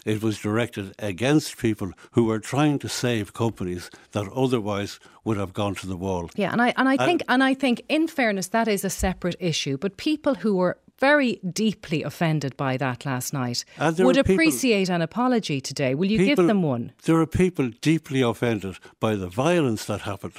it 0.05 0.21
was 0.21 0.39
directed 0.39 0.93
against 0.99 1.57
people 1.57 1.91
who 2.11 2.25
were 2.25 2.39
trying 2.39 2.79
to 2.79 2.87
save 2.87 3.33
companies 3.33 3.89
that 4.11 4.27
otherwise 4.33 4.99
would 5.23 5.37
have 5.37 5.53
gone 5.53 5.75
to 5.75 5.87
the 5.87 5.97
wall. 5.97 6.29
Yeah, 6.35 6.51
and 6.51 6.61
I 6.61 6.73
and 6.77 6.87
I 6.87 6.97
think 6.97 7.23
and 7.27 7.43
I 7.43 7.53
think 7.53 7.81
in 7.89 8.07
fairness 8.07 8.47
that 8.49 8.67
is 8.67 8.85
a 8.85 8.89
separate 8.89 9.35
issue, 9.39 9.77
but 9.77 9.97
people 9.97 10.35
who 10.35 10.55
were 10.55 10.77
very 10.99 11.39
deeply 11.51 12.03
offended 12.03 12.55
by 12.55 12.77
that 12.77 13.05
last 13.05 13.33
night 13.33 13.65
would 13.99 14.17
appreciate 14.17 14.89
an 14.89 15.01
apology 15.01 15.59
today. 15.59 15.93
Will 15.93 16.09
you 16.09 16.19
people, 16.19 16.43
give 16.43 16.47
them 16.47 16.63
one? 16.63 16.93
There 17.03 17.19
are 17.19 17.27
people 17.27 17.69
deeply 17.81 18.21
offended 18.21 18.77
by 18.99 19.15
the 19.15 19.27
violence 19.27 19.85
that 19.85 20.01
happened 20.01 20.35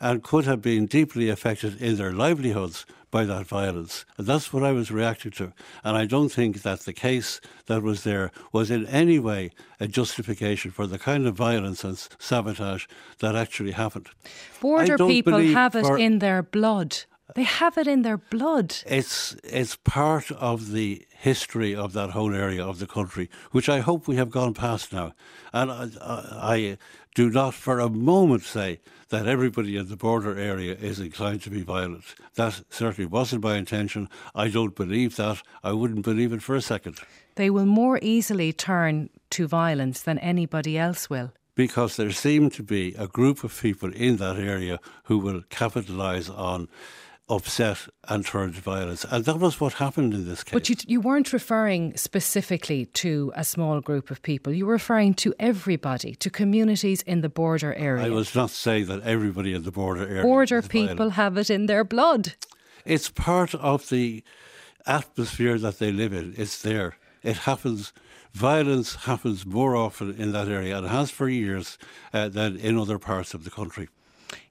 and 0.00 0.22
could 0.22 0.46
have 0.46 0.62
been 0.62 0.86
deeply 0.86 1.28
affected 1.28 1.80
in 1.82 1.96
their 1.96 2.12
livelihoods 2.12 2.86
by 3.10 3.24
that 3.24 3.46
violence. 3.46 4.04
And 4.16 4.26
that's 4.26 4.52
what 4.52 4.62
I 4.62 4.72
was 4.72 4.90
reacting 4.90 5.32
to. 5.32 5.52
And 5.82 5.96
I 5.96 6.06
don't 6.06 6.30
think 6.30 6.62
that 6.62 6.80
the 6.80 6.92
case 6.92 7.40
that 7.66 7.82
was 7.82 8.04
there 8.04 8.30
was 8.52 8.70
in 8.70 8.86
any 8.86 9.18
way 9.18 9.50
a 9.78 9.88
justification 9.88 10.70
for 10.70 10.86
the 10.86 10.98
kind 10.98 11.26
of 11.26 11.34
violence 11.34 11.84
and 11.84 11.98
sabotage 12.18 12.86
that 13.18 13.34
actually 13.34 13.72
happened. 13.72 14.08
Border 14.60 14.96
people 14.96 15.40
have 15.54 15.74
it 15.74 15.86
in 15.98 16.18
their 16.18 16.42
blood. 16.42 17.04
They 17.34 17.44
have 17.44 17.78
it 17.78 17.86
in 17.86 18.02
their 18.02 18.18
blood. 18.18 18.76
It's 18.86 19.36
it's 19.44 19.76
part 19.76 20.30
of 20.32 20.72
the 20.72 21.06
history 21.10 21.74
of 21.74 21.92
that 21.92 22.10
whole 22.10 22.34
area 22.34 22.64
of 22.64 22.78
the 22.78 22.86
country, 22.86 23.28
which 23.50 23.68
I 23.68 23.80
hope 23.80 24.08
we 24.08 24.16
have 24.16 24.30
gone 24.30 24.54
past 24.54 24.92
now. 24.92 25.12
And 25.52 25.70
I, 25.70 25.90
I 26.00 26.78
do 27.14 27.30
not 27.30 27.54
for 27.54 27.78
a 27.78 27.90
moment 27.90 28.44
say 28.44 28.80
that 29.10 29.26
everybody 29.26 29.76
in 29.76 29.88
the 29.88 29.96
border 29.96 30.38
area 30.38 30.74
is 30.74 31.00
inclined 31.00 31.42
to 31.42 31.50
be 31.50 31.62
violent. 31.62 32.14
That 32.34 32.62
certainly 32.70 33.06
wasn't 33.06 33.44
my 33.44 33.56
intention. 33.56 34.08
I 34.34 34.48
don't 34.48 34.74
believe 34.74 35.16
that. 35.16 35.42
I 35.62 35.72
wouldn't 35.72 36.04
believe 36.04 36.32
it 36.32 36.42
for 36.42 36.54
a 36.54 36.62
second. 36.62 37.00
They 37.34 37.50
will 37.50 37.66
more 37.66 37.98
easily 38.02 38.52
turn 38.52 39.10
to 39.30 39.46
violence 39.46 40.02
than 40.02 40.18
anybody 40.18 40.78
else 40.78 41.10
will 41.10 41.32
because 41.54 41.96
there 41.96 42.10
seem 42.10 42.48
to 42.48 42.62
be 42.62 42.94
a 42.94 43.06
group 43.06 43.44
of 43.44 43.60
people 43.60 43.92
in 43.92 44.16
that 44.16 44.38
area 44.38 44.78
who 45.04 45.18
will 45.18 45.42
capitalise 45.50 46.30
on 46.30 46.68
upset 47.30 47.88
and 48.08 48.26
turned 48.26 48.54
violence. 48.54 49.04
And 49.10 49.24
that 49.24 49.38
was 49.38 49.60
what 49.60 49.74
happened 49.74 50.12
in 50.12 50.28
this 50.28 50.42
case. 50.42 50.52
But 50.52 50.68
you, 50.68 50.76
you 50.86 51.00
weren't 51.00 51.32
referring 51.32 51.96
specifically 51.96 52.86
to 52.86 53.32
a 53.36 53.44
small 53.44 53.80
group 53.80 54.10
of 54.10 54.20
people. 54.22 54.52
You 54.52 54.66
were 54.66 54.72
referring 54.72 55.14
to 55.14 55.32
everybody, 55.38 56.14
to 56.16 56.28
communities 56.28 57.02
in 57.02 57.20
the 57.20 57.28
border 57.28 57.72
area. 57.74 58.04
I 58.06 58.10
was 58.10 58.34
not 58.34 58.50
saying 58.50 58.86
that 58.86 59.02
everybody 59.02 59.54
in 59.54 59.62
the 59.62 59.72
border 59.72 60.06
area. 60.06 60.22
Border 60.22 60.60
people 60.60 60.96
violent. 60.96 61.12
have 61.14 61.38
it 61.38 61.50
in 61.50 61.66
their 61.66 61.84
blood. 61.84 62.34
It's 62.84 63.08
part 63.08 63.54
of 63.54 63.88
the 63.88 64.24
atmosphere 64.86 65.58
that 65.58 65.78
they 65.78 65.92
live 65.92 66.12
in. 66.12 66.34
It's 66.36 66.60
there. 66.60 66.96
It 67.22 67.36
happens. 67.38 67.92
Violence 68.32 68.94
happens 68.94 69.44
more 69.44 69.76
often 69.76 70.14
in 70.16 70.32
that 70.32 70.48
area 70.48 70.78
and 70.78 70.86
has 70.88 71.10
for 71.10 71.28
years 71.28 71.78
uh, 72.12 72.28
than 72.28 72.56
in 72.56 72.78
other 72.78 72.98
parts 72.98 73.34
of 73.34 73.44
the 73.44 73.50
country. 73.50 73.88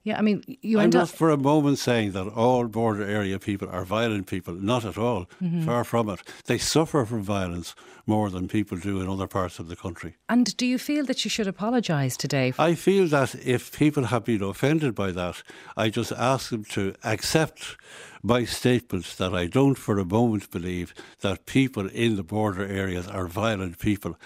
Yeah, 0.04 0.18
I 0.18 0.22
mean, 0.22 0.44
you 0.62 0.80
I'm 0.80 0.86
end 0.86 0.94
not 0.94 1.04
up 1.04 1.10
for 1.10 1.30
a 1.30 1.38
moment 1.38 1.78
saying 1.78 2.14
that 2.14 2.28
all 2.28 2.68
border 2.68 3.04
area 3.04 3.38
people 3.38 3.70
are 3.70 3.84
violent 3.84 4.28
people. 4.28 4.54
Not 4.54 4.86
at 4.86 4.98
all. 4.98 5.26
Mm-hmm. 5.42 5.66
Far 5.66 5.84
from 5.84 6.10
it. 6.10 6.22
They 6.46 6.58
suffer 6.58 7.06
from 7.06 7.22
violence 7.22 7.76
more 8.06 8.30
than 8.30 8.48
people 8.48 8.78
do 8.78 9.02
in 9.02 9.10
other 9.10 9.28
parts 9.28 9.60
of 9.60 9.68
the 9.68 9.76
country. 9.76 10.16
And 10.30 10.56
do 10.58 10.66
you 10.66 10.78
feel 10.78 11.06
that 11.06 11.26
you 11.26 11.30
should 11.30 11.48
apologise 11.48 12.16
today? 12.16 12.54
I 12.58 12.76
feel 12.76 13.08
that 13.08 13.36
if 13.46 13.78
people 13.78 14.06
have 14.06 14.24
been 14.24 14.42
offended 14.42 14.96
by 14.96 15.12
that, 15.12 15.44
I 15.76 15.90
just 15.90 16.14
ask 16.14 16.50
them 16.50 16.64
to 16.66 16.96
accept 17.04 17.76
my 18.24 18.46
statement 18.46 19.18
that 19.18 19.34
I 19.34 19.48
don't 19.48 19.78
for 19.78 20.00
a 20.00 20.06
moment 20.06 20.50
believe 20.50 20.94
that 21.20 21.46
people 21.46 21.88
in 21.88 22.16
the 22.16 22.24
border 22.24 22.66
areas 22.66 23.08
are 23.08 23.28
violent 23.28 23.80
people. 23.80 24.18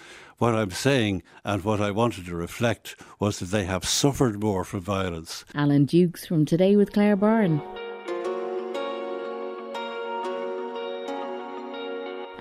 What 0.43 0.55
I'm 0.55 0.71
saying 0.71 1.23
and 1.45 1.63
what 1.63 1.79
I 1.79 1.91
wanted 1.91 2.25
to 2.25 2.35
reflect 2.35 2.97
was 3.17 3.39
that 3.39 3.45
they 3.45 3.63
have 3.63 3.85
suffered 3.85 4.43
more 4.43 4.65
from 4.65 4.81
violence. 4.81 5.45
Alan 5.55 5.85
Dukes 5.85 6.25
from 6.25 6.43
Today 6.43 6.75
with 6.75 6.91
Claire 6.91 7.15
Byrne. 7.15 7.61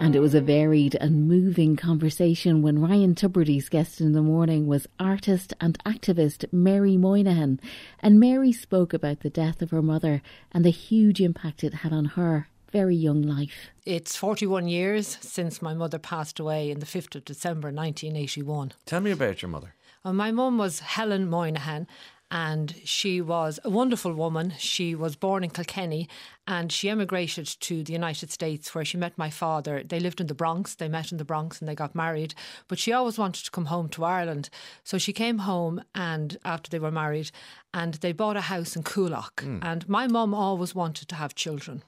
And 0.01 0.17
it 0.17 0.21
was 0.21 0.35
a 0.35 0.41
varied 0.41 0.97
and 0.97 1.29
moving 1.29 1.77
conversation 1.77 2.61
when 2.61 2.81
Ryan 2.81 3.15
Tubridy's 3.15 3.69
guest 3.69 4.01
in 4.01 4.15
the 4.15 4.21
morning 4.21 4.67
was 4.67 4.89
artist 4.99 5.55
and 5.61 5.79
activist 5.85 6.53
Mary 6.53 6.97
Moynihan. 6.97 7.61
And 8.01 8.19
Mary 8.19 8.51
spoke 8.51 8.93
about 8.93 9.21
the 9.21 9.31
death 9.31 9.63
of 9.63 9.71
her 9.71 9.81
mother 9.81 10.23
and 10.51 10.65
the 10.65 10.71
huge 10.71 11.21
impact 11.21 11.63
it 11.63 11.73
had 11.73 11.93
on 11.93 12.07
her 12.07 12.49
very 12.73 12.97
young 12.97 13.23
life. 13.23 13.71
It's 13.85 14.17
41 14.17 14.67
years 14.67 15.19
since 15.21 15.61
my 15.61 15.75
mother 15.75 15.99
passed 15.99 16.41
away 16.41 16.71
in 16.71 16.81
the 16.81 16.87
5th 16.87 17.15
of 17.15 17.25
December 17.25 17.69
1981. 17.69 18.73
Tell 18.87 19.01
me 19.01 19.11
about 19.11 19.43
your 19.43 19.51
mother. 19.51 19.75
Uh, 20.05 20.13
my 20.13 20.33
mum 20.33 20.59
was 20.59 20.81
Helen 20.81 21.29
Moynihan 21.29 21.87
and 22.31 22.75
she 22.83 23.21
was 23.21 23.61
a 23.63 23.69
wonderful 23.69 24.15
woman. 24.15 24.55
She 24.59 24.95
was 24.95 25.17
born 25.17 25.45
in 25.45 25.51
Kilkenny 25.51 26.09
and 26.47 26.73
she 26.73 26.89
emigrated 26.89 27.47
to 27.47 27.85
the 27.85 27.93
United 27.93 28.31
States 28.31 28.75
where 28.75 28.87
she 28.87 28.97
met 28.97 29.19
my 29.19 29.29
father. 29.29 29.83
They 29.85 30.01
lived 30.01 30.19
in 30.19 30.29
the 30.29 30.35
Bronx, 30.35 30.75
they 30.75 30.89
met 30.89 31.13
in 31.13 31.19
the 31.19 31.27
Bronx 31.27 31.61
and 31.61 31.69
they 31.69 31.75
got 31.75 31.95
married, 31.95 32.35
but 32.69 32.79
she 32.79 32.91
always 32.91 33.19
wanted 33.19 33.45
to 33.45 33.51
come 33.51 33.67
home 33.67 33.91
to 33.91 34.05
Ireland. 34.05 34.49
So 34.83 34.97
she 34.97 35.13
came 35.13 35.39
home 35.39 35.85
and 35.95 36.39
after 36.43 36.71
they 36.71 36.79
were 36.79 36.91
married 36.91 37.31
and 37.75 37.95
they 37.95 38.13
bought 38.13 38.39
a 38.39 38.41
house 38.41 38.77
in 38.77 38.83
Coolock. 38.83 39.35
Mm. 39.43 39.59
And 39.61 39.87
my 39.87 40.07
mum 40.07 40.33
always 40.33 40.75
wanted 40.75 41.09
to 41.09 41.17
have 41.17 41.35
children. 41.35 41.83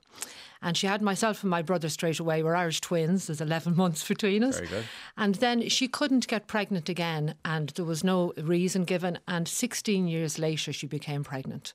And 0.64 0.78
she 0.78 0.86
had 0.86 1.02
myself 1.02 1.42
and 1.42 1.50
my 1.50 1.60
brother 1.60 1.90
straight 1.90 2.18
away. 2.18 2.42
We're 2.42 2.54
Irish 2.54 2.80
twins. 2.80 3.26
There's 3.26 3.42
11 3.42 3.76
months 3.82 4.08
between 4.08 4.42
us. 4.42 4.56
Very 4.56 4.68
good. 4.68 4.84
And 5.16 5.34
then 5.36 5.68
she 5.68 5.86
couldn't 5.86 6.26
get 6.26 6.46
pregnant 6.46 6.88
again, 6.88 7.34
and 7.44 7.68
there 7.70 7.84
was 7.84 8.02
no 8.02 8.32
reason 8.38 8.84
given. 8.84 9.18
And 9.28 9.46
16 9.46 10.08
years 10.08 10.38
later, 10.38 10.72
she 10.72 10.86
became 10.86 11.22
pregnant. 11.22 11.74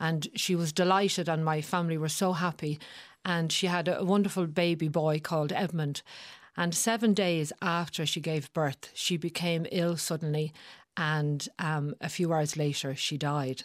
And 0.00 0.26
she 0.34 0.56
was 0.56 0.72
delighted, 0.72 1.28
and 1.28 1.44
my 1.44 1.60
family 1.60 1.96
were 1.96 2.08
so 2.08 2.32
happy. 2.32 2.80
And 3.24 3.52
she 3.52 3.68
had 3.68 3.86
a 3.86 4.04
wonderful 4.04 4.48
baby 4.48 4.88
boy 4.88 5.20
called 5.20 5.52
Edmund. 5.52 6.02
And 6.56 6.74
seven 6.74 7.14
days 7.14 7.52
after 7.62 8.04
she 8.04 8.20
gave 8.20 8.52
birth, 8.52 8.90
she 8.94 9.16
became 9.16 9.66
ill 9.70 9.96
suddenly. 9.96 10.52
And 10.96 11.48
um, 11.60 11.94
a 12.00 12.08
few 12.08 12.32
hours 12.32 12.56
later, 12.56 12.96
she 12.96 13.16
died. 13.16 13.62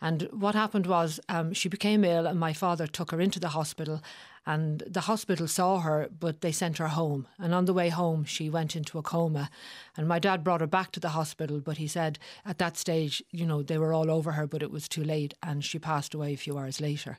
And 0.00 0.28
what 0.32 0.54
happened 0.54 0.86
was 0.86 1.18
um, 1.28 1.52
she 1.52 1.68
became 1.68 2.04
ill, 2.04 2.26
and 2.26 2.38
my 2.38 2.52
father 2.52 2.86
took 2.86 3.10
her 3.10 3.20
into 3.20 3.40
the 3.40 3.48
hospital. 3.48 4.00
And 4.46 4.82
the 4.86 5.02
hospital 5.02 5.46
saw 5.48 5.80
her, 5.80 6.08
but 6.18 6.40
they 6.40 6.52
sent 6.52 6.78
her 6.78 6.88
home. 6.88 7.26
And 7.38 7.52
on 7.52 7.66
the 7.66 7.74
way 7.74 7.88
home, 7.88 8.24
she 8.24 8.48
went 8.48 8.76
into 8.76 8.98
a 8.98 9.02
coma. 9.02 9.50
And 9.96 10.08
my 10.08 10.18
dad 10.18 10.44
brought 10.44 10.60
her 10.60 10.66
back 10.66 10.92
to 10.92 11.00
the 11.00 11.10
hospital, 11.10 11.60
but 11.60 11.76
he 11.76 11.86
said 11.86 12.18
at 12.46 12.58
that 12.58 12.76
stage, 12.76 13.22
you 13.30 13.44
know, 13.44 13.62
they 13.62 13.76
were 13.76 13.92
all 13.92 14.10
over 14.10 14.32
her, 14.32 14.46
but 14.46 14.62
it 14.62 14.70
was 14.70 14.88
too 14.88 15.04
late. 15.04 15.34
And 15.42 15.64
she 15.64 15.78
passed 15.78 16.14
away 16.14 16.32
a 16.32 16.36
few 16.36 16.56
hours 16.56 16.80
later. 16.80 17.18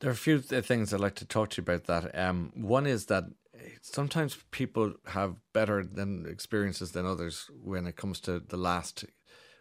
There 0.00 0.10
are 0.10 0.12
a 0.12 0.16
few 0.16 0.40
things 0.40 0.92
I'd 0.92 1.00
like 1.00 1.16
to 1.16 1.24
talk 1.24 1.50
to 1.50 1.62
you 1.62 1.62
about 1.62 1.84
that. 1.84 2.18
Um, 2.18 2.52
one 2.54 2.86
is 2.86 3.06
that 3.06 3.24
sometimes 3.82 4.38
people 4.50 4.94
have 5.06 5.36
better 5.52 5.84
than 5.84 6.26
experiences 6.26 6.92
than 6.92 7.06
others 7.06 7.50
when 7.62 7.86
it 7.86 7.96
comes 7.96 8.20
to 8.20 8.40
the 8.40 8.56
last 8.56 9.04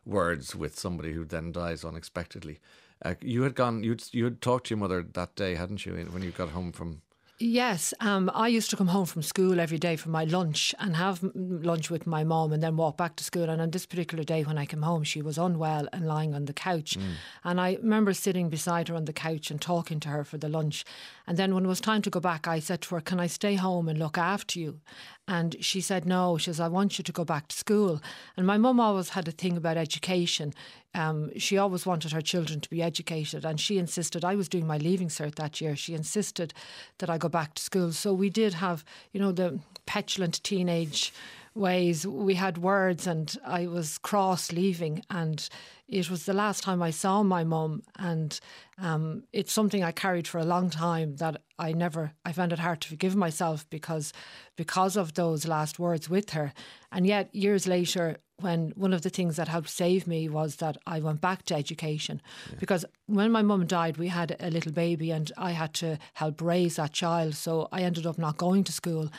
words 0.08 0.56
with 0.56 0.80
somebody 0.80 1.14
who 1.14 1.26
then 1.26 1.52
dies 1.52 1.84
unexpectedly. 1.84 2.60
Uh, 3.04 3.16
you 3.22 3.44
had 3.44 3.54
gone, 3.54 3.84
you'd, 3.84 4.04
you 4.12 4.24
had 4.24 4.42
talked 4.42 4.68
to 4.68 4.74
your 4.74 4.80
mother 4.80 5.04
that 5.04 5.36
day, 5.36 5.56
hadn't 5.56 5.86
you, 5.86 5.94
when 6.12 6.24
you 6.24 6.32
got 6.32 6.50
home 6.50 6.72
from 6.72 7.02
Yes, 7.40 7.94
um, 8.00 8.32
I 8.34 8.48
used 8.48 8.72
to 8.72 8.76
come 8.76 8.88
home 8.88 9.06
from 9.06 9.22
school 9.22 9.60
every 9.60 9.78
day 9.78 9.96
for 9.96 10.10
my 10.10 10.24
lunch 10.24 10.74
and 10.80 10.96
have 10.96 11.20
lunch 11.36 11.92
with 11.92 12.08
my 12.08 12.24
mom 12.24 12.52
and 12.52 12.64
then 12.64 12.78
walk 12.78 12.98
back 12.98 13.16
to 13.18 13.24
school. 13.24 13.44
And 13.44 13.62
on 13.62 13.70
this 13.70 13.86
particular 13.86 14.24
day, 14.24 14.44
when 14.44 14.58
I 14.58 14.66
came 14.66 14.82
home, 14.82 15.04
she 15.04 15.22
was 15.22 15.38
unwell 15.38 15.88
and 15.94 16.08
lying 16.08 16.34
on 16.34 16.46
the 16.46 16.54
couch. 16.54 16.98
Mm. 16.98 17.12
And 17.44 17.62
I 17.62 17.76
remember 17.76 18.14
sitting 18.14 18.50
beside 18.50 18.88
her 18.88 18.96
on 18.96 19.06
the 19.06 19.14
couch 19.14 19.52
and 19.52 19.62
talking 19.62 20.00
to 20.00 20.10
her 20.10 20.24
for 20.24 20.40
the 20.40 20.50
lunch. 20.50 20.84
And 21.28 21.38
then 21.38 21.54
when 21.54 21.66
it 21.66 21.68
was 21.68 21.82
time 21.82 22.02
to 22.04 22.10
go 22.10 22.22
back, 22.22 22.48
I 22.48 22.60
said 22.60 22.82
to 22.84 22.96
her, 22.96 23.02
Can 23.02 23.20
I 23.20 23.28
stay 23.28 23.56
home 23.56 23.90
and 23.90 24.00
look 24.00 24.18
after 24.18 24.60
you? 24.60 24.80
And 25.28 25.58
she 25.60 25.82
said, 25.82 26.06
No. 26.06 26.38
She 26.38 26.46
says, 26.46 26.62
I 26.62 26.70
want 26.70 26.98
you 26.98 27.04
to 27.04 27.12
go 27.12 27.26
back 27.26 27.50
to 27.50 27.56
school. 27.56 28.02
And 28.38 28.48
my 28.48 28.58
mum 28.58 28.80
always 28.80 29.10
had 29.10 29.28
a 29.28 29.32
thing 29.32 29.58
about 29.58 29.76
education. 29.76 30.54
Um, 30.96 31.38
she 31.38 31.58
always 31.58 31.86
wanted 31.86 32.14
her 32.14 32.22
children 32.22 32.62
to 32.62 32.70
be 32.70 32.82
educated. 32.82 33.44
And 33.44 33.60
she 33.60 33.78
insisted, 33.78 34.24
I 34.24 34.36
was 34.36 34.48
doing 34.48 34.66
my 34.66 34.78
leaving 34.78 35.10
cert 35.10 35.36
that 35.36 35.60
year. 35.60 35.76
She 35.76 35.94
insisted 35.94 36.54
that 37.00 37.10
I 37.10 37.18
go 37.18 37.28
back 37.28 37.56
to 37.56 37.62
school. 37.62 37.92
So 37.92 38.14
we 38.14 38.30
did 38.30 38.54
have, 38.56 38.86
you 39.12 39.20
know, 39.20 39.34
the 39.34 39.60
petulant 39.86 40.42
teenage 40.44 41.14
ways. 41.58 42.06
We 42.06 42.36
had 42.36 42.58
words, 42.58 43.08
and 43.08 43.36
I 43.46 43.68
was 43.68 43.98
cross 43.98 44.52
leaving, 44.52 45.04
and 45.10 45.48
it 45.88 46.10
was 46.10 46.26
the 46.26 46.34
last 46.34 46.64
time 46.64 46.82
I 46.82 46.92
saw 46.92 47.24
my 47.24 47.44
mum, 47.44 47.84
and 47.98 48.40
um, 48.78 49.24
it's 49.34 49.54
something 49.54 49.84
I 49.84 49.92
carried 49.92 50.28
for 50.28 50.40
a 50.40 50.46
long 50.46 50.70
time 50.70 51.16
that 51.18 51.42
I 51.58 51.72
never. 51.74 52.12
I 52.26 52.32
found 52.32 52.54
it 52.54 52.60
hard 52.60 52.82
to 52.82 52.90
forgive 52.90 53.16
myself 53.16 53.70
because 53.70 54.14
because 54.56 54.96
of 54.96 55.14
those 55.14 55.48
last 55.48 55.80
words 55.80 56.10
with 56.10 56.32
her, 56.32 56.54
and 56.92 57.08
yet 57.08 57.34
years 57.34 57.68
later, 57.68 58.18
when 58.40 58.72
one 58.76 58.94
of 58.94 59.02
the 59.02 59.10
things 59.10 59.36
that 59.38 59.48
helped 59.48 59.70
save 59.70 60.06
me 60.06 60.30
was 60.30 60.58
that 60.58 60.78
I 60.86 61.00
went 61.00 61.22
back 61.22 61.44
to 61.46 61.56
education. 61.56 62.22
Yeah. 62.50 62.58
Because 62.60 62.86
when 63.08 63.32
my 63.32 63.42
mum 63.42 63.66
died, 63.66 63.98
we 63.98 64.10
had 64.10 64.36
a 64.40 64.52
little 64.52 64.72
baby 64.72 65.12
and 65.12 65.32
I 65.38 65.52
had 65.52 65.74
to 65.76 65.98
help 66.14 66.42
raise 66.42 66.76
that 66.76 66.94
child. 66.94 67.36
So 67.36 67.68
I 67.72 67.82
ended 67.82 68.06
up 68.06 68.18
not 68.20 68.38
going 68.38 68.64
to 68.66 68.72
school 68.72 69.10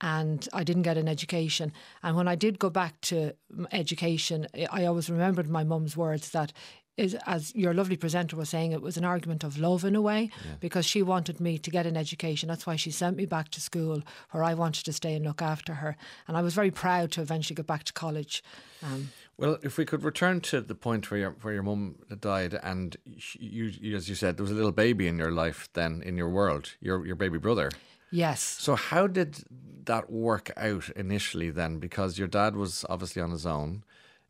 and 0.00 0.46
I 0.52 0.62
didn't 0.62 0.82
get 0.82 0.98
an 0.98 1.08
education. 1.08 1.72
And 2.02 2.16
when 2.16 2.28
I 2.28 2.34
did 2.34 2.58
go 2.58 2.68
back 2.68 3.00
to 3.02 3.32
education, 3.72 4.46
I 4.70 4.84
always 4.84 5.08
remembered 5.08 5.48
my 5.48 5.64
mum's 5.64 5.96
words 5.96 6.30
that 6.30 6.52
is, 6.96 7.16
as 7.26 7.54
your 7.54 7.74
lovely 7.74 7.96
presenter 7.96 8.36
was 8.36 8.48
saying, 8.48 8.72
it 8.72 8.80
was 8.80 8.96
an 8.96 9.04
argument 9.04 9.44
of 9.44 9.58
love 9.58 9.84
in 9.84 9.94
a 9.94 10.00
way 10.00 10.30
yeah. 10.44 10.52
because 10.60 10.86
she 10.86 11.02
wanted 11.02 11.40
me 11.40 11.58
to 11.58 11.70
get 11.70 11.86
an 11.86 11.96
education. 11.96 12.48
That's 12.48 12.66
why 12.66 12.76
she 12.76 12.90
sent 12.90 13.16
me 13.16 13.26
back 13.26 13.50
to 13.50 13.60
school 13.60 14.02
where 14.30 14.42
I 14.42 14.54
wanted 14.54 14.84
to 14.84 14.92
stay 14.92 15.14
and 15.14 15.24
look 15.24 15.42
after 15.42 15.74
her. 15.74 15.96
And 16.26 16.36
I 16.36 16.42
was 16.42 16.54
very 16.54 16.70
proud 16.70 17.12
to 17.12 17.20
eventually 17.20 17.54
get 17.54 17.66
back 17.66 17.84
to 17.84 17.92
college. 17.92 18.42
Um, 18.82 19.10
well, 19.36 19.58
if 19.62 19.76
we 19.76 19.84
could 19.84 20.02
return 20.02 20.40
to 20.42 20.60
the 20.62 20.74
point 20.74 21.10
where 21.10 21.20
your 21.20 21.30
where 21.42 21.52
your 21.52 21.62
mum 21.62 21.96
died, 22.20 22.58
and 22.62 22.96
you, 23.04 23.64
you, 23.64 23.96
as 23.96 24.08
you 24.08 24.14
said, 24.14 24.36
there 24.36 24.44
was 24.44 24.50
a 24.50 24.54
little 24.54 24.72
baby 24.72 25.06
in 25.06 25.18
your 25.18 25.30
life 25.30 25.68
then 25.74 26.02
in 26.02 26.16
your 26.16 26.30
world, 26.30 26.72
your 26.80 27.04
your 27.04 27.16
baby 27.16 27.38
brother. 27.38 27.70
Yes. 28.10 28.40
So 28.40 28.76
how 28.76 29.06
did 29.06 29.44
that 29.84 30.10
work 30.10 30.50
out 30.56 30.88
initially 30.90 31.50
then? 31.50 31.78
Because 31.78 32.18
your 32.18 32.28
dad 32.28 32.56
was 32.56 32.86
obviously 32.88 33.20
on 33.20 33.30
his 33.30 33.44
own, 33.44 33.84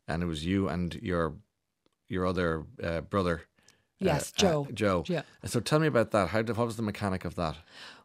and 0.07 0.23
it 0.23 0.25
was 0.25 0.45
you 0.45 0.67
and 0.67 0.95
your 0.95 1.35
your 2.07 2.25
other 2.25 2.65
uh, 2.81 3.01
brother. 3.01 3.43
Yes, 3.99 4.31
uh, 4.37 4.41
Joe. 4.41 4.67
Uh, 4.69 4.71
Joe. 4.73 5.03
Yeah. 5.07 5.21
So 5.45 5.59
tell 5.59 5.79
me 5.79 5.87
about 5.87 6.11
that. 6.11 6.29
How 6.29 6.41
did, 6.41 6.55
what 6.55 6.67
was 6.67 6.75
the 6.75 6.83
mechanic 6.83 7.25
of 7.25 7.35
that? 7.35 7.55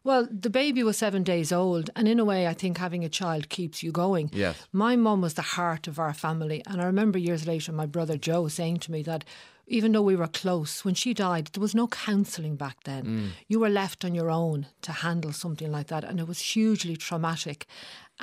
Well, 0.03 0.27
the 0.29 0.49
baby 0.49 0.83
was 0.83 0.97
seven 0.97 1.23
days 1.23 1.51
old, 1.51 1.89
and 1.95 2.07
in 2.07 2.19
a 2.19 2.25
way, 2.25 2.47
I 2.47 2.53
think 2.53 2.77
having 2.77 3.05
a 3.05 3.09
child 3.09 3.49
keeps 3.49 3.83
you 3.83 3.91
going. 3.91 4.29
Yes. 4.33 4.67
My 4.73 4.95
mum 4.95 5.21
was 5.21 5.35
the 5.35 5.41
heart 5.41 5.87
of 5.87 5.99
our 5.99 6.13
family, 6.13 6.61
and 6.67 6.81
I 6.81 6.85
remember 6.85 7.19
years 7.19 7.47
later 7.47 7.71
my 7.71 7.85
brother 7.85 8.17
Joe 8.17 8.47
saying 8.47 8.77
to 8.79 8.91
me 8.91 9.01
that 9.03 9.23
even 9.65 9.93
though 9.93 10.01
we 10.01 10.15
were 10.15 10.27
close, 10.27 10.83
when 10.83 10.93
she 10.93 11.13
died, 11.13 11.47
there 11.53 11.61
was 11.61 11.73
no 11.73 11.87
counselling 11.87 12.57
back 12.57 12.83
then. 12.83 13.05
Mm. 13.05 13.29
You 13.47 13.59
were 13.61 13.69
left 13.69 14.03
on 14.03 14.13
your 14.13 14.29
own 14.29 14.67
to 14.81 14.91
handle 14.91 15.31
something 15.31 15.71
like 15.71 15.87
that, 15.87 16.03
and 16.03 16.19
it 16.19 16.27
was 16.27 16.39
hugely 16.39 16.97
traumatic 16.97 17.65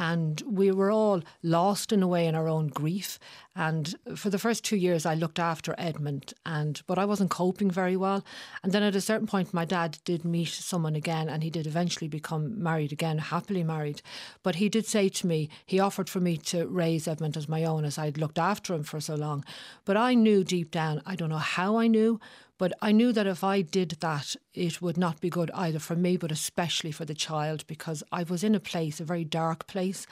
and 0.01 0.43
we 0.47 0.73
were 0.73 0.91
all 0.91 1.23
lost 1.43 1.93
in 1.93 2.03
a 2.03 2.09
way 2.09 2.27
in 2.27 2.35
our 2.35 2.49
own 2.49 2.69
grief. 2.69 3.19
And 3.55 3.95
for 4.17 4.31
the 4.31 4.39
first 4.39 4.65
two 4.65 4.77
years, 4.77 5.05
I 5.05 5.15
looked 5.15 5.39
after 5.39 5.75
Edmund, 5.77 6.33
and 6.47 6.81
but 6.87 6.99
I 6.99 7.05
wasn't 7.05 7.31
coping 7.31 7.71
very 7.71 7.99
well. 7.99 8.25
And 8.63 8.73
then 8.73 8.83
at 8.83 8.97
a 8.97 9.01
certain 9.03 9.27
point, 9.27 9.53
my 9.53 9.67
dad 9.67 9.99
did 10.07 10.25
meet 10.25 10.49
someone 10.49 10.97
again, 10.97 11.29
and 11.29 11.43
he 11.43 11.51
did 11.51 11.67
eventually 11.67 12.09
become 12.09 12.63
married 12.63 12.93
again, 12.93 13.19
happily 13.19 13.63
married. 13.63 14.01
But 14.43 14.55
he 14.55 14.71
did 14.71 14.87
say 14.87 15.11
to 15.11 15.27
me, 15.27 15.51
he 15.67 15.79
offered 15.79 16.09
for 16.09 16.21
me 16.21 16.39
to 16.39 16.67
raise 16.67 17.07
Edmund 17.07 17.37
as 17.37 17.47
my 17.47 17.65
own, 17.65 17.85
as 17.85 17.99
I'd 17.99 18.17
looked 18.17 18.39
after 18.39 18.73
him 18.73 18.85
for 18.85 19.03
so 19.03 19.17
long. 19.17 19.45
But 19.85 19.99
I 19.99 20.15
knew 20.15 20.45
deep 20.45 20.71
down, 20.71 21.03
I 21.05 21.15
don't 21.15 21.29
know 21.29 21.37
how 21.37 21.77
I 21.77 21.89
knew, 21.89 22.19
but 22.61 22.75
I 22.83 22.93
knew 22.93 23.11
that 23.15 23.27
if 23.27 23.43
I 23.43 23.63
did 23.63 23.93
that, 24.01 24.37
it 24.53 24.83
would 24.83 24.99
not 24.99 25.19
be 25.19 25.31
good 25.31 25.51
either 25.55 25.79
for 25.79 25.97
me, 25.97 26.19
but 26.19 26.31
especially 26.31 26.93
for 26.93 27.07
the 27.07 27.15
child, 27.15 27.67
because 27.67 28.03
I 28.13 28.23
was 28.23 28.45
in 28.45 28.55
a 28.55 28.61
place, 28.61 29.01
a 29.01 29.05
very 29.05 29.25
dark 29.25 29.67
place. 29.67 30.07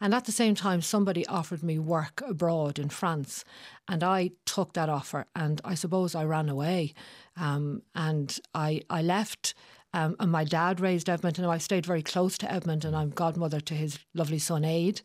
And 0.00 0.12
at 0.12 0.24
the 0.24 0.32
same 0.32 0.56
time, 0.56 0.82
somebody 0.82 1.24
offered 1.28 1.62
me 1.62 1.78
work 1.78 2.20
abroad 2.26 2.80
in 2.80 2.88
France. 2.88 3.44
And 3.86 4.02
I 4.02 4.32
took 4.46 4.72
that 4.72 4.88
offer 4.88 5.26
and 5.36 5.60
I 5.64 5.76
suppose 5.76 6.16
I 6.16 6.24
ran 6.24 6.48
away. 6.48 6.92
Um, 7.36 7.82
and 7.94 8.36
I, 8.52 8.82
I 8.90 9.00
left. 9.00 9.54
Um, 9.94 10.16
and 10.18 10.32
my 10.32 10.42
dad 10.42 10.80
raised 10.80 11.08
Edmund, 11.08 11.38
and 11.38 11.46
I 11.46 11.58
stayed 11.58 11.86
very 11.86 12.02
close 12.02 12.36
to 12.38 12.50
Edmund, 12.50 12.84
and 12.84 12.96
I'm 12.96 13.10
godmother 13.10 13.60
to 13.60 13.74
his 13.74 14.00
lovely 14.14 14.38
son 14.38 14.64
Aid. 14.64 15.02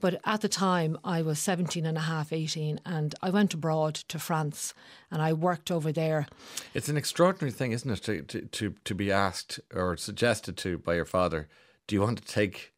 But 0.00 0.20
at 0.24 0.42
the 0.42 0.48
time, 0.48 0.98
I 1.04 1.22
was 1.22 1.38
17 1.38 1.86
and 1.86 1.96
a 1.96 2.02
half, 2.02 2.32
18, 2.32 2.80
and 2.84 3.14
I 3.22 3.30
went 3.30 3.54
abroad 3.54 3.94
to 3.94 4.18
France 4.18 4.74
and 5.10 5.22
I 5.22 5.32
worked 5.32 5.70
over 5.70 5.90
there. 5.90 6.26
It's 6.74 6.88
an 6.88 6.96
extraordinary 6.96 7.50
thing, 7.52 7.72
isn't 7.72 7.90
it, 7.90 8.02
to, 8.04 8.22
to, 8.22 8.40
to, 8.46 8.74
to 8.84 8.94
be 8.94 9.10
asked 9.10 9.58
or 9.74 9.96
suggested 9.96 10.56
to 10.58 10.78
by 10.78 10.94
your 10.94 11.06
father, 11.06 11.48
do 11.86 11.94
you 11.94 12.02
want 12.02 12.18
to 12.18 12.32
take 12.32 12.74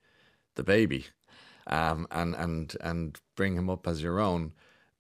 the 0.55 0.63
baby 0.63 1.07
um, 1.67 2.07
and, 2.11 2.35
and, 2.37 2.77
and 2.81 3.21
bring 3.35 3.57
him 3.57 3.69
up 3.69 3.89
as 3.89 4.03
your 4.03 4.21
own? 4.21 4.53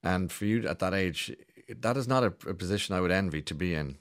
And 0.03 0.33
for 0.33 0.45
you 0.45 0.67
at 0.67 0.81
that 0.81 0.95
age, 0.95 1.35
that 1.69 1.97
is 1.97 2.09
not 2.09 2.25
a, 2.25 2.33
a 2.49 2.55
position 2.55 2.95
I 2.95 3.01
would 3.01 3.13
envy 3.13 3.43
to 3.43 3.55
be 3.55 3.75
in. 3.75 3.99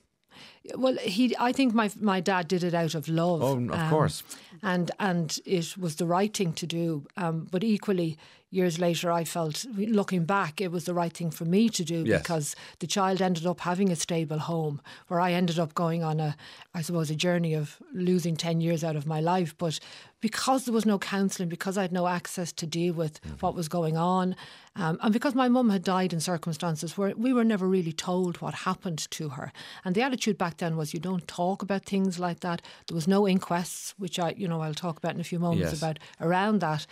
Well, 0.75 0.97
he. 0.97 1.35
I 1.39 1.51
think 1.51 1.73
my 1.73 1.89
my 1.99 2.19
dad 2.19 2.47
did 2.47 2.63
it 2.63 2.73
out 2.73 2.95
of 2.95 3.07
love. 3.07 3.41
Oh, 3.43 3.57
of 3.57 3.71
um, 3.71 3.89
course. 3.89 4.23
And 4.63 4.91
and 4.99 5.37
it 5.45 5.77
was 5.77 5.95
the 5.95 6.05
right 6.05 6.35
thing 6.35 6.53
to 6.53 6.65
do. 6.65 7.05
Um, 7.15 7.47
but 7.51 7.63
equally, 7.63 8.17
years 8.49 8.79
later, 8.79 9.11
I 9.11 9.23
felt, 9.23 9.65
looking 9.75 10.25
back, 10.25 10.61
it 10.61 10.71
was 10.71 10.85
the 10.85 10.93
right 10.93 11.13
thing 11.13 11.31
for 11.31 11.45
me 11.45 11.69
to 11.69 11.83
do 11.83 12.03
yes. 12.05 12.21
because 12.21 12.55
the 12.79 12.87
child 12.87 13.21
ended 13.21 13.45
up 13.45 13.59
having 13.59 13.91
a 13.91 13.95
stable 13.95 14.39
home, 14.39 14.81
where 15.07 15.19
I 15.19 15.33
ended 15.33 15.59
up 15.59 15.73
going 15.73 16.03
on 16.03 16.19
a, 16.19 16.35
I 16.73 16.81
suppose, 16.81 17.11
a 17.11 17.15
journey 17.15 17.53
of 17.53 17.77
losing 17.93 18.35
ten 18.35 18.61
years 18.61 18.83
out 18.83 18.95
of 18.95 19.05
my 19.05 19.19
life. 19.19 19.55
But 19.57 19.79
because 20.19 20.65
there 20.65 20.73
was 20.73 20.85
no 20.85 20.97
counselling, 20.97 21.49
because 21.49 21.77
I 21.77 21.83
had 21.83 21.91
no 21.91 22.07
access 22.07 22.51
to 22.53 22.65
deal 22.65 22.93
with 22.93 23.21
mm-hmm. 23.21 23.35
what 23.35 23.53
was 23.53 23.67
going 23.67 23.97
on, 23.97 24.35
um, 24.75 24.97
and 25.01 25.13
because 25.13 25.35
my 25.35 25.47
mum 25.47 25.69
had 25.69 25.83
died 25.83 26.13
in 26.13 26.19
circumstances 26.19 26.97
where 26.97 27.13
we 27.15 27.33
were 27.33 27.43
never 27.43 27.67
really 27.67 27.93
told 27.93 28.37
what 28.37 28.53
happened 28.53 29.09
to 29.11 29.29
her, 29.29 29.51
and 29.85 29.93
the 29.93 30.01
attitude 30.01 30.37
back 30.37 30.56
then 30.57 30.77
was 30.77 30.93
you 30.93 30.99
don't 30.99 31.27
talk 31.27 31.61
about 31.61 31.85
things 31.85 32.19
like 32.19 32.41
that. 32.41 32.61
There 32.87 32.95
was 32.95 33.07
no 33.07 33.25
inquests, 33.25 33.93
which 33.97 34.19
I, 34.19 34.33
you 34.37 34.47
know, 34.47 34.61
I'll 34.61 34.73
talk 34.73 34.97
about 34.97 35.15
in 35.15 35.21
a 35.21 35.25
few 35.25 35.39
moments 35.39 35.71
yes. 35.71 35.77
about 35.77 35.99
around 36.21 36.59
that. 36.61 36.85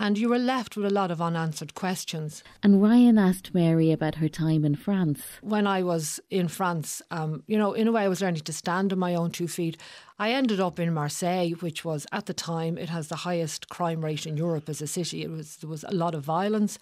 And 0.00 0.18
you 0.18 0.28
were 0.28 0.40
left 0.40 0.76
with 0.76 0.86
a 0.86 0.90
lot 0.90 1.12
of 1.12 1.22
unanswered 1.22 1.74
questions. 1.74 2.42
And 2.64 2.82
Ryan 2.82 3.16
asked 3.16 3.54
Mary 3.54 3.92
about 3.92 4.16
her 4.16 4.28
time 4.28 4.64
in 4.64 4.74
France. 4.74 5.22
When 5.40 5.68
I 5.68 5.84
was 5.84 6.18
in 6.30 6.48
France, 6.48 7.00
um, 7.12 7.44
you 7.46 7.56
know, 7.56 7.74
in 7.74 7.86
a 7.86 7.92
way, 7.92 8.02
I 8.02 8.08
was 8.08 8.20
learning 8.20 8.42
to 8.42 8.52
stand 8.52 8.92
on 8.92 8.98
my 8.98 9.14
own 9.14 9.30
two 9.30 9.46
feet. 9.46 9.76
I 10.18 10.32
ended 10.32 10.58
up 10.58 10.80
in 10.80 10.92
Marseille, 10.92 11.50
which 11.60 11.84
was 11.84 12.06
at 12.10 12.26
the 12.26 12.34
time 12.34 12.76
it 12.76 12.88
has 12.88 13.06
the 13.06 13.16
highest 13.16 13.68
crime 13.68 14.04
rate 14.04 14.26
in 14.26 14.36
Europe 14.36 14.68
as 14.68 14.82
a 14.82 14.88
city. 14.88 15.22
It 15.22 15.30
was 15.30 15.56
there 15.56 15.70
was 15.70 15.84
a 15.84 15.94
lot 15.94 16.14
of 16.14 16.24
violence, 16.24 16.78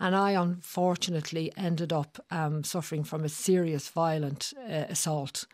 and 0.00 0.14
I 0.14 0.32
unfortunately 0.32 1.52
ended 1.56 1.92
up 1.92 2.24
um, 2.30 2.64
suffering 2.64 3.04
from 3.04 3.24
a 3.24 3.28
serious 3.28 3.88
violent 3.88 4.52
uh, 4.58 4.84
assault. 4.88 5.46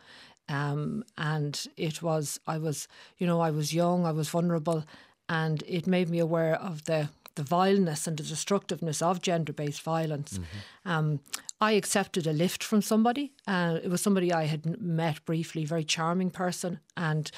Um, 0.47 1.03
and 1.17 1.65
it 1.75 2.03
was, 2.03 2.39
I 2.45 2.59
was, 2.59 2.87
you 3.17 3.25
know, 3.25 3.41
I 3.41 3.49
was 3.49 3.73
young, 3.73 4.05
I 4.05 4.11
was 4.11 4.29
vulnerable, 4.29 4.83
and 5.27 5.63
it 5.67 5.87
made 5.87 6.09
me 6.09 6.19
aware 6.19 6.55
of 6.55 6.85
the 6.85 7.09
the 7.35 7.43
vileness 7.43 8.07
and 8.07 8.17
the 8.17 8.23
destructiveness 8.23 9.01
of 9.01 9.21
gender 9.21 9.53
based 9.53 9.81
violence. 9.81 10.37
Mm-hmm. 10.37 10.89
Um, 10.89 11.19
I 11.61 11.73
accepted 11.73 12.27
a 12.27 12.33
lift 12.33 12.63
from 12.63 12.81
somebody. 12.81 13.33
Uh, 13.47 13.79
it 13.83 13.89
was 13.89 14.01
somebody 14.01 14.33
I 14.33 14.45
had 14.45 14.81
met 14.81 15.23
briefly, 15.25 15.65
very 15.65 15.83
charming 15.83 16.29
person, 16.29 16.79
and 16.95 17.29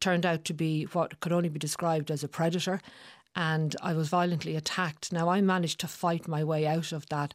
turned 0.00 0.24
out 0.24 0.44
to 0.44 0.54
be 0.54 0.84
what 0.84 1.18
could 1.20 1.32
only 1.32 1.48
be 1.48 1.58
described 1.58 2.10
as 2.10 2.22
a 2.22 2.28
predator. 2.28 2.80
And 3.38 3.76
I 3.80 3.94
was 3.94 4.08
violently 4.08 4.56
attacked. 4.56 5.12
Now, 5.12 5.28
I 5.28 5.40
managed 5.40 5.78
to 5.80 5.86
fight 5.86 6.26
my 6.26 6.42
way 6.42 6.66
out 6.66 6.90
of 6.90 7.06
that. 7.06 7.34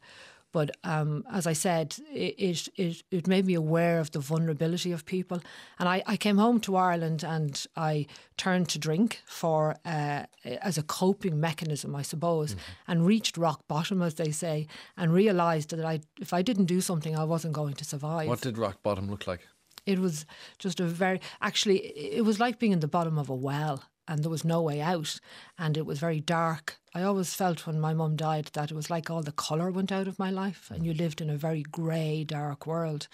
But 0.51 0.76
um, 0.84 1.24
as 1.32 1.47
I 1.47 1.54
said, 1.54 1.95
it, 2.12 2.70
it, 2.76 3.04
it 3.10 3.26
made 3.26 3.47
me 3.47 3.54
aware 3.54 3.99
of 3.99 4.12
the 4.12 4.20
vulnerability 4.20 4.91
of 4.91 5.06
people. 5.06 5.41
And 5.80 5.88
I, 5.88 6.04
I 6.06 6.18
came 6.18 6.38
home 6.38 6.60
to 6.62 6.76
Ireland 6.76 7.24
and 7.24 7.66
I 7.78 8.06
turned 8.36 8.68
to 8.70 8.80
drink 8.80 9.22
for 9.26 9.78
uh, 9.86 10.26
as 10.43 10.78
a 10.78 10.84
coping 10.84 11.39
mechanism, 11.39 11.95
I 11.95 12.01
suppose, 12.01 12.51
mm-hmm. 12.51 12.91
and 12.91 13.06
reached 13.06 13.38
rock 13.38 13.66
bottom, 13.70 14.01
as 14.01 14.16
they 14.16 14.32
say, 14.32 14.68
and 14.97 15.14
realised 15.14 15.70
that 15.70 15.86
I, 15.86 16.01
if 16.20 16.34
I 16.34 16.41
didn't 16.41 16.66
do 16.66 16.82
something, 16.82 17.18
I 17.18 17.24
wasn't 17.24 17.54
going 17.54 17.76
to 17.76 17.86
survive. 17.86 18.28
What 18.28 18.41
did 18.41 18.58
rock 18.58 18.84
bottom 18.84 19.10
look 19.10 19.26
like? 19.26 19.47
It 19.86 19.99
was 19.99 20.26
just 20.60 20.82
a 20.82 20.86
very, 20.86 21.22
actually, 21.41 21.78
it 21.78 22.26
was 22.26 22.39
like 22.41 22.60
being 22.60 22.74
in 22.74 22.82
the 22.82 22.88
bottom 22.88 23.18
of 23.18 23.30
a 23.30 23.36
well 23.36 23.84
and 24.08 24.24
there 24.24 24.30
was 24.30 24.43
no 24.45 24.62
way 24.62 24.82
out 24.82 25.20
and 25.58 25.78
it 25.78 25.86
was 25.86 25.99
very 25.99 26.20
dark. 26.20 26.78
I 26.93 27.04
always 27.04 27.34
felt 27.34 27.66
when 27.66 27.80
my 27.80 27.93
mum 27.93 28.16
died 28.16 28.49
that 28.54 28.72
it 28.72 28.76
was 28.76 28.89
like 28.89 29.10
all 29.10 29.24
the 29.24 29.32
colour 29.32 29.72
went 29.72 29.91
out 29.91 30.08
of 30.08 30.20
my 30.20 30.30
life 30.30 30.70
and 30.74 30.86
you 30.86 30.93
lived 30.93 31.22
in 31.22 31.30
a 31.30 31.38
very 31.38 31.64
grey, 31.64 32.24
dark 32.24 32.68
world. 32.68 33.08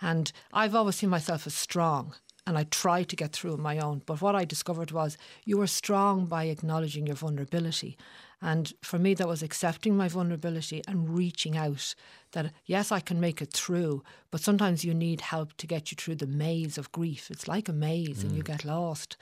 And 0.00 0.32
I've 0.52 0.74
always 0.74 0.96
seen 0.96 1.10
myself 1.10 1.46
as 1.46 1.54
strong 1.54 2.14
and 2.46 2.58
I 2.58 2.64
tried 2.64 3.08
to 3.08 3.16
get 3.16 3.32
through 3.32 3.54
on 3.54 3.60
my 3.60 3.78
own. 3.78 4.02
But 4.04 4.20
what 4.20 4.34
I 4.34 4.44
discovered 4.44 4.90
was 4.90 5.16
you 5.44 5.58
were 5.58 5.66
strong 5.66 6.26
by 6.26 6.44
acknowledging 6.44 7.06
your 7.06 7.16
vulnerability. 7.16 7.96
And 8.42 8.74
for 8.82 8.98
me, 8.98 9.14
that 9.14 9.28
was 9.28 9.42
accepting 9.42 9.96
my 9.96 10.08
vulnerability 10.08 10.82
and 10.86 11.08
reaching 11.08 11.56
out 11.56 11.94
that, 12.32 12.52
yes, 12.66 12.92
I 12.92 13.00
can 13.00 13.18
make 13.18 13.40
it 13.40 13.52
through, 13.52 14.02
but 14.30 14.42
sometimes 14.42 14.84
you 14.84 14.92
need 14.92 15.22
help 15.22 15.54
to 15.56 15.66
get 15.66 15.90
you 15.90 15.96
through 15.96 16.16
the 16.16 16.26
maze 16.26 16.76
of 16.76 16.92
grief. 16.92 17.30
It's 17.30 17.48
like 17.48 17.70
a 17.70 17.72
maze 17.72 18.18
mm. 18.18 18.24
and 18.24 18.32
you 18.36 18.42
mm. 18.42 18.46
get 18.46 18.66
lost. 18.66 19.16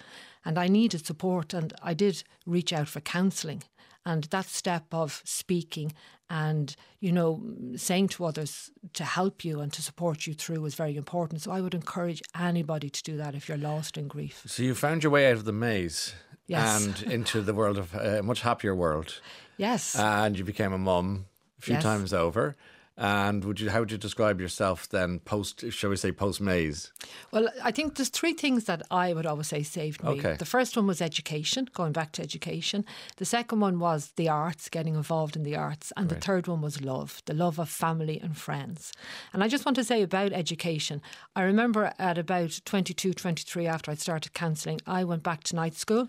And 0.45 0.59
I 0.59 0.67
needed 0.67 1.07
support, 1.07 1.55
and 1.55 1.73
I 1.81 1.95
did 1.95 2.25
reach 2.47 2.73
out 2.73 2.89
for 2.89 3.01
counselling. 3.01 3.63
And 4.05 4.25
that 4.25 4.47
step 4.47 4.87
of 4.93 5.23
speaking 5.25 5.93
and, 6.29 6.75
you 7.01 7.13
know, 7.13 7.43
saying 7.77 8.09
to 8.09 8.25
others 8.25 8.71
to 8.95 9.05
help 9.05 9.45
you 9.45 9.61
and 9.61 9.73
to 9.75 9.83
support 9.83 10.27
you 10.27 10.35
through 10.35 10.65
is 10.65 10.75
very 10.75 10.97
important. 10.97 11.43
So 11.43 11.53
I 11.53 11.61
would 11.61 11.75
encourage 11.75 12.23
anybody 12.39 12.91
to 12.91 13.03
do 13.03 13.17
that 13.19 13.35
if 13.35 13.49
you're 13.49 13.59
lost 13.59 13.97
in 13.97 14.09
grief. 14.09 14.43
So 14.47 14.63
you 14.63 14.75
found 14.75 15.03
your 15.03 15.13
way 15.13 15.31
out 15.31 15.37
of 15.37 15.45
the 15.45 15.53
maze 15.53 16.15
yes. 16.47 16.85
and 16.85 17.13
into 17.13 17.43
the 17.43 17.55
world 17.55 17.79
of 17.79 17.95
uh, 17.95 18.19
a 18.19 18.23
much 18.23 18.41
happier 18.41 18.75
world. 18.75 19.21
Yes. 19.57 19.95
And 19.97 20.39
you 20.39 20.45
became 20.45 20.73
a 20.73 20.79
mum 20.79 21.27
a 21.59 21.63
few 21.63 21.75
yes. 21.75 21.83
times 21.83 22.13
over. 22.13 22.57
And 22.97 23.45
would 23.45 23.59
you, 23.59 23.71
how 23.71 23.81
would 23.81 23.91
you 23.91 23.99
describe 23.99 24.41
yourself 24.41 24.89
then 24.89 25.21
post, 25.21 25.71
shall 25.73 25.91
we 25.91 25.97
say, 25.97 26.13
post 26.13 26.41
maze? 26.41 26.93
Well, 27.33 27.49
I 27.65 27.71
think 27.71 27.97
there's 27.97 28.11
three 28.11 28.35
things 28.35 28.65
that 28.65 28.83
I 28.91 29.15
would 29.15 29.25
always 29.25 29.47
say 29.47 29.63
saved 29.63 30.03
me. 30.03 30.11
Okay. 30.11 30.37
The 30.37 30.45
first 30.45 30.77
one 30.77 30.87
was 30.87 31.01
education, 31.01 31.69
going 31.73 31.93
back 31.93 32.13
to 32.13 32.23
education. 32.23 32.85
The 33.17 33.25
second 33.25 33.61
one 33.61 33.79
was 33.79 34.13
the 34.17 34.29
arts, 34.29 34.69
getting 34.69 34.95
involved 34.95 35.37
in 35.37 35.43
the 35.43 35.57
arts. 35.57 35.93
And 35.97 36.11
the 36.11 36.17
third 36.17 36.47
one 36.47 36.61
was 36.61 36.83
love, 36.83 37.23
the 37.25 37.35
love 37.35 37.59
of 37.59 37.71
family 37.71 38.21
and 38.21 38.37
friends. 38.37 38.93
And 39.33 39.43
I 39.43 39.49
just 39.49 39.65
want 39.65 39.77
to 39.77 39.85
say 39.85 40.03
about 40.03 40.33
education, 40.33 41.01
I 41.35 41.43
remember 41.43 41.93
at 41.99 42.19
about 42.19 42.61
22, 42.65 43.15
23, 43.15 43.67
after 43.67 43.91
I'd 43.91 44.01
started 44.01 44.35
counselling, 44.35 44.81
I 44.87 45.05
went 45.05 45.23
back 45.23 45.45
to 45.45 45.57
night 45.57 45.75
school 45.75 46.09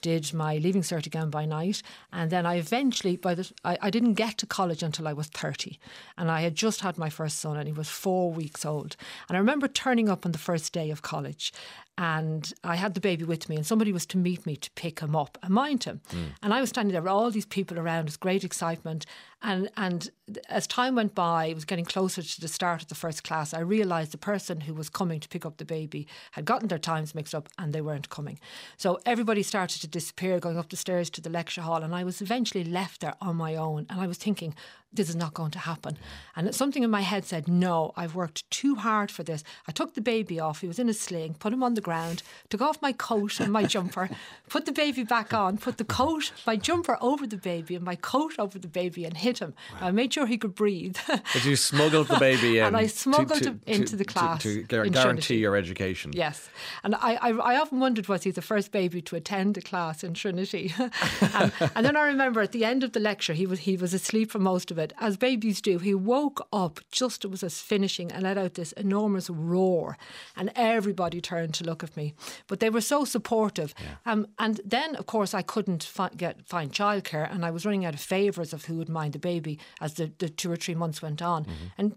did 0.00 0.32
my 0.32 0.58
leaving 0.58 0.82
cert 0.82 1.06
again 1.06 1.30
by 1.30 1.44
night, 1.44 1.82
and 2.12 2.30
then 2.30 2.46
I 2.46 2.56
eventually, 2.56 3.16
by 3.16 3.34
the, 3.34 3.50
I, 3.64 3.78
I 3.82 3.90
didn't 3.90 4.14
get 4.14 4.38
to 4.38 4.46
college 4.46 4.82
until 4.82 5.08
I 5.08 5.12
was 5.12 5.26
thirty, 5.26 5.78
and 6.16 6.30
I 6.30 6.42
had 6.42 6.54
just 6.54 6.80
had 6.80 6.98
my 6.98 7.10
first 7.10 7.38
son, 7.38 7.56
and 7.56 7.66
he 7.66 7.72
was 7.72 7.88
four 7.88 8.32
weeks 8.32 8.64
old, 8.64 8.96
and 9.28 9.36
I 9.36 9.40
remember 9.40 9.68
turning 9.68 10.08
up 10.08 10.26
on 10.26 10.32
the 10.32 10.38
first 10.38 10.72
day 10.72 10.90
of 10.90 11.02
college, 11.02 11.52
and 11.98 12.52
I 12.62 12.76
had 12.76 12.94
the 12.94 13.00
baby 13.00 13.24
with 13.24 13.48
me, 13.48 13.56
and 13.56 13.66
somebody 13.66 13.90
was 13.90 14.04
to 14.06 14.18
meet 14.18 14.44
me 14.44 14.56
to 14.56 14.70
pick 14.72 15.00
him 15.00 15.16
up 15.16 15.38
and 15.42 15.54
mind 15.54 15.84
him. 15.84 16.02
Mm. 16.10 16.32
And 16.42 16.52
I 16.52 16.60
was 16.60 16.68
standing 16.68 16.92
there 16.92 17.00
with 17.00 17.10
all 17.10 17.30
these 17.30 17.46
people 17.46 17.78
around, 17.78 18.04
with 18.04 18.20
great 18.20 18.44
excitement. 18.44 19.06
And 19.42 19.70
and 19.76 20.10
as 20.48 20.66
time 20.66 20.94
went 20.94 21.14
by, 21.14 21.46
it 21.46 21.54
was 21.54 21.64
getting 21.64 21.84
closer 21.86 22.22
to 22.22 22.40
the 22.40 22.48
start 22.48 22.82
of 22.82 22.88
the 22.88 22.94
first 22.94 23.24
class. 23.24 23.54
I 23.54 23.60
realised 23.60 24.12
the 24.12 24.18
person 24.18 24.62
who 24.62 24.74
was 24.74 24.90
coming 24.90 25.20
to 25.20 25.28
pick 25.28 25.46
up 25.46 25.56
the 25.56 25.64
baby 25.64 26.06
had 26.32 26.44
gotten 26.44 26.68
their 26.68 26.78
times 26.78 27.14
mixed 27.14 27.34
up, 27.34 27.48
and 27.58 27.72
they 27.72 27.80
weren't 27.80 28.10
coming. 28.10 28.38
So 28.76 28.98
everybody 29.06 29.42
started 29.42 29.80
to 29.80 29.88
disappear, 29.88 30.38
going 30.38 30.58
up 30.58 30.68
the 30.68 30.76
stairs 30.76 31.08
to 31.10 31.22
the 31.22 31.30
lecture 31.30 31.62
hall, 31.62 31.82
and 31.82 31.94
I 31.94 32.04
was 32.04 32.20
eventually 32.20 32.64
left 32.64 33.00
there 33.00 33.14
on 33.22 33.36
my 33.36 33.56
own. 33.56 33.86
And 33.88 34.00
I 34.00 34.06
was 34.06 34.18
thinking, 34.18 34.54
this 34.96 35.08
is 35.08 35.16
not 35.16 35.34
going 35.34 35.50
to 35.52 35.58
happen. 35.58 35.96
And 36.34 36.54
something 36.54 36.82
in 36.82 36.90
my 36.90 37.02
head 37.02 37.24
said, 37.24 37.48
no, 37.48 37.92
I've 37.96 38.14
worked 38.14 38.48
too 38.50 38.74
hard 38.76 39.10
for 39.10 39.22
this. 39.22 39.44
I 39.68 39.72
took 39.72 39.94
the 39.94 40.00
baby 40.00 40.40
off. 40.40 40.60
He 40.60 40.66
was 40.66 40.78
in 40.78 40.88
a 40.88 40.94
sling, 40.94 41.34
put 41.34 41.52
him 41.52 41.62
on 41.62 41.74
the 41.74 41.80
ground, 41.80 42.22
took 42.48 42.60
off 42.60 42.82
my 42.82 42.92
coat 42.92 43.40
and 43.40 43.52
my 43.52 43.64
jumper, 43.74 44.08
put 44.48 44.66
the 44.66 44.72
baby 44.72 45.04
back 45.04 45.32
on, 45.32 45.58
put 45.58 45.78
the 45.78 45.84
coat, 45.84 46.32
my 46.46 46.56
jumper 46.56 46.98
over 47.00 47.26
the 47.26 47.36
baby 47.36 47.74
and 47.74 47.84
my 47.84 47.96
coat 47.96 48.34
over 48.38 48.58
the 48.58 48.68
baby 48.68 49.04
and 49.04 49.16
hit 49.16 49.38
him. 49.38 49.54
Wow. 49.74 49.88
I 49.88 49.90
made 49.92 50.12
sure 50.12 50.26
he 50.26 50.38
could 50.38 50.54
breathe. 50.54 50.96
But 51.32 51.44
you 51.44 51.56
smuggled 51.56 52.08
the 52.08 52.18
baby 52.18 52.58
in. 52.58 52.66
and 52.66 52.76
I 52.76 52.86
smuggled 52.86 53.42
to, 53.42 53.50
him 53.50 53.60
into 53.66 53.90
to, 53.90 53.96
the 53.96 54.04
class. 54.04 54.42
To, 54.42 54.62
guarantee 54.62 55.36
your 55.36 55.56
education. 55.56 56.12
Yes. 56.14 56.48
And 56.84 56.94
I, 56.94 57.18
I, 57.20 57.30
I, 57.30 57.56
often 57.56 57.80
wondered, 57.80 58.08
was 58.08 58.22
he 58.22 58.30
the 58.30 58.42
first 58.42 58.72
baby 58.72 59.02
to 59.02 59.16
attend 59.16 59.58
a 59.58 59.60
class 59.60 60.04
in 60.04 60.14
Trinity? 60.14 60.72
and, 61.34 61.52
and 61.74 61.84
then 61.84 61.96
I 61.96 62.06
remember 62.06 62.40
at 62.40 62.52
the 62.52 62.64
end 62.64 62.84
of 62.84 62.92
the 62.92 63.00
lecture, 63.00 63.32
he 63.32 63.46
was, 63.46 63.60
he 63.60 63.76
was 63.76 63.92
asleep 63.92 64.30
for 64.30 64.38
most 64.38 64.70
of 64.70 64.78
it, 64.78 64.85
as 64.98 65.16
babies 65.16 65.60
do. 65.60 65.78
He 65.78 65.94
woke 65.94 66.46
up 66.52 66.80
just 66.90 67.24
as 67.24 67.42
it 67.42 67.44
was 67.44 67.60
finishing 67.60 68.12
and 68.12 68.22
let 68.22 68.38
out 68.38 68.54
this 68.54 68.72
enormous 68.72 69.30
roar. 69.30 69.96
And 70.36 70.50
everybody 70.54 71.20
turned 71.20 71.54
to 71.54 71.64
look 71.64 71.82
at 71.82 71.96
me. 71.96 72.14
But 72.46 72.60
they 72.60 72.70
were 72.70 72.80
so 72.80 73.04
supportive. 73.04 73.74
Yeah. 73.80 74.12
Um, 74.12 74.26
and 74.38 74.60
then, 74.64 74.96
of 74.96 75.06
course, 75.06 75.34
I 75.34 75.42
couldn't 75.42 75.82
fi- 75.82 76.10
get 76.16 76.46
find 76.46 76.72
childcare, 76.72 77.32
and 77.32 77.44
I 77.44 77.50
was 77.50 77.64
running 77.64 77.84
out 77.84 77.94
of 77.94 78.00
favours 78.00 78.52
of 78.52 78.66
who 78.66 78.76
would 78.76 78.88
mind 78.88 79.12
the 79.12 79.18
baby 79.18 79.58
as 79.80 79.94
the, 79.94 80.12
the 80.18 80.28
two 80.28 80.50
or 80.50 80.56
three 80.56 80.74
months 80.74 81.02
went 81.02 81.22
on. 81.22 81.44
Mm-hmm. 81.44 81.66
And 81.78 81.96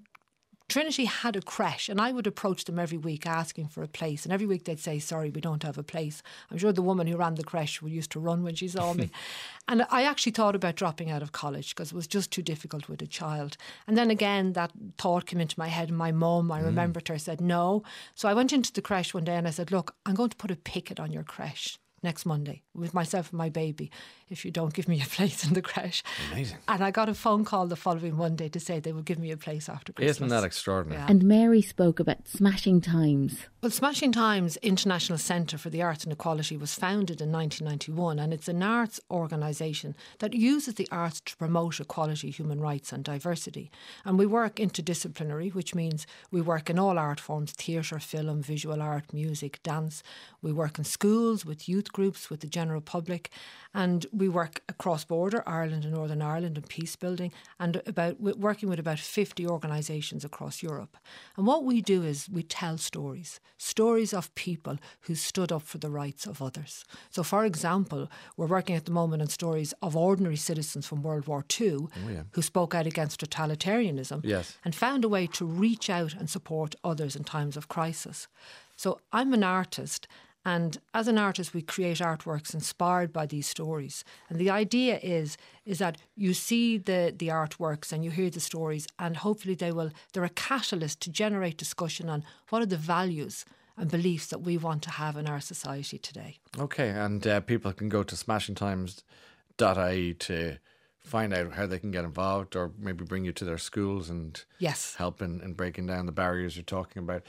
Trinity 0.70 1.06
had 1.06 1.36
a 1.36 1.42
creche, 1.42 1.90
and 1.90 2.00
I 2.00 2.12
would 2.12 2.28
approach 2.28 2.66
them 2.66 2.78
every 2.78 2.98
week 2.98 3.26
asking 3.26 3.70
for 3.70 3.82
a 3.82 3.88
place. 3.88 4.24
And 4.24 4.32
every 4.32 4.46
week 4.46 4.66
they'd 4.66 4.80
say, 4.80 5.00
Sorry, 5.00 5.32
we 5.32 5.42
don't 5.42 5.64
have 5.64 5.78
a 5.80 5.84
place. 5.84 6.22
I'm 6.52 6.60
sure 6.60 6.72
the 6.72 6.84
woman 6.84 7.08
who 7.08 7.18
ran 7.18 7.36
the 7.36 7.44
creche 7.44 7.82
used 7.82 8.12
to 8.12 8.20
run 8.20 8.44
when 8.44 8.54
she 8.54 8.68
saw 8.68 8.94
me. 8.94 9.10
and 9.68 9.86
I 9.90 10.04
actually 10.04 10.32
thought 10.32 10.56
about 10.56 10.76
dropping 10.76 11.10
out 11.10 11.24
of 11.24 11.32
college 11.32 11.76
because 11.76 11.92
it 11.92 11.96
was 11.96 12.08
just 12.08 12.32
too 12.32 12.44
difficult 12.44 12.88
with 12.88 13.02
a 13.02 13.08
child. 13.08 13.58
And 13.88 13.98
then 13.98 14.12
again, 14.12 14.54
that 14.54 14.72
thought 14.98 15.26
came 15.26 15.42
into 15.42 15.60
my 15.60 15.68
head. 15.68 15.90
My 15.90 16.12
mum, 16.12 16.52
I 16.52 16.62
mm. 16.62 16.66
remembered 16.66 17.08
her, 17.08 17.18
said 17.18 17.42
no. 17.42 17.84
So 18.14 18.30
I 18.30 18.36
went 18.36 18.54
into 18.54 18.72
the 18.72 18.82
creche 18.82 19.14
one 19.14 19.26
day 19.26 19.36
and 19.36 19.48
I 19.48 19.52
said, 19.52 19.72
Look, 19.72 19.96
I'm 20.06 20.16
going 20.16 20.30
to 20.30 20.38
put 20.38 20.52
a 20.52 20.56
picket 20.56 21.00
on 21.00 21.12
your 21.12 21.24
creche 21.24 21.80
next 22.04 22.26
Monday 22.26 22.62
with 22.74 22.94
myself 22.94 23.32
and 23.32 23.38
my 23.38 23.50
baby 23.50 23.92
if 24.30 24.46
you 24.46 24.52
don't 24.52 24.74
give 24.74 24.88
me 24.88 25.02
a 25.02 25.06
place 25.10 25.46
in 25.46 25.54
the 25.54 25.62
creche. 25.62 26.04
Amazing. 26.32 26.58
And 26.68 26.84
I 26.84 26.92
got 26.92 27.10
a 27.10 27.14
phone 27.14 27.46
call 27.46 27.68
the 27.68 27.76
following 27.76 28.16
Monday 28.16 28.50
to 28.50 28.60
say 28.60 28.80
they 28.80 28.92
would 28.92 29.06
give 29.06 29.20
me 29.20 29.32
a 29.32 29.38
place 29.38 29.68
after 29.68 29.92
Christmas. 29.92 30.18
Isn't 30.18 30.30
that 30.30 30.44
extraordinary? 30.44 31.02
Yeah. 31.02 31.08
And 31.10 31.24
Mary 31.24 31.62
spoke 31.62 32.00
about 32.00 32.28
Smashing 32.28 32.82
Times. 32.82 33.46
Well, 33.62 33.72
Smashing 33.72 34.12
Times 34.12 34.58
International 34.58 35.18
Centre 35.18 35.58
for 35.58 35.70
the 35.70 35.82
Arts 35.82 36.04
and 36.04 36.14
Equality 36.14 36.58
was 36.58 36.76
founded 36.76 37.22
in 37.22 37.32
1991 37.32 38.20
and 38.20 38.34
it's 38.34 38.48
an 38.48 38.64
arts 38.64 39.00
organisation 39.12 39.96
that 40.20 40.34
uses 40.34 40.76
the 40.76 40.88
arts 40.92 41.20
to 41.22 41.36
promote 41.38 41.80
equality, 41.80 42.30
human 42.30 42.62
rights 42.62 42.94
and 42.94 43.04
diversity. 43.04 43.72
And 44.06 44.18
we 44.18 44.26
work 44.26 44.56
interdisciplinary, 44.56 45.54
which 45.54 45.76
means 45.76 46.08
we 46.32 46.42
work 46.42 46.70
in 46.70 46.80
all 46.80 46.98
art 46.98 47.20
forms 47.20 47.52
theatre, 47.52 48.00
film, 48.00 48.42
visual 48.42 48.82
art, 48.82 49.14
music, 49.14 49.62
dance. 49.64 50.04
We 50.42 50.52
work 50.52 50.78
in 50.78 50.86
schools 50.86 51.46
with 51.46 51.68
youth 51.68 51.89
groups, 51.94 52.30
with 52.30 52.40
the 52.40 52.48
general 52.48 52.82
public, 52.82 53.30
and 53.74 54.06
we 54.12 54.28
work 54.28 54.62
across 54.68 55.04
border, 55.04 55.44
Ireland 55.46 55.84
and 55.84 55.94
Northern 55.94 56.22
Ireland, 56.22 56.58
and 56.58 56.68
peace 56.68 56.96
building, 56.96 57.32
and 57.60 57.82
about 57.86 58.20
working 58.20 58.68
with 58.68 58.80
about 58.80 58.98
50 58.98 59.46
organisations 59.48 60.26
across 60.26 60.64
Europe. 60.64 60.98
And 61.38 61.46
what 61.46 61.64
we 61.64 61.82
do 61.82 62.04
is 62.04 62.28
we 62.30 62.42
tell 62.42 62.78
stories, 62.78 63.40
stories 63.58 64.14
of 64.14 64.34
people 64.34 64.78
who 65.02 65.14
stood 65.16 65.52
up 65.52 65.62
for 65.62 65.78
the 65.78 65.90
rights 65.90 66.26
of 66.26 66.42
others. 66.42 66.84
So, 67.12 67.22
for 67.22 67.46
example, 67.46 68.10
we're 68.38 68.48
working 68.48 68.76
at 68.76 68.86
the 68.86 68.92
moment 68.92 69.22
on 69.22 69.28
stories 69.28 69.74
of 69.82 69.96
ordinary 69.96 70.36
citizens 70.36 70.88
from 70.88 71.04
World 71.04 71.28
War 71.28 71.46
II 71.60 71.72
oh, 71.74 71.90
yeah. 72.10 72.24
who 72.32 72.42
spoke 72.42 72.74
out 72.74 72.88
against 72.88 73.22
totalitarianism 73.22 74.22
yes. 74.24 74.58
and 74.66 74.74
found 74.74 75.06
a 75.06 75.10
way 75.10 75.28
to 75.28 75.46
reach 75.46 75.90
out 75.90 76.14
and 76.14 76.30
support 76.30 76.76
others 76.84 77.16
in 77.16 77.24
times 77.24 77.56
of 77.56 77.68
crisis. 77.68 78.28
So, 78.76 79.00
I'm 79.12 79.34
an 79.34 79.44
artist 79.44 80.08
and 80.46 80.78
as 80.94 81.08
an 81.08 81.18
artist, 81.18 81.54
we 81.54 81.62
create 81.62 81.98
artworks 81.98 82.54
inspired 82.54 83.12
by 83.12 83.26
these 83.26 83.48
stories. 83.48 84.06
And 84.30 84.40
the 84.40 84.50
idea 84.50 85.00
is 85.04 85.38
is 85.66 85.80
that 85.80 85.98
you 86.16 86.34
see 86.34 86.78
the 86.78 87.14
the 87.16 87.28
artworks 87.28 87.92
and 87.92 88.04
you 88.06 88.12
hear 88.12 88.30
the 88.30 88.40
stories, 88.40 88.88
and 88.98 89.18
hopefully 89.18 89.56
they 89.56 89.72
will 89.72 89.92
they're 90.14 90.24
a 90.24 90.30
catalyst 90.30 91.02
to 91.02 91.12
generate 91.12 91.58
discussion 91.58 92.10
on 92.10 92.24
what 92.50 92.62
are 92.62 92.68
the 92.68 92.78
values 92.78 93.46
and 93.78 93.92
beliefs 93.92 94.28
that 94.28 94.40
we 94.40 94.58
want 94.58 94.82
to 94.84 94.92
have 94.92 95.18
in 95.18 95.28
our 95.28 95.40
society 95.40 95.98
today. 95.98 96.38
Okay, 96.58 96.90
and 96.90 97.26
uh, 97.26 97.40
people 97.42 97.72
can 97.74 97.90
go 97.90 98.04
to 98.04 98.16
smashingtimes.ie 98.16 100.14
to 100.14 100.58
find 101.00 101.34
out 101.34 101.54
how 101.54 101.66
they 101.66 101.80
can 101.80 101.92
get 101.92 102.04
involved 102.04 102.56
or 102.56 102.72
maybe 102.78 103.04
bring 103.04 103.26
you 103.26 103.32
to 103.32 103.46
their 103.46 103.58
schools 103.58 104.10
and 104.10 104.44
yes 104.60 104.96
help 104.96 105.22
in, 105.22 105.42
in 105.42 105.54
breaking 105.54 105.88
down 105.88 106.06
the 106.06 106.12
barriers 106.12 106.56
you're 106.56 106.64
talking 106.64 107.02
about. 107.02 107.24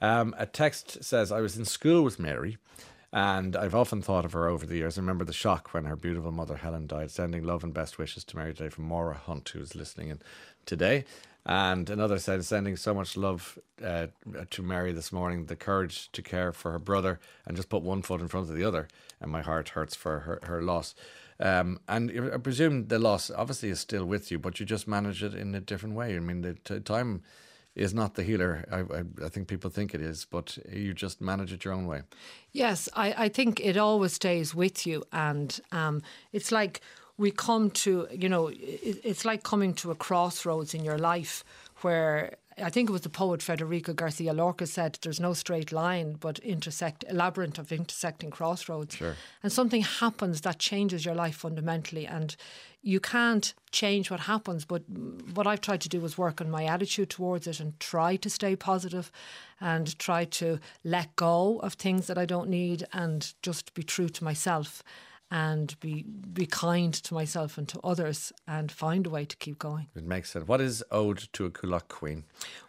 Um, 0.00 0.34
a 0.38 0.46
text 0.46 1.04
says, 1.04 1.32
I 1.32 1.40
was 1.40 1.56
in 1.56 1.64
school 1.64 2.02
with 2.02 2.18
Mary. 2.18 2.58
And 3.12 3.56
I've 3.56 3.74
often 3.74 4.02
thought 4.02 4.26
of 4.26 4.34
her 4.34 4.46
over 4.46 4.66
the 4.66 4.76
years. 4.76 4.98
I 4.98 5.00
remember 5.00 5.24
the 5.24 5.32
shock 5.32 5.72
when 5.72 5.84
her 5.84 5.96
beautiful 5.96 6.32
mother 6.32 6.56
Helen 6.56 6.86
died, 6.86 7.10
sending 7.10 7.44
love 7.44 7.64
and 7.64 7.72
best 7.72 7.96
wishes 7.98 8.24
to 8.24 8.36
Mary 8.36 8.52
today 8.52 8.68
from 8.68 8.84
Maura 8.84 9.14
Hunt, 9.14 9.48
who's 9.48 9.74
listening. 9.74 10.10
And 10.10 10.22
today. 10.66 11.04
And 11.46 11.88
another 11.88 12.18
said, 12.18 12.44
sending 12.44 12.76
so 12.76 12.92
much 12.92 13.16
love 13.16 13.56
uh, 13.82 14.08
to 14.50 14.62
Mary 14.62 14.92
this 14.92 15.12
morning, 15.12 15.46
the 15.46 15.54
courage 15.54 16.10
to 16.12 16.20
care 16.20 16.52
for 16.52 16.72
her 16.72 16.78
brother 16.80 17.20
and 17.46 17.56
just 17.56 17.68
put 17.68 17.82
one 17.82 18.02
foot 18.02 18.20
in 18.20 18.28
front 18.28 18.50
of 18.50 18.56
the 18.56 18.64
other. 18.64 18.88
And 19.20 19.30
my 19.30 19.42
heart 19.42 19.70
hurts 19.70 19.94
for 19.94 20.18
her, 20.20 20.40
her 20.42 20.60
loss. 20.60 20.96
Um, 21.38 21.78
and 21.86 22.10
I 22.34 22.38
presume 22.38 22.88
the 22.88 22.98
loss 22.98 23.30
obviously 23.30 23.68
is 23.68 23.78
still 23.78 24.04
with 24.04 24.32
you, 24.32 24.38
but 24.40 24.58
you 24.58 24.66
just 24.66 24.88
manage 24.88 25.22
it 25.22 25.34
in 25.34 25.54
a 25.54 25.60
different 25.60 25.94
way. 25.94 26.16
I 26.16 26.18
mean, 26.18 26.42
the 26.42 26.54
t- 26.54 26.80
time 26.80 27.22
is 27.76 27.92
not 27.92 28.14
the 28.14 28.22
healer. 28.22 28.64
I, 28.72 28.78
I, 28.78 29.26
I, 29.26 29.28
think 29.28 29.48
people 29.48 29.70
think 29.70 29.94
it 29.94 30.00
is, 30.00 30.24
but 30.24 30.58
you 30.72 30.94
just 30.94 31.20
manage 31.20 31.52
it 31.52 31.64
your 31.64 31.74
own 31.74 31.86
way. 31.86 32.02
Yes, 32.52 32.88
I, 32.94 33.14
I 33.24 33.28
think 33.28 33.60
it 33.60 33.76
always 33.76 34.14
stays 34.14 34.54
with 34.54 34.86
you. 34.86 35.04
And 35.12 35.60
um, 35.72 36.02
it's 36.32 36.50
like 36.50 36.80
we 37.18 37.30
come 37.30 37.70
to, 37.70 38.08
you 38.10 38.28
know, 38.28 38.48
it, 38.48 39.00
it's 39.04 39.24
like 39.24 39.42
coming 39.42 39.74
to 39.74 39.90
a 39.90 39.94
crossroads 39.94 40.74
in 40.74 40.82
your 40.82 40.98
life 40.98 41.44
where 41.82 42.36
I 42.58 42.70
think 42.70 42.88
it 42.88 42.92
was 42.92 43.02
the 43.02 43.10
poet 43.10 43.42
Federico 43.42 43.92
Garcia 43.92 44.32
Lorca 44.32 44.66
said, 44.66 44.98
"There's 45.02 45.20
no 45.20 45.34
straight 45.34 45.72
line, 45.72 46.14
but 46.14 46.38
intersect 46.38 47.04
a 47.06 47.12
labyrinth 47.12 47.58
of 47.58 47.70
intersecting 47.70 48.30
crossroads." 48.30 48.96
Sure. 48.96 49.14
And 49.42 49.52
something 49.52 49.82
happens 49.82 50.40
that 50.40 50.58
changes 50.58 51.04
your 51.04 51.14
life 51.14 51.36
fundamentally, 51.36 52.06
and 52.06 52.34
you 52.86 53.00
can't 53.00 53.52
change 53.72 54.10
what 54.12 54.20
happens. 54.20 54.64
But 54.64 54.82
what 55.34 55.46
I've 55.46 55.60
tried 55.60 55.80
to 55.82 55.88
do 55.88 56.04
is 56.04 56.16
work 56.16 56.40
on 56.40 56.48
my 56.50 56.64
attitude 56.64 57.10
towards 57.10 57.46
it 57.48 57.58
and 57.58 57.78
try 57.80 58.14
to 58.16 58.30
stay 58.30 58.54
positive, 58.54 59.10
and 59.60 59.98
try 59.98 60.24
to 60.24 60.60
let 60.84 61.16
go 61.16 61.58
of 61.58 61.74
things 61.74 62.06
that 62.06 62.16
I 62.16 62.26
don't 62.26 62.48
need, 62.48 62.86
and 62.92 63.34
just 63.42 63.74
be 63.74 63.82
true 63.82 64.08
to 64.08 64.24
myself 64.24 64.84
and 65.28 65.74
be 65.80 66.04
be 66.32 66.46
kind 66.46 66.94
to 66.94 67.12
myself 67.12 67.58
and 67.58 67.66
to 67.68 67.80
others 67.82 68.32
and 68.46 68.70
find 68.70 69.06
a 69.06 69.10
way 69.10 69.24
to 69.24 69.36
keep 69.36 69.58
going. 69.58 69.88
It 69.96 70.04
makes 70.04 70.30
sense. 70.30 70.46
What 70.46 70.60
is 70.60 70.84
Ode 70.92 71.28
to 71.32 71.46
a 71.46 71.50
Coolock 71.50 71.88
Queen? 71.88 72.22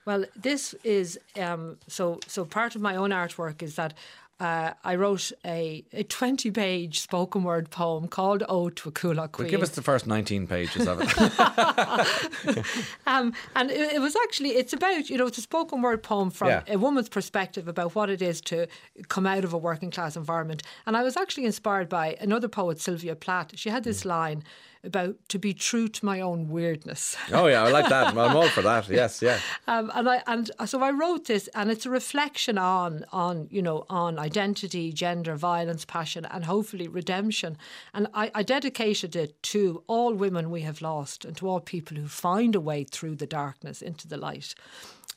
Well, 0.06 0.26
this 0.36 0.74
is 0.84 1.20
um, 1.40 1.78
so 1.88 2.20
so 2.26 2.46
part 2.46 2.76
of 2.76 2.82
my 2.82 2.96
own 2.96 3.12
artwork 3.12 3.62
is 3.62 3.76
that 3.76 3.94
uh, 4.40 4.74
I 4.84 4.96
wrote 4.96 5.32
a, 5.44 5.84
a 5.92 6.04
20 6.04 6.52
page 6.52 7.00
spoken 7.00 7.44
word 7.44 7.72
poem 7.72 8.08
called 8.08 8.44
Ode 8.48 8.76
to 8.78 8.90
a 8.90 8.92
Coolock 8.92 9.32
Queen. 9.32 9.46
Well, 9.46 9.52
give 9.52 9.64
us 9.64 9.72
the 9.72 9.82
first 9.82 10.06
19 10.06 10.46
pages 10.46 10.88
of 10.88 11.02
it. 11.02 12.66
um, 13.08 13.34
and 13.56 13.72
it, 13.72 13.96
it, 13.96 14.00
was 14.00 14.16
actually, 14.16 14.52
it's 14.52 14.74
about, 14.74 15.10
you 15.10 15.18
know, 15.18 15.26
it's 15.26 15.40
a 15.40 15.42
spoken 15.42 15.82
word 15.82 16.04
poem 16.04 16.30
from 16.30 16.50
yeah. 16.50 16.62
a 16.68 16.78
woman's 16.78 17.10
perspective 17.10 17.68
about 17.68 17.96
what 17.96 18.12
it 18.12 18.22
is 18.22 18.40
to 18.42 18.68
come 19.08 19.26
out 19.26 19.44
of 19.44 19.54
a 19.54 19.58
working 19.58 19.90
class 19.90 20.16
environment. 20.16 20.62
And 20.86 20.96
I 20.96 21.02
was 21.02 21.18
actually 21.18 21.46
inspired 21.46 21.90
by 21.90 22.16
another 22.22 22.48
poet, 22.48 22.80
Sylvia 22.80 23.16
Plath. 23.16 23.58
She 23.58 23.70
had 23.70 23.84
this 23.84 24.04
mm. 24.04 24.08
line 24.08 24.44
about 24.84 25.16
to 25.30 25.40
be 25.40 25.54
true 25.54 25.88
to 25.88 26.06
my 26.06 26.22
own 26.22 26.50
weirdness. 26.50 27.16
Oh 27.32 27.48
yeah, 27.48 27.64
I 27.64 27.70
like 27.70 27.90
that. 27.90 28.08
I'm 28.18 28.36
all 28.36 28.50
for 28.50 28.62
that. 28.62 28.90
Yes, 28.90 29.22
yeah. 29.22 29.40
Um, 29.68 29.92
and 29.94 30.10
I 30.10 30.24
and 30.28 30.52
so 30.66 30.82
I 30.82 30.92
wrote 30.92 31.26
this, 31.26 31.48
and 31.56 31.70
it's 31.72 31.86
a 31.86 31.90
reflection 31.90 32.58
on 32.58 33.06
on 33.12 33.48
you 33.52 33.62
know 33.62 33.86
on 33.90 34.20
identity, 34.20 34.92
gender, 34.92 35.36
violence, 35.36 35.86
passion, 35.86 36.26
and 36.26 36.46
hopefully 36.46 36.88
redemption. 36.88 37.58
And 37.94 38.08
I, 38.14 38.32
I 38.34 38.44
dedicated 38.44 39.16
it 39.16 39.42
to 39.44 39.84
all 39.88 40.14
women 40.14 40.50
we 40.52 40.62
have 40.62 40.82
lost, 40.82 41.26
and 41.26 41.36
to 41.38 41.48
all 41.48 41.60
people 41.60 41.98
who 41.98 42.08
find 42.08 42.56
a 42.56 42.62
way 42.62 42.84
through 42.84 43.16
the 43.16 43.28
darkness 43.28 43.82
into 43.82 44.08
the 44.08 44.18
light. 44.18 44.56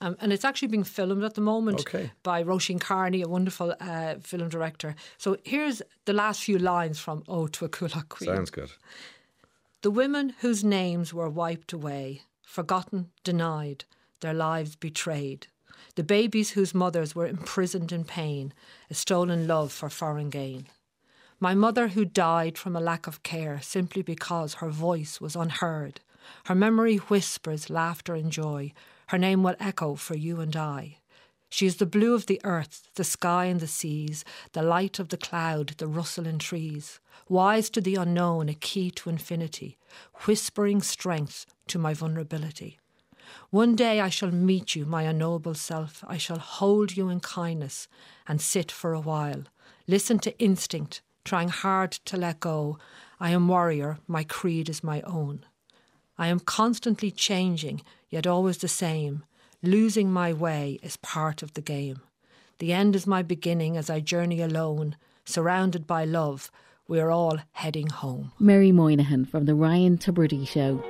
Um, 0.02 0.16
and 0.20 0.32
it's 0.32 0.44
actually 0.44 0.68
being 0.68 0.84
filmed 0.84 1.24
at 1.24 1.34
the 1.34 1.42
moment 1.42 1.80
okay. 1.80 2.10
by 2.22 2.42
Roisin 2.42 2.80
Carney, 2.80 3.20
a 3.20 3.28
wonderful 3.28 3.74
uh, 3.80 4.14
film 4.22 4.48
director. 4.48 4.94
So 5.18 5.36
here's 5.44 5.82
the 6.06 6.14
last 6.14 6.42
few 6.42 6.58
lines 6.58 6.98
from 6.98 7.22
Ode 7.28 7.52
to 7.54 7.66
a 7.66 7.68
Coolock 7.68 8.08
Queen. 8.08 8.34
Sounds 8.34 8.50
good. 8.50 8.70
The 9.82 9.90
women 9.90 10.34
whose 10.40 10.62
names 10.62 11.14
were 11.14 11.30
wiped 11.30 11.72
away, 11.72 12.22
forgotten, 12.42 13.12
denied, 13.24 13.86
their 14.20 14.34
lives 14.34 14.76
betrayed. 14.76 15.46
The 15.94 16.04
babies 16.04 16.50
whose 16.50 16.74
mothers 16.74 17.14
were 17.14 17.26
imprisoned 17.26 17.90
in 17.90 18.04
pain, 18.04 18.52
a 18.90 18.94
stolen 18.94 19.46
love 19.46 19.72
for 19.72 19.88
foreign 19.88 20.28
gain. 20.28 20.66
My 21.38 21.54
mother 21.54 21.88
who 21.88 22.04
died 22.04 22.58
from 22.58 22.76
a 22.76 22.80
lack 22.80 23.06
of 23.06 23.22
care 23.22 23.62
simply 23.62 24.02
because 24.02 24.54
her 24.54 24.68
voice 24.68 25.18
was 25.18 25.34
unheard. 25.34 26.00
Her 26.44 26.54
memory 26.54 26.96
whispers 26.96 27.70
laughter 27.70 28.14
and 28.14 28.30
joy. 28.30 28.74
Her 29.06 29.16
name 29.18 29.42
will 29.42 29.56
echo 29.58 29.94
for 29.94 30.14
you 30.14 30.40
and 30.40 30.54
I. 30.54 30.98
She 31.50 31.66
is 31.66 31.76
the 31.76 31.86
blue 31.86 32.14
of 32.14 32.26
the 32.26 32.40
earth, 32.44 32.88
the 32.94 33.04
sky 33.04 33.46
and 33.46 33.58
the 33.58 33.66
seas, 33.66 34.24
the 34.52 34.62
light 34.62 35.00
of 35.00 35.08
the 35.08 35.16
cloud, 35.16 35.74
the 35.78 35.88
rustle 35.88 36.26
in 36.26 36.38
trees, 36.38 37.00
wise 37.28 37.68
to 37.70 37.80
the 37.80 37.96
unknown, 37.96 38.48
a 38.48 38.54
key 38.54 38.90
to 38.92 39.10
infinity, 39.10 39.76
whispering 40.26 40.80
strength 40.80 41.46
to 41.66 41.78
my 41.78 41.92
vulnerability. 41.92 42.78
One 43.50 43.74
day 43.74 44.00
I 44.00 44.08
shall 44.10 44.30
meet 44.30 44.76
you, 44.76 44.86
my 44.86 45.02
unknowable 45.02 45.54
self. 45.54 46.04
I 46.06 46.18
shall 46.18 46.38
hold 46.38 46.96
you 46.96 47.08
in 47.08 47.18
kindness 47.18 47.88
and 48.28 48.40
sit 48.40 48.70
for 48.70 48.92
a 48.92 49.00
while. 49.00 49.42
Listen 49.88 50.20
to 50.20 50.38
instinct, 50.38 51.02
trying 51.24 51.48
hard 51.48 51.90
to 51.92 52.16
let 52.16 52.38
go. 52.40 52.78
I 53.18 53.30
am 53.30 53.48
warrior, 53.48 53.98
my 54.06 54.22
creed 54.22 54.68
is 54.68 54.84
my 54.84 55.00
own. 55.02 55.44
I 56.16 56.28
am 56.28 56.38
constantly 56.38 57.10
changing, 57.10 57.82
yet 58.08 58.26
always 58.26 58.58
the 58.58 58.68
same. 58.68 59.24
Losing 59.62 60.10
my 60.10 60.32
way 60.32 60.78
is 60.82 60.96
part 60.96 61.42
of 61.42 61.52
the 61.52 61.60
game. 61.60 62.00
The 62.60 62.72
end 62.72 62.96
is 62.96 63.06
my 63.06 63.22
beginning 63.22 63.76
as 63.76 63.90
I 63.90 64.00
journey 64.00 64.40
alone, 64.40 64.96
surrounded 65.26 65.86
by 65.86 66.06
love. 66.06 66.50
We 66.88 66.98
are 66.98 67.10
all 67.10 67.38
heading 67.52 67.88
home. 67.88 68.32
Mary 68.38 68.72
Moynihan 68.72 69.26
from 69.26 69.44
The 69.44 69.54
Ryan 69.54 69.98
Tubridy 69.98 70.48
Show. 70.48 70.82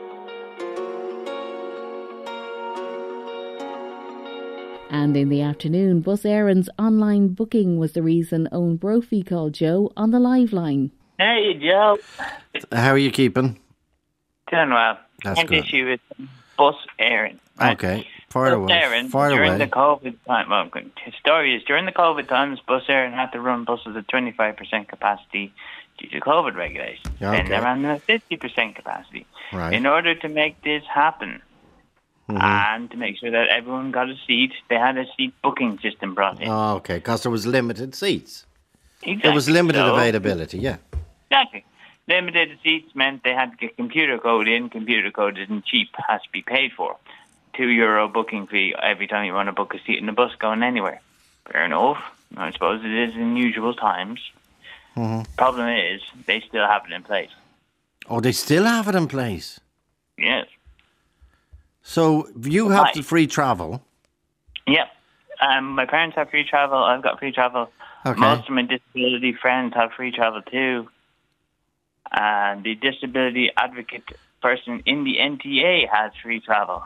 And 4.89 5.16
in 5.16 5.31
the 5.31 5.43
afternoon, 5.43 6.01
Bus 6.01 6.23
Éireann's 6.23 6.71
online 6.79 7.29
booking 7.29 7.77
was 7.77 7.95
the 7.95 8.03
reason 8.03 8.49
Owen 8.53 8.77
Brophy 8.77 9.25
called 9.25 9.53
Joe 9.53 9.91
on 9.97 10.12
the 10.12 10.21
live 10.21 10.53
line. 10.53 10.93
Hey, 11.18 11.55
Joe. 11.55 11.99
How 12.71 12.91
are 12.91 12.99
you 12.99 13.11
keeping? 13.11 13.59
Doing 14.49 14.71
well. 14.71 14.97
That's 15.25 15.43
good. 15.43 15.64
issue 15.64 15.89
with 15.91 16.29
Bus 16.57 16.77
Éireann. 17.01 17.39
Right? 17.59 17.73
Okay. 17.73 18.09
Far 18.31 18.53
away. 18.53 19.09
Far 19.09 19.31
during 19.31 19.51
away. 19.55 19.59
the 19.59 19.66
COVID 19.66 20.14
time, 20.24 20.51
well, 20.51 20.70
his 21.05 21.14
story 21.14 21.57
is 21.57 21.64
during 21.64 21.85
the 21.85 21.93
COVID 21.93 22.28
times, 22.28 22.61
Bus 22.66 22.85
Éireann 22.89 23.12
had 23.12 23.33
to 23.33 23.41
run 23.41 23.64
buses 23.64 23.97
at 23.97 24.07
25% 24.07 24.87
capacity 24.89 25.53
due 25.99 26.09
to 26.11 26.20
COVID 26.20 26.55
regulations. 26.55 27.12
Then 27.18 27.47
they 27.49 27.55
okay. 27.57 27.61
ran 27.64 27.83
them 27.83 27.91
at 27.91 28.07
50% 28.07 28.76
capacity. 28.76 29.26
Right. 29.53 29.72
In 29.72 29.85
order 29.85 30.14
to 30.14 30.28
make 30.28 30.62
this 30.62 30.85
happen 30.87 31.43
Mhm. 32.28 32.41
and 32.41 32.91
to 32.93 32.97
make 32.97 33.18
sure 33.18 33.33
that 33.33 33.49
everyone 33.49 33.91
got 33.91 34.09
a 34.09 34.14
seat, 34.28 34.53
they 34.68 34.76
had 34.76 34.97
a 34.97 35.07
seat 35.16 35.35
booking 35.43 35.81
system 35.81 36.14
brought 36.14 36.41
in. 36.41 36.49
Oh, 36.49 36.76
okay, 36.76 36.95
because 36.99 37.24
there 37.24 37.33
was 37.33 37.49
limited 37.49 37.97
seats. 37.97 38.47
Exactly. 39.03 39.22
There 39.22 39.33
was 39.35 39.49
limited 39.51 39.81
So- 39.81 39.95
availability, 39.97 40.59
yeah. 40.59 40.76
Exactly. 41.28 41.64
Limited 42.07 42.59
seats 42.62 42.95
meant 42.95 43.24
they 43.24 43.35
had 43.35 43.51
to 43.53 43.57
get 43.57 43.76
computer 43.76 44.18
code 44.18 44.47
in. 44.47 44.68
Computer 44.68 45.11
code 45.11 45.37
isn't 45.39 45.64
cheap, 45.64 45.89
has 46.09 46.22
to 46.22 46.28
be 46.31 46.43
paid 46.43 46.72
for. 46.72 46.97
Two 47.61 47.69
euro 47.69 48.09
booking 48.09 48.47
fee 48.47 48.75
every 48.83 49.07
time 49.07 49.27
you 49.27 49.35
want 49.35 49.49
to 49.49 49.53
book 49.53 49.75
a 49.75 49.79
seat 49.85 49.99
in 49.99 50.07
the 50.07 50.13
bus 50.13 50.35
going 50.39 50.63
anywhere. 50.63 50.99
Fair 51.45 51.67
enough. 51.67 51.99
I 52.35 52.53
suppose 52.53 52.83
it 52.83 52.91
is 52.91 53.15
in 53.15 53.37
usual 53.37 53.75
times. 53.75 54.19
Mhm. 54.97 55.27
Problem 55.37 55.69
is, 55.69 56.01
they 56.25 56.41
still 56.41 56.67
have 56.67 56.87
it 56.87 56.93
in 56.93 57.03
place. 57.03 57.29
Oh, 58.09 58.19
they 58.21 58.33
still 58.33 58.65
have 58.65 58.89
it 58.89 58.95
in 58.95 59.07
place. 59.09 59.61
Yes. 60.17 60.47
So 61.83 62.29
you 62.41 62.71
have 62.71 62.95
the 62.95 63.03
free 63.03 63.27
travel. 63.27 63.83
Yep. 64.67 64.89
Um, 65.43 65.75
my 65.75 65.85
parents 65.85 66.17
have 66.17 66.31
free 66.31 66.45
travel. 66.45 66.79
I've 66.79 67.03
got 67.03 67.19
free 67.19 67.33
travel. 67.33 67.71
Okay. 68.07 68.19
Most 68.19 68.49
of 68.49 68.55
my 68.55 68.63
disability 68.63 69.35
friends 69.35 69.75
have 69.75 69.93
free 69.93 70.13
travel 70.13 70.41
too. 70.41 70.89
And 72.11 72.65
the 72.65 72.75
disability 72.75 73.51
advocate 73.55 74.09
person 74.41 74.83
in 74.87 75.05
the 75.05 75.19
NTA 75.19 75.87
has 75.93 76.13
free 76.23 76.41
travel. 76.41 76.83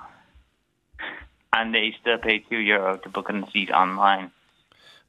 And 1.57 1.73
they 1.75 1.95
still 2.01 2.19
pay 2.19 2.41
two 2.41 2.59
euro 2.59 2.97
to 2.97 3.09
book 3.09 3.31
a 3.31 3.51
seat 3.53 3.71
online 3.71 4.33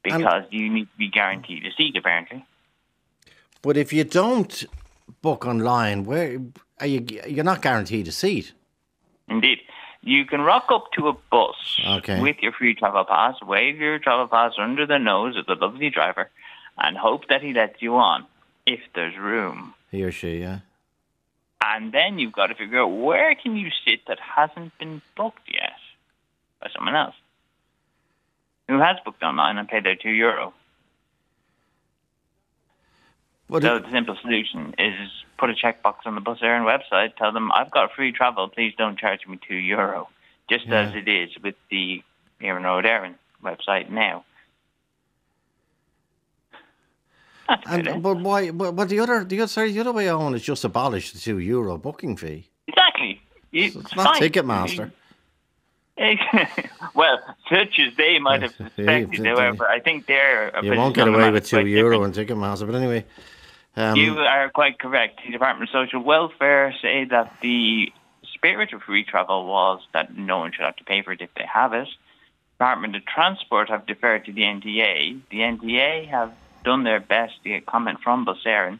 because 0.03 0.43
you 0.51 0.69
need 0.69 0.85
to 0.91 0.97
be 0.97 1.09
guaranteed 1.09 1.65
a 1.65 1.71
seat 1.71 1.95
apparently. 1.97 2.45
But 3.63 3.77
if 3.77 3.91
you 3.91 4.03
don't 4.03 4.63
book 5.23 5.45
online, 5.45 6.03
where 6.03 6.39
are 6.79 6.85
you? 6.85 7.03
You're 7.27 7.43
not 7.43 7.63
guaranteed 7.63 8.07
a 8.07 8.11
seat. 8.11 8.53
Indeed. 9.27 9.59
You 10.01 10.23
can 10.25 10.41
rock 10.41 10.65
up 10.69 10.91
to 10.97 11.07
a 11.07 11.13
bus 11.31 11.55
Okay. 11.83 12.21
with 12.21 12.37
your 12.43 12.51
free 12.51 12.75
travel 12.75 13.05
pass, 13.05 13.41
wave 13.41 13.77
your 13.77 13.97
travel 13.97 14.27
pass 14.27 14.53
under 14.59 14.85
the 14.85 14.99
nose 14.99 15.35
of 15.35 15.47
the 15.47 15.55
lovely 15.55 15.89
driver, 15.89 16.29
and 16.77 16.95
hope 16.95 17.27
that 17.29 17.41
he 17.41 17.53
lets 17.53 17.81
you 17.81 17.95
on 17.95 18.27
if 18.67 18.81
there's 18.93 19.17
room. 19.17 19.73
He 19.89 20.03
or 20.03 20.11
she, 20.11 20.41
yeah. 20.41 20.59
And 21.63 21.91
then 21.91 22.19
you've 22.19 22.33
got 22.33 22.47
to 22.47 22.55
figure 22.55 22.81
out 22.81 22.89
where 22.89 23.33
can 23.33 23.57
you 23.57 23.69
sit 23.83 24.01
that 24.07 24.19
hasn't 24.19 24.77
been 24.77 25.01
booked 25.17 25.49
yet 25.51 25.73
by 26.66 26.72
someone 26.76 26.95
else 26.95 27.13
who 28.68 28.80
has 28.80 28.97
booked 29.05 29.22
online 29.22 29.57
and 29.59 29.68
paid 29.68 29.84
their 29.84 29.95
two 29.95 30.09
euro. 30.09 30.51
What 33.47 33.61
so 33.61 33.78
the 33.78 33.91
simple 33.91 34.18
solution 34.20 34.74
is 34.80 34.95
put 35.38 35.51
a 35.51 35.53
checkbox 35.53 35.97
on 36.05 36.16
the 36.16 36.22
Bus 36.22 36.39
Éireann 36.41 36.66
website. 36.66 37.16
Tell 37.18 37.32
them 37.32 37.51
I've 37.51 37.70
got 37.70 37.91
free 37.95 38.11
travel. 38.11 38.49
Please 38.49 38.74
don't 38.76 38.97
charge 38.97 39.28
me 39.28 39.38
two 39.47 39.55
euro, 39.55 40.09
just 40.49 40.66
Yeah. 40.66 40.82
as 40.82 40.95
it 40.95 41.07
is 41.07 41.30
with 41.43 41.53
the 41.70 42.01
Iarnród 42.41 42.86
Éireann 42.86 43.13
website 43.43 43.91
now. 43.91 44.26
And, 47.68 48.01
but 48.01 48.18
why? 48.18 48.49
But, 48.49 48.72
but 48.72 48.89
the 48.89 48.99
other, 48.99 49.24
the 49.24 49.41
other, 49.41 49.47
sorry, 49.47 49.72
the 49.72 49.82
other 49.82 49.91
way 49.93 50.09
on 50.09 50.34
is 50.34 50.41
just 50.41 50.63
abolish 50.63 51.11
the 51.11 51.20
two 51.20 51.38
euro 51.38 51.78
booking 51.78 52.18
fee. 52.18 52.49
Exactly. 52.68 53.22
It's 53.51 53.76
not 53.95 54.16
Ticketmaster. 54.16 54.91
Well, 56.93 57.19
such 57.49 57.79
as 57.79 57.95
they 57.95 58.19
might 58.19 58.41
have 58.41 58.51
suspected, 58.53 59.23
they- 59.23 59.29
however, 59.29 59.67
I 59.69 59.79
think 59.79 60.05
they're 60.07 60.51
You 60.61 60.75
won't 60.75 60.95
get 60.95 61.07
away 61.07 61.31
with 61.31 61.47
two 61.47 61.65
euro 61.65 62.03
and 62.03 62.13
Ticketmaster. 62.13 62.65
But 62.65 62.75
anyway, 62.75 63.05
um, 63.77 63.95
you 63.95 64.19
are 64.19 64.49
quite 64.49 64.77
correct. 64.79 65.21
The 65.25 65.31
Department 65.31 65.69
of 65.69 65.73
Social 65.73 66.01
Welfare 66.01 66.73
say 66.81 67.05
that 67.05 67.39
the 67.41 67.91
spirit 68.33 68.73
of 68.73 68.83
free 68.83 69.03
travel 69.03 69.45
was 69.45 69.81
that 69.93 70.15
no 70.17 70.39
one 70.39 70.51
should 70.51 70.65
have 70.65 70.75
to 70.77 70.83
pay 70.83 71.01
for 71.01 71.11
it 71.13 71.21
if 71.21 71.33
they 71.35 71.45
have 71.45 71.73
it. 71.73 71.87
Department 72.57 72.95
of 72.95 73.05
Transport 73.05 73.69
have 73.69 73.85
deferred 73.85 74.25
to 74.25 74.31
the 74.33 74.43
NTA. 74.43 75.19
The 75.29 75.39
NTA 75.41 76.07
have 76.09 76.31
done 76.63 76.83
their 76.83 76.99
best 76.99 77.41
to 77.43 77.49
get 77.49 77.65
comment 77.65 77.99
from 78.01 78.25
Bus 78.25 78.37
Éireann. 78.45 78.79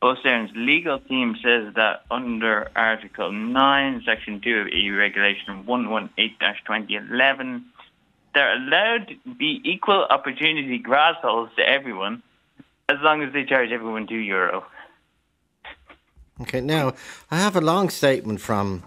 Bus 0.00 0.18
Éireann's 0.24 0.52
legal 0.54 0.98
team 0.98 1.36
says 1.42 1.74
that 1.74 2.04
under 2.10 2.70
Article 2.74 3.30
9, 3.32 4.02
Section 4.06 4.40
2 4.40 4.60
of 4.60 4.68
EU 4.68 4.96
Regulation 4.96 5.64
118-2011, 5.64 7.62
they're 8.32 8.54
allowed 8.56 9.08
to 9.08 9.16
be 9.34 9.60
equal 9.62 10.06
opportunity 10.08 10.78
grass 10.78 11.16
holes 11.20 11.50
to 11.56 11.62
everyone 11.68 12.22
as 12.88 12.96
long 13.02 13.22
as 13.22 13.32
they 13.32 13.44
charge 13.44 13.70
everyone 13.70 14.06
two 14.06 14.16
euro. 14.16 14.64
Okay, 16.40 16.60
now 16.60 16.94
I 17.30 17.36
have 17.38 17.56
a 17.56 17.60
long 17.60 17.90
statement 17.90 18.40
from 18.40 18.82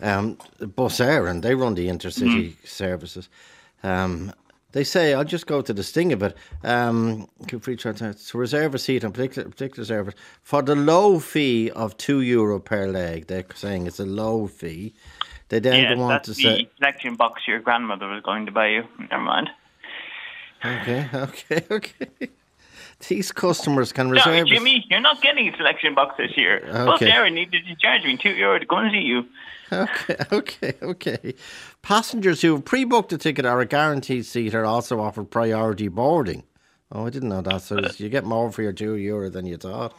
um, 0.00 0.38
Bus. 0.60 0.98
They 0.98 1.18
run 1.18 1.40
the 1.40 1.88
intercity 1.88 2.54
services. 2.64 3.28
Um, 3.82 4.32
they 4.76 4.84
say, 4.84 5.14
I'll 5.14 5.24
just 5.24 5.46
go 5.46 5.62
to 5.62 5.72
the 5.72 5.82
sting 5.82 6.12
of 6.12 6.22
it. 6.22 6.36
Um, 6.62 7.28
to 7.48 7.58
reserve 8.34 8.74
a 8.74 8.78
seat 8.78 9.06
on 9.06 9.12
particular, 9.12 9.48
particular 9.48 9.86
service 9.86 10.14
for 10.42 10.60
the 10.60 10.76
low 10.76 11.18
fee 11.18 11.70
of 11.70 11.96
two 11.96 12.20
euro 12.20 12.60
per 12.60 12.86
leg. 12.86 13.26
They're 13.26 13.46
saying 13.54 13.86
it's 13.86 14.00
a 14.00 14.04
low 14.04 14.46
fee. 14.46 14.92
They 15.48 15.60
then 15.60 15.82
yes, 15.82 15.96
go 15.96 16.02
on 16.02 16.08
that's 16.10 16.26
to 16.26 16.34
the 16.34 16.42
say, 16.42 16.68
selection 16.76 17.14
box 17.14 17.48
your 17.48 17.60
grandmother 17.60 18.06
was 18.06 18.22
going 18.22 18.44
to 18.44 18.52
buy 18.52 18.66
you. 18.66 18.84
Never 19.10 19.22
mind. 19.22 19.48
okay, 20.62 21.08
okay, 21.14 21.64
okay. 21.70 22.28
These 23.08 23.30
customers 23.32 23.92
can 23.92 24.08
reserve. 24.10 24.46
a- 24.46 24.50
Jimmy, 24.50 24.86
you're 24.90 25.00
not 25.00 25.20
getting 25.20 25.52
a 25.52 25.56
selection 25.56 25.94
box 25.94 26.16
this 26.16 26.36
year. 26.36 26.60
Bus 26.66 27.00
Okay. 27.02 27.10
Éireann 27.10 27.34
needed 27.34 27.66
to 27.66 27.74
charge 27.76 28.04
me 28.04 28.16
two 28.16 28.30
euro 28.30 28.58
to 28.58 28.66
come 28.66 28.84
and 28.86 28.92
see 28.92 29.02
you. 29.02 29.26
Okay, 29.72 30.16
okay, 30.32 30.72
okay. 30.82 31.34
Passengers 31.82 32.40
who 32.42 32.54
have 32.54 32.64
pre-booked 32.64 33.12
a 33.12 33.18
ticket 33.18 33.44
or 33.44 33.60
a 33.60 33.66
guaranteed 33.66 34.24
seat 34.24 34.54
are 34.54 34.64
also 34.64 35.00
offered 35.00 35.30
priority 35.30 35.88
boarding. 35.88 36.44
Oh, 36.90 37.06
I 37.06 37.10
didn't 37.10 37.28
know 37.28 37.42
that. 37.42 37.62
So 37.62 37.80
you 37.98 38.08
get 38.08 38.24
more 38.24 38.50
for 38.50 38.62
your 38.62 38.72
two 38.72 38.94
euro 38.94 39.28
than 39.28 39.44
you 39.44 39.56
thought. 39.56 39.92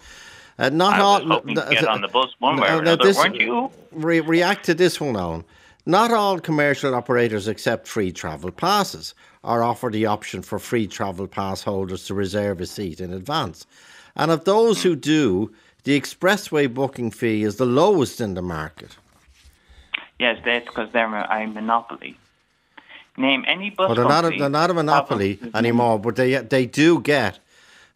Uh, 0.58 0.70
not 0.70 0.94
I 0.94 1.00
all. 1.02 1.20
to 1.42 1.42
get 1.70 1.88
on 1.88 2.02
the 2.02 2.08
bus 2.08 2.34
one 2.40 2.60
way 2.60 2.68
No, 2.68 2.78
or 2.78 2.82
another, 2.82 3.04
this- 3.04 3.18
weren't 3.18 3.36
you? 3.36 3.70
Re- 3.92 4.22
react 4.22 4.66
to 4.66 4.74
this 4.74 5.00
one, 5.00 5.16
Owen. 5.16 5.44
Not 5.86 6.12
all 6.12 6.40
commercial 6.40 6.96
operators 6.96 7.48
accept 7.48 7.88
free 7.88 8.12
travel 8.12 8.52
passes 8.52 9.14
or 9.48 9.64
offer 9.64 9.90
the 9.90 10.06
option 10.06 10.42
for 10.42 10.60
free 10.60 10.86
travel 10.88 11.26
pass 11.26 11.64
holders 11.64 12.06
to 12.06 12.14
reserve 12.14 12.60
a 12.60 12.66
seat 12.66 13.00
in 13.00 13.14
advance. 13.14 13.66
And 14.16 14.30
of 14.30 14.44
those 14.44 14.84
who 14.84 14.96
do, 14.96 15.54
the 15.86 16.00
expressway 16.00 16.72
booking 16.72 17.12
fee 17.12 17.44
is 17.44 17.56
the 17.56 17.66
lowest 17.66 18.20
in 18.20 18.34
the 18.34 18.42
market. 18.42 18.98
Yes, 20.20 20.38
that's 20.44 20.66
because 20.66 20.92
they're 20.92 21.14
a 21.16 21.48
monopoly. 21.48 22.18
Name 23.16 23.46
any 23.48 23.70
bus 23.70 23.88
Well, 23.88 23.96
they're 23.96 24.06
not 24.06 24.26
a, 24.26 24.38
they're 24.38 24.50
not 24.50 24.70
a 24.70 24.74
monopoly 24.74 25.40
anymore, 25.56 25.98
but 25.98 26.18
they 26.18 26.36
they 26.36 26.66
do 26.66 27.00
get, 27.00 27.40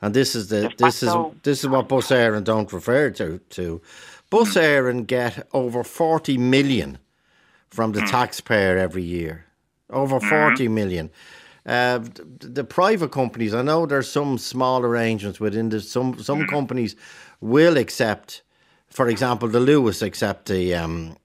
and 0.02 0.14
this 0.14 0.36
is 0.36 0.48
the 0.48 0.72
this 0.78 1.04
is 1.04 1.14
this 1.44 1.64
is 1.64 1.70
what 1.70 1.88
Bus 1.88 2.10
Éireann 2.10 2.44
don't 2.44 2.72
refer 2.74 3.12
to 3.12 3.40
to. 3.50 3.82
Bus 4.32 4.56
Éireann 4.56 5.06
get 5.06 5.48
over 5.54 5.84
forty 5.84 6.40
million 6.40 6.98
from 7.70 7.92
the 7.92 8.02
hmm. 8.02 8.08
taxpayer 8.08 8.78
every 8.78 9.04
year, 9.04 9.46
over 9.92 10.20
hmm. 10.20 10.28
forty 10.28 10.68
million. 10.68 11.12
Uh, 11.66 12.00
the 12.40 12.64
private 12.64 13.12
companies, 13.12 13.54
I 13.54 13.62
know 13.62 13.86
there's 13.86 14.10
some 14.12 14.38
small 14.40 14.84
arrangements 14.84 15.40
within 15.40 15.70
the 15.70 15.80
some 15.80 16.18
some 16.22 16.48
companies 16.48 16.96
will 17.40 17.78
accept, 17.78 18.42
for 18.90 19.08
example, 19.08 19.48
the 19.48 19.60
Lewis 19.60 20.02
accept 20.02 20.48
the 20.48 20.74
um, 20.74 21.18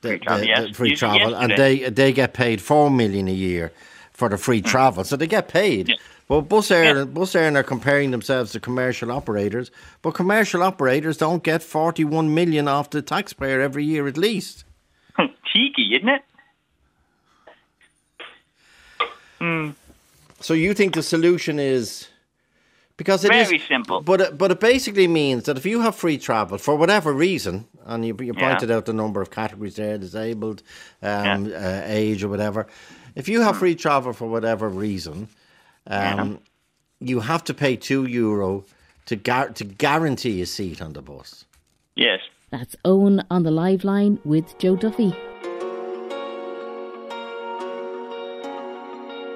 the, 0.00 0.18
travel, 0.18 0.40
the- 0.40 0.46
yes. 0.46 0.68
the 0.68 0.72
free 0.72 0.96
travel, 0.96 1.34
and 1.34 1.52
they 1.56 1.90
they 1.90 2.12
get 2.12 2.32
paid 2.32 2.62
four 2.62 2.90
million 2.90 3.28
a 3.28 3.32
year 3.32 3.72
for 4.12 4.28
the 4.30 4.38
free 4.38 4.62
travel, 4.62 5.04
so 5.04 5.16
they 5.16 5.26
get 5.26 5.48
paid. 5.48 5.94
Well, 6.28 6.42
Bus 6.42 6.68
Éireann, 6.68 7.12
Bus 7.12 7.32
Éireann 7.34 7.56
are 7.56 7.62
comparing 7.62 8.12
themselves 8.12 8.52
to 8.52 8.60
commercial 8.60 9.10
operators, 9.10 9.70
but 10.00 10.12
commercial 10.12 10.62
operators 10.62 11.16
don't 11.16 11.42
get 11.42 11.62
forty-one 11.62 12.32
million 12.32 12.68
off 12.68 12.88
the 12.90 13.02
taxpayer 13.02 13.60
every 13.60 13.84
year 13.84 14.06
at 14.06 14.16
least. 14.16 14.64
Cheeky, 15.52 15.96
isn't 15.96 16.08
it? 16.08 16.22
Hmm. 19.40 19.70
So 20.40 20.54
you 20.54 20.74
think 20.74 20.94
the 20.94 21.02
solution 21.02 21.58
is 21.58 22.08
because 22.96 23.24
it 23.24 23.32
is 23.32 23.48
Very 23.48 23.58
simple. 23.68 24.00
but 24.02 24.20
it, 24.20 24.38
but 24.38 24.50
it 24.50 24.60
basically 24.60 25.08
means 25.08 25.44
that 25.44 25.56
if 25.56 25.64
you 25.66 25.80
have 25.80 25.94
free 25.96 26.18
travel 26.18 26.58
for 26.58 26.76
whatever 26.76 27.12
reason, 27.12 27.66
and 27.86 28.04
you, 28.06 28.16
you 28.20 28.34
Yeah. 28.36 28.48
pointed 28.50 28.70
out 28.70 28.84
the 28.86 28.92
number 28.92 29.20
of 29.22 29.30
categories 29.30 29.76
there, 29.76 29.96
disabled, 29.98 30.62
um, 31.02 31.46
uh, 31.54 31.82
age 31.86 32.22
or 32.22 32.28
whatever, 32.28 32.66
if 33.16 33.28
you 33.28 33.40
have 33.42 33.56
free 33.58 33.74
travel 33.74 34.12
for 34.12 34.28
whatever 34.28 34.68
reason, 34.68 35.28
um, 35.86 36.38
you 37.00 37.20
have 37.20 37.42
to 37.44 37.54
pay 37.54 37.76
two 37.76 38.04
euro 38.04 38.64
to 39.06 39.16
gar- 39.16 39.48
to 39.50 39.64
guarantee 39.64 40.42
a 40.42 40.46
seat 40.46 40.80
on 40.82 40.92
the 40.92 41.02
bus. 41.02 41.44
Yes. 41.96 42.20
That's 42.50 42.76
Owen 42.84 43.22
on 43.30 43.42
the 43.44 43.50
live 43.50 43.84
line 43.84 44.18
with 44.24 44.56
Joe 44.58 44.76
Duffy. 44.76 45.14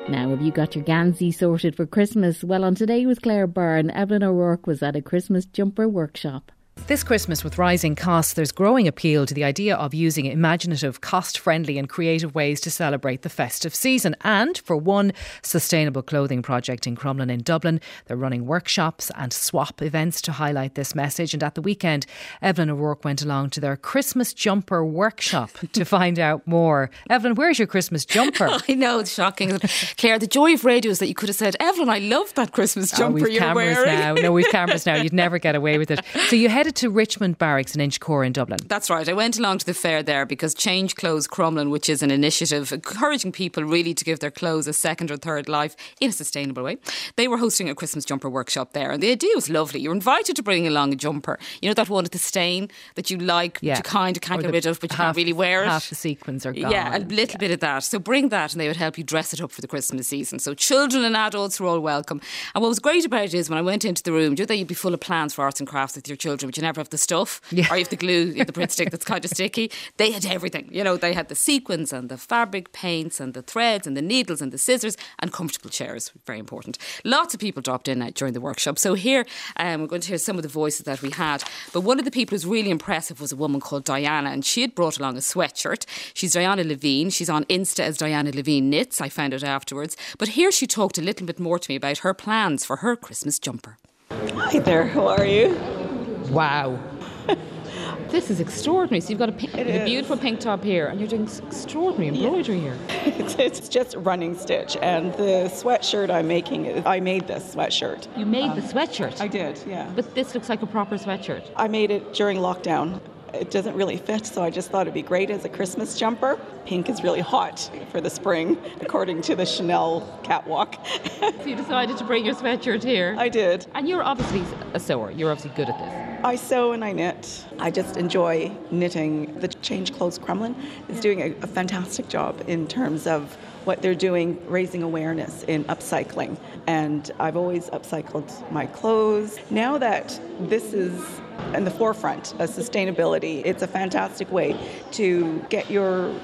Now, 0.07 0.29
have 0.29 0.43
you 0.43 0.53
got 0.53 0.75
your 0.75 0.85
Gansey 0.85 1.33
sorted 1.33 1.75
for 1.75 1.87
Christmas? 1.87 2.45
Well, 2.45 2.63
on 2.63 2.75
Today 2.75 3.07
with 3.07 3.23
Claire 3.23 3.47
Byrne, 3.47 3.91
Evelyn 3.91 4.23
O'Rourke 4.23 4.67
was 4.67 4.83
at 4.83 4.97
a 4.97 5.01
Christmas 5.01 5.47
jumper 5.47 5.89
workshop. 5.89 6.53
This 6.87 7.03
Christmas, 7.03 7.43
with 7.43 7.57
rising 7.57 7.95
costs, 7.97 8.35
there's 8.35 8.53
growing 8.53 8.87
appeal 8.87 9.25
to 9.25 9.33
the 9.33 9.43
idea 9.45 9.75
of 9.75 9.95
using 9.95 10.27
imaginative, 10.27 11.01
cost 11.01 11.39
friendly, 11.39 11.79
and 11.79 11.89
creative 11.89 12.35
ways 12.35 12.61
to 12.61 12.71
celebrate 12.71 13.23
the 13.23 13.31
festive 13.31 13.75
season. 13.75 14.15
And 14.21 14.59
for 14.59 14.77
one 14.77 15.15
sustainable 15.41 16.03
clothing 16.03 16.43
project 16.43 16.87
in 16.87 16.95
Crumlin 16.95 17.31
in 17.31 17.41
Dublin, 17.41 17.81
they're 18.05 18.19
running 18.19 18.45
workshops 18.45 19.11
and 19.17 19.33
swap 19.33 19.81
events 19.81 20.21
to 20.23 20.33
highlight 20.33 20.75
this 20.75 20.95
message. 20.95 21.33
And 21.33 21.43
at 21.43 21.55
the 21.55 21.63
weekend, 21.63 22.05
Evelyn 22.43 22.69
O'Rourke 22.69 23.03
went 23.03 23.23
along 23.23 23.51
to 23.51 23.61
their 23.61 23.79
Christmas 23.79 24.35
jumper 24.35 24.85
workshop 24.85 25.53
to 25.73 25.87
find 25.87 26.19
out 26.19 26.47
more. 26.47 26.91
Evelyn, 27.09 27.35
where's 27.35 27.59
your 27.59 27.69
Christmas 27.69 28.05
jumper? 28.05 28.49
I 28.69 28.75
know 28.75 28.99
it's 28.99 29.15
shocking, 29.15 29.59
Claire. 29.97 30.19
The 30.19 30.27
joy 30.27 30.53
of 30.53 30.67
radio 30.67 30.91
is 30.91 30.99
that 30.99 31.09
you 31.09 31.15
could 31.15 31.31
have 31.31 31.37
said, 31.37 31.57
"Evelyn, 31.61 31.89
I 31.89 32.01
love 32.01 32.35
that 32.35 32.53
Christmas 32.53 32.93
Oh, 32.93 32.99
jumper 32.99 33.15
we've 33.15 33.29
you're 33.33 33.41
cameras 33.41 33.79
wearing." 33.79 33.99
now. 34.01 34.15
No, 34.15 34.33
we've 34.33 34.51
cameras 34.51 34.85
now. 34.85 34.97
You'd 35.03 35.15
never 35.15 35.39
get 35.39 35.55
away 35.55 35.79
with 35.79 35.91
it. 35.91 36.05
So 36.29 36.37
you 36.37 36.51
headed 36.51 36.74
to 36.77 36.91
Richmond 36.91 37.39
Barracks 37.39 37.75
in 37.77 37.81
Inchicore 37.89 38.27
in 38.27 38.33
Dublin. 38.33 38.59
That's 38.67 38.91
right. 38.91 39.09
I 39.09 39.13
went 39.13 39.39
along 39.39 39.59
to 39.59 39.67
the 39.67 39.75
fair 39.75 40.03
there 40.03 40.27
because 40.27 40.55
Change 40.55 40.95
Clothes 40.97 41.27
Crumlin, 41.29 41.71
which 41.71 41.89
is 41.89 42.03
an 42.03 42.11
initiative 42.11 42.73
encouraging 42.73 43.33
people 43.33 43.65
really 43.65 43.95
to 43.95 44.05
give 44.05 44.21
their 44.21 44.31
clothes 44.31 44.67
a 44.67 44.73
second 44.73 45.11
or 45.11 45.17
third 45.17 45.49
life 45.49 45.77
in 46.01 46.11
a 46.11 46.13
sustainable 46.13 46.63
way. 46.63 46.79
They 47.17 47.29
were 47.29 47.39
hosting 47.39 47.69
a 47.69 47.75
Christmas 47.75 48.05
jumper 48.05 48.29
workshop 48.29 48.73
there, 48.73 48.91
and 48.91 49.03
the 49.03 49.11
idea 49.11 49.31
was 49.35 49.49
lovely. 49.49 49.81
You're 49.81 49.95
invited 49.95 50.37
to 50.37 50.43
bring 50.43 50.67
along 50.67 50.93
a 50.93 50.97
jumper. 50.97 51.39
You 51.63 51.69
know 51.71 51.75
that 51.75 51.89
one 51.89 52.05
with 52.05 52.13
the 52.13 52.19
stain 52.19 52.71
that 52.95 53.11
you 53.11 53.19
like, 53.19 53.59
Yeah. 53.63 53.77
you 53.77 53.83
kind 53.83 54.17
of 54.17 54.21
can't 54.23 54.41
Or 54.41 54.43
get 54.43 54.53
rid 54.53 54.67
of, 54.67 54.81
but 54.81 54.91
you 54.91 54.97
half- 54.97 55.07
can't 55.07 55.17
really 55.17 55.33
wear 55.33 55.63
it. 55.63 55.69
Half 55.69 55.89
the 55.89 55.95
sequins 55.95 56.45
are 56.47 56.53
gone. 56.53 56.71
Yeah, 56.71 56.97
a 56.97 57.01
little 57.01 57.39
bit 57.39 57.51
of 57.51 57.61
that. 57.61 57.85
So 57.85 57.99
bring 57.99 58.29
that 58.31 58.53
and 58.53 58.61
they 58.61 58.69
would 58.69 58.77
help 58.77 58.99
you 58.99 59.05
dress 59.05 59.33
it 59.33 59.41
up 59.41 59.51
for 59.53 59.61
the 59.61 59.69
Christmas 59.69 60.09
season. 60.09 60.39
So 60.39 60.55
children 60.55 61.05
and 61.05 61.17
adults 61.17 61.61
were 61.61 61.69
all 61.69 61.81
welcome. 61.81 62.21
And 62.55 62.63
what 62.63 62.69
was 62.69 62.79
great 62.79 63.05
about 63.05 63.25
it 63.25 63.35
is 63.35 63.49
when 63.49 63.59
I 63.59 63.63
went 63.63 63.85
into 63.85 64.03
the 64.03 64.13
room, 64.13 64.35
you 64.39 64.45
know 64.47 64.55
you'd 64.55 64.69
be 64.69 64.75
full 64.75 64.95
of 64.95 65.01
plans 65.01 65.35
for 65.35 65.43
arts 65.45 65.61
and 65.61 65.69
crafts 65.69 65.97
with 65.97 66.09
your 66.09 66.17
children, 66.17 66.49
but 66.55 66.59
you 66.59 66.63
never 66.63 66.81
have 66.81 66.91
the 66.91 66.99
stuff. 66.99 67.41
Yeah. 67.51 67.67
Or 67.71 67.77
you 67.77 67.83
have 67.83 67.89
the 67.89 67.97
glue, 67.97 68.27
you 68.27 68.39
have 68.39 68.47
the 68.47 68.53
Pritt 68.53 68.71
stick 68.71 68.91
that's 68.91 69.05
kind 69.05 69.25
of 69.25 69.31
sticky. 69.31 69.73
They 69.97 70.13
had 70.13 70.25
everything. 70.25 70.69
You 70.71 70.85
know, 70.85 70.97
they 70.97 71.13
had 71.13 71.29
the 71.29 71.35
sequins 71.35 71.93
and 71.93 72.09
the 72.09 72.17
fabric 72.17 72.73
paints 72.73 73.19
and 73.19 73.35
the 73.35 73.43
threads 73.43 73.87
and 73.87 73.97
the 73.97 74.03
needles 74.03 74.41
and 74.41 74.53
the 74.53 74.59
scissors 74.59 74.97
and 75.19 75.33
comfortable 75.33 75.71
chairs. 75.71 76.13
Very 76.27 76.39
important. 76.39 76.79
Lots 77.05 77.35
of 77.35 77.41
people 77.41 77.61
dropped 77.61 77.89
in 77.89 78.01
uh, 78.01 78.11
during 78.15 78.35
the 78.35 78.41
workshop. 78.41 78.79
So 78.79 78.95
here 78.95 79.27
um, 79.57 79.81
we're 79.81 79.89
going 79.89 80.03
to 80.03 80.09
hear 80.09 80.19
some 80.19 80.37
of 80.37 80.43
the 80.43 80.49
voices 80.49 80.85
that 80.85 81.03
we 81.03 81.11
had. 81.11 81.43
But 81.73 81.81
one 81.81 81.99
of 81.99 82.05
the 82.05 82.13
people 82.13 82.37
who's 82.37 82.47
really 82.47 82.71
impressive 82.71 83.21
was 83.21 83.33
a 83.33 83.37
woman 83.37 83.61
called 83.61 83.85
Diana, 83.85 84.31
and 84.31 84.45
she 84.45 84.61
had 84.61 84.75
brought 84.75 84.99
along 84.99 85.17
a 85.17 85.21
sweatshirt. 85.21 85.87
She's 86.15 86.35
Diana 86.35 86.63
Levine. 86.63 87.11
She's 87.11 87.31
on 87.31 87.45
Insta 87.47 87.81
as 87.81 87.99
Diana 87.99 88.31
Levine 88.31 88.71
Knits. 88.71 89.01
I 89.01 89.09
found 89.09 89.35
out 89.35 89.43
afterwards. 89.43 89.97
But 90.19 90.29
here 90.29 90.53
she 90.53 90.67
talked 90.67 90.99
a 90.99 91.03
little 91.03 91.27
bit 91.27 91.41
more 91.41 91.59
to 91.59 91.71
me 91.71 91.75
about 91.77 91.99
her 91.99 92.15
plans 92.15 92.65
for 92.65 92.77
her 92.77 92.95
Christmas 92.95 93.41
jumper. 93.41 93.77
Hi 94.11 94.59
there, 94.61 94.87
how 94.87 95.09
are 95.09 95.27
you? 95.27 95.84
Wow. 96.31 96.79
this 98.09 98.31
is 98.31 98.41
extraordinary. 98.41 99.01
So 99.01 99.11
you've 99.11 99.19
got 99.19 99.29
a, 99.29 99.33
pink, 99.33 99.55
a 99.55 99.85
beautiful 99.85 100.17
pink 100.17 100.41
top 100.41 100.63
here, 100.63 100.87
and 100.87 101.01
you're 101.01 101.09
doing 101.09 101.29
extraordinary 101.47 102.09
embroidery 102.09 102.59
yeah. 102.59 102.75
here. 102.77 102.79
It's, 103.25 103.35
it's, 103.35 103.69
just 103.69 103.97
running 103.97 104.37
stitch, 104.37 104.77
and 104.81 105.13
the 105.15 105.51
sweatshirt 105.53 106.11
I'm 106.11 106.27
making, 106.27 106.87
I 106.87 107.01
made 107.01 107.27
this 107.27 107.55
sweatshirt. 107.55 108.07
You 108.17 108.25
made 108.25 108.51
um, 108.51 108.57
the 108.57 108.63
sweatshirt? 108.63 109.21
I 109.21 109.29
did, 109.29 109.61
yeah. 109.67 109.91
But 109.95 110.15
this 110.15 110.35
looks 110.35 110.49
like 110.49 110.63
a 110.63 110.67
proper 110.67 110.97
sweatshirt. 110.97 111.45
I 111.55 111.69
made 111.69 111.91
it 111.91 112.15
during 112.15 112.39
lockdown 112.39 113.01
it 113.35 113.51
doesn't 113.51 113.75
really 113.75 113.97
fit, 113.97 114.27
so 114.27 114.43
I 114.43 114.51
just 114.51 114.71
thought 114.71 114.83
it'd 114.83 114.95
be 114.95 115.03
great 115.03 115.31
as 115.31 115.45
a 115.45 115.49
Christmas 115.49 115.99
jumper. 115.99 116.39
Pink 116.65 116.89
is 116.89 117.03
really 117.03 117.21
hot 117.21 117.71
for 117.91 118.01
the 118.01 118.11
spring, 118.11 118.59
according 118.81 119.23
to 119.23 119.35
the 119.35 119.45
Chanel 119.45 120.21
catwalk. 120.23 120.77
so 121.21 121.45
you 121.45 121.57
decided 121.57 121.97
to 121.99 122.05
bring 122.05 122.25
your 122.25 122.35
sweatshirt 122.35 122.83
here? 122.83 123.15
I 123.19 123.29
did. 123.29 123.67
And 123.75 123.89
you're 123.89 124.03
obviously 124.03 124.43
a 124.73 124.81
sewer. 124.81 125.11
You're 125.11 125.31
obviously 125.31 125.57
good 125.57 125.69
at 125.69 125.79
this. 125.79 126.25
I 126.25 126.37
sew 126.37 126.73
and 126.73 126.85
I 126.85 126.93
knit. 126.93 127.45
I 127.59 127.71
just 127.71 127.97
enjoy 127.97 128.51
knitting. 128.71 129.39
The 129.41 129.49
Change 129.49 129.93
Clothes 129.93 130.19
Crumlin 130.19 130.55
is 130.89 131.01
doing 131.01 131.21
a, 131.21 131.35
a 131.43 131.47
fantastic 131.47 132.09
job 132.09 132.43
in 132.47 132.67
terms 132.67 133.07
of 133.07 133.37
what 133.65 133.83
they're 133.83 133.95
doing, 133.95 134.41
raising 134.49 134.83
awareness 134.83 135.43
in 135.45 135.65
upcycling. 135.65 136.39
And 136.67 137.11
I've 137.19 137.37
always 137.37 137.69
upcycled 137.71 138.51
my 138.51 138.67
clothes. 138.67 139.39
Now 139.51 139.79
that 139.79 140.19
this 140.41 140.73
is 140.73 141.21
in 141.55 141.65
the 141.65 141.71
forefront 141.71 142.33
of 142.35 142.51
sustainability. 142.51 143.43
It's 143.45 143.63
a 143.63 143.67
fantastic 143.67 144.31
way 144.31 144.57
to 144.93 145.45
get 145.51 145.71
your 145.71 146.15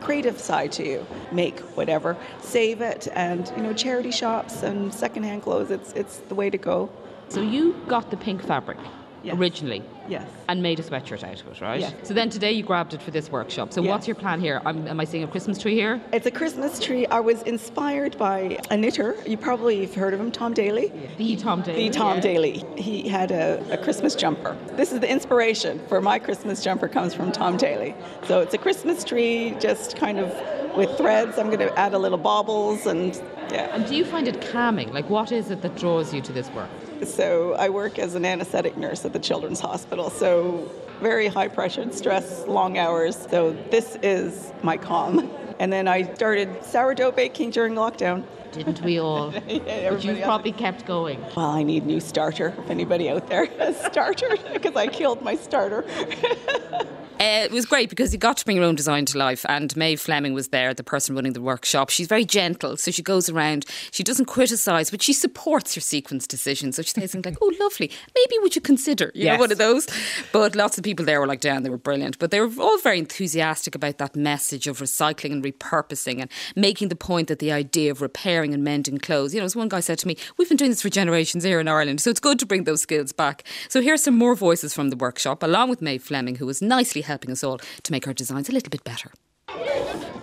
creative 0.00 0.38
side 0.38 0.72
to 0.72 0.86
you. 0.86 1.06
Make 1.32 1.60
whatever, 1.76 2.16
save 2.40 2.80
it, 2.80 3.08
and 3.12 3.50
you 3.56 3.62
know, 3.62 3.72
charity 3.72 4.10
shops 4.10 4.62
and 4.62 4.92
secondhand 4.92 5.42
clothes. 5.42 5.70
It's 5.70 5.92
it's 5.92 6.18
the 6.18 6.34
way 6.34 6.50
to 6.50 6.58
go. 6.58 6.90
So 7.28 7.40
you 7.40 7.74
got 7.88 8.10
the 8.10 8.16
pink 8.16 8.42
fabric 8.42 8.78
yes. 9.26 9.36
originally. 9.36 9.82
Yes. 10.08 10.28
And 10.48 10.62
made 10.62 10.78
a 10.78 10.82
sweatshirt 10.82 11.24
out 11.24 11.40
of 11.40 11.48
it, 11.48 11.60
right? 11.60 11.80
Yes. 11.80 11.94
So 12.04 12.14
then 12.14 12.30
today 12.30 12.52
you 12.52 12.62
grabbed 12.62 12.94
it 12.94 13.02
for 13.02 13.10
this 13.10 13.30
workshop. 13.30 13.72
So 13.72 13.82
yes. 13.82 13.90
what's 13.90 14.06
your 14.06 14.14
plan 14.14 14.40
here? 14.40 14.62
I'm, 14.64 14.86
am 14.86 15.00
I 15.00 15.04
seeing 15.04 15.24
a 15.24 15.26
Christmas 15.26 15.58
tree 15.58 15.74
here? 15.74 16.00
It's 16.12 16.26
a 16.26 16.30
Christmas 16.30 16.78
tree. 16.78 17.06
I 17.06 17.20
was 17.20 17.42
inspired 17.42 18.16
by 18.16 18.58
a 18.70 18.76
knitter. 18.76 19.16
You 19.26 19.36
probably 19.36 19.80
have 19.82 19.94
heard 19.94 20.14
of 20.14 20.20
him, 20.20 20.30
Tom 20.30 20.54
Daley. 20.54 20.92
Yeah. 20.94 21.08
The 21.16 21.36
Tom 21.36 21.62
Daley. 21.62 21.88
The 21.88 21.94
Tom 21.94 22.16
yeah. 22.16 22.22
Daley. 22.22 22.64
He 22.76 23.08
had 23.08 23.32
a, 23.32 23.64
a 23.72 23.78
Christmas 23.78 24.14
jumper. 24.14 24.56
This 24.72 24.92
is 24.92 25.00
the 25.00 25.10
inspiration 25.10 25.80
for 25.88 26.00
my 26.00 26.18
Christmas 26.18 26.62
jumper 26.62 26.88
comes 26.88 27.12
from 27.12 27.32
Tom 27.32 27.56
Daley. 27.56 27.94
So 28.26 28.40
it's 28.40 28.54
a 28.54 28.58
Christmas 28.58 29.02
tree, 29.02 29.56
just 29.58 29.96
kind 29.96 30.18
of 30.20 30.32
with 30.76 30.96
threads. 30.96 31.38
I'm 31.38 31.46
going 31.46 31.58
to 31.58 31.76
add 31.78 31.94
a 31.94 31.98
little 31.98 32.18
baubles 32.18 32.86
and 32.86 33.20
yeah. 33.50 33.74
And 33.74 33.86
do 33.86 33.94
you 33.94 34.04
find 34.04 34.26
it 34.26 34.40
calming? 34.50 34.92
Like, 34.92 35.08
what 35.08 35.30
is 35.32 35.50
it 35.50 35.62
that 35.62 35.76
draws 35.76 36.12
you 36.12 36.20
to 36.20 36.32
this 36.32 36.50
work? 36.50 36.68
So 37.04 37.54
I 37.54 37.68
work 37.68 37.98
as 37.98 38.14
an 38.14 38.24
anesthetic 38.24 38.76
nurse 38.76 39.04
at 39.04 39.12
the 39.12 39.18
Children's 39.18 39.60
Hospital. 39.60 40.10
So 40.10 40.70
very 41.00 41.26
high 41.26 41.48
pressure 41.48 41.82
and 41.82 41.94
stress, 41.94 42.46
long 42.46 42.78
hours. 42.78 43.26
So 43.30 43.52
this 43.70 43.96
is 44.02 44.52
my 44.62 44.76
calm. 44.76 45.30
And 45.58 45.72
then 45.72 45.88
I 45.88 46.14
started 46.14 46.64
sourdough 46.64 47.12
baking 47.12 47.50
during 47.50 47.74
lockdown. 47.74 48.24
Didn't 48.52 48.80
we 48.82 48.98
all? 48.98 49.32
yeah, 49.46 49.90
but 49.90 50.04
you 50.04 50.16
probably 50.22 50.52
kept 50.52 50.86
going. 50.86 51.20
Well, 51.36 51.50
I 51.50 51.62
need 51.62 51.84
new 51.84 52.00
starter. 52.00 52.54
If 52.58 52.70
anybody 52.70 53.10
out 53.10 53.26
there 53.28 53.46
has 53.46 53.78
starter, 53.90 54.36
because 54.52 54.76
I 54.76 54.86
killed 54.86 55.22
my 55.22 55.36
starter. 55.36 55.84
Uh, 57.18 57.44
it 57.44 57.50
was 57.50 57.64
great 57.64 57.88
because 57.88 58.12
you 58.12 58.18
got 58.18 58.36
to 58.36 58.44
bring 58.44 58.58
your 58.58 58.66
own 58.66 58.74
design 58.74 59.06
to 59.06 59.16
life, 59.16 59.46
and 59.48 59.74
Maeve 59.74 59.98
Fleming 59.98 60.34
was 60.34 60.48
there, 60.48 60.74
the 60.74 60.84
person 60.84 61.14
running 61.14 61.32
the 61.32 61.40
workshop. 61.40 61.88
She's 61.88 62.08
very 62.08 62.26
gentle, 62.26 62.76
so 62.76 62.90
she 62.90 63.02
goes 63.02 63.30
around. 63.30 63.64
She 63.90 64.02
doesn't 64.02 64.26
criticise, 64.26 64.90
but 64.90 65.00
she 65.00 65.14
supports 65.14 65.74
your 65.74 65.80
sequence 65.80 66.26
decisions. 66.26 66.76
So 66.76 66.82
she 66.82 66.90
says 66.90 67.12
things 67.12 67.24
like, 67.24 67.38
"Oh, 67.40 67.50
lovely. 67.58 67.90
Maybe 68.14 68.38
would 68.42 68.54
you 68.54 68.60
consider?" 68.60 69.12
You 69.14 69.24
yes. 69.24 69.36
know, 69.36 69.40
one 69.40 69.50
of 69.50 69.56
those. 69.56 69.86
But 70.30 70.54
lots 70.54 70.76
of 70.76 70.84
people 70.84 71.06
there 71.06 71.18
were 71.18 71.26
like, 71.26 71.40
"Down, 71.40 71.62
they 71.62 71.70
were 71.70 71.78
brilliant." 71.78 72.18
But 72.18 72.32
they 72.32 72.40
were 72.40 72.50
all 72.60 72.78
very 72.80 72.98
enthusiastic 72.98 73.74
about 73.74 73.96
that 73.96 74.14
message 74.14 74.66
of 74.66 74.80
recycling 74.80 75.32
and 75.32 75.42
repurposing, 75.42 76.20
and 76.20 76.30
making 76.54 76.88
the 76.88 76.96
point 76.96 77.28
that 77.28 77.38
the 77.38 77.50
idea 77.50 77.90
of 77.90 78.02
repairing 78.02 78.52
and 78.52 78.62
mending 78.62 78.98
clothes. 78.98 79.32
You 79.32 79.40
know, 79.40 79.46
as 79.46 79.56
one 79.56 79.70
guy 79.70 79.80
said 79.80 79.98
to 80.00 80.06
me, 80.06 80.18
"We've 80.36 80.48
been 80.48 80.58
doing 80.58 80.70
this 80.70 80.82
for 80.82 80.90
generations 80.90 81.44
here 81.44 81.60
in 81.60 81.68
Ireland, 81.68 82.02
so 82.02 82.10
it's 82.10 82.20
good 82.20 82.38
to 82.40 82.46
bring 82.46 82.64
those 82.64 82.82
skills 82.82 83.12
back." 83.12 83.42
So 83.70 83.80
here's 83.80 84.02
some 84.02 84.18
more 84.18 84.34
voices 84.34 84.74
from 84.74 84.90
the 84.90 84.96
workshop, 84.96 85.42
along 85.42 85.70
with 85.70 85.80
Maeve 85.80 86.02
Fleming, 86.02 86.36
who 86.36 86.44
was 86.44 86.60
nicely 86.60 87.05
helping 87.06 87.30
us 87.30 87.42
all 87.42 87.58
to 87.58 87.92
make 87.92 88.06
our 88.06 88.14
designs 88.14 88.48
a 88.48 88.52
little 88.52 88.70
bit 88.70 88.84
better. 88.84 89.10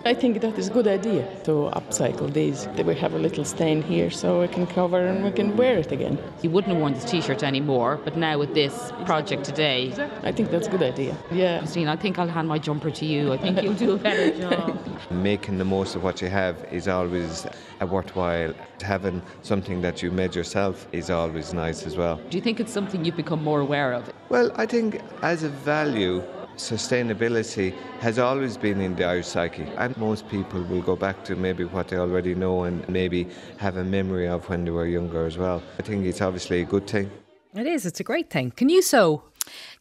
I 0.06 0.12
think 0.12 0.42
that 0.42 0.58
is 0.58 0.68
a 0.68 0.70
good 0.70 0.86
idea 0.86 1.26
to 1.44 1.70
upcycle 1.72 2.30
these. 2.30 2.68
We 2.76 2.94
have 2.96 3.14
a 3.14 3.18
little 3.18 3.42
stain 3.42 3.80
here 3.80 4.10
so 4.10 4.42
we 4.42 4.48
can 4.48 4.66
cover 4.66 5.06
and 5.06 5.24
we 5.24 5.30
can 5.30 5.56
wear 5.56 5.78
it 5.78 5.92
again. 5.92 6.18
You 6.42 6.50
wouldn't 6.50 6.74
have 6.74 6.80
worn 6.82 6.92
this 6.92 7.10
t-shirt 7.10 7.42
anymore, 7.42 7.98
but 8.04 8.14
now 8.14 8.36
with 8.38 8.52
this 8.52 8.92
project 9.06 9.44
today... 9.44 9.94
I 10.22 10.30
think 10.30 10.50
that's 10.50 10.66
a 10.66 10.70
good 10.70 10.82
idea, 10.82 11.16
yeah. 11.32 11.60
Christine, 11.60 11.88
I 11.88 11.96
think 11.96 12.18
I'll 12.18 12.28
hand 12.28 12.48
my 12.48 12.58
jumper 12.58 12.90
to 12.90 13.06
you. 13.06 13.32
I 13.32 13.38
think 13.38 13.62
you'll 13.62 13.72
do 13.72 13.92
a 13.92 13.96
better 13.96 14.30
job. 14.42 14.78
Making 15.10 15.56
the 15.56 15.64
most 15.64 15.96
of 15.96 16.02
what 16.02 16.20
you 16.20 16.28
have 16.28 16.62
is 16.70 16.86
always 16.86 17.46
a 17.80 17.86
worthwhile. 17.86 18.52
Having 18.82 19.22
something 19.40 19.80
that 19.80 20.02
you 20.02 20.10
made 20.10 20.34
yourself 20.34 20.86
is 20.92 21.08
always 21.08 21.54
nice 21.54 21.86
as 21.86 21.96
well. 21.96 22.20
Do 22.28 22.36
you 22.36 22.42
think 22.42 22.60
it's 22.60 22.72
something 22.72 23.06
you've 23.06 23.16
become 23.16 23.42
more 23.42 23.60
aware 23.60 23.94
of? 23.94 24.12
Well, 24.28 24.52
I 24.56 24.66
think 24.66 25.00
as 25.22 25.44
a 25.44 25.48
value 25.48 26.22
sustainability 26.56 27.74
has 28.00 28.18
always 28.18 28.56
been 28.56 28.80
in 28.80 28.94
the 28.96 29.04
Irish 29.04 29.26
psyche, 29.26 29.64
and 29.76 29.96
most 29.96 30.28
people 30.28 30.62
will 30.62 30.82
go 30.82 30.96
back 30.96 31.24
to 31.24 31.36
maybe 31.36 31.64
what 31.64 31.88
they 31.88 31.96
already 31.96 32.34
know 32.34 32.64
and 32.64 32.88
maybe 32.88 33.28
have 33.58 33.76
a 33.76 33.84
memory 33.84 34.28
of 34.28 34.48
when 34.48 34.64
they 34.64 34.70
were 34.70 34.86
younger 34.86 35.26
as 35.26 35.38
well. 35.38 35.62
I 35.78 35.82
think 35.82 36.06
it's 36.06 36.20
obviously 36.20 36.62
a 36.62 36.64
good 36.64 36.86
thing. 36.86 37.10
It 37.54 37.66
is, 37.66 37.86
it's 37.86 38.00
a 38.00 38.04
great 38.04 38.30
thing. 38.30 38.50
Can 38.50 38.68
you 38.68 38.82
sew? 38.82 39.22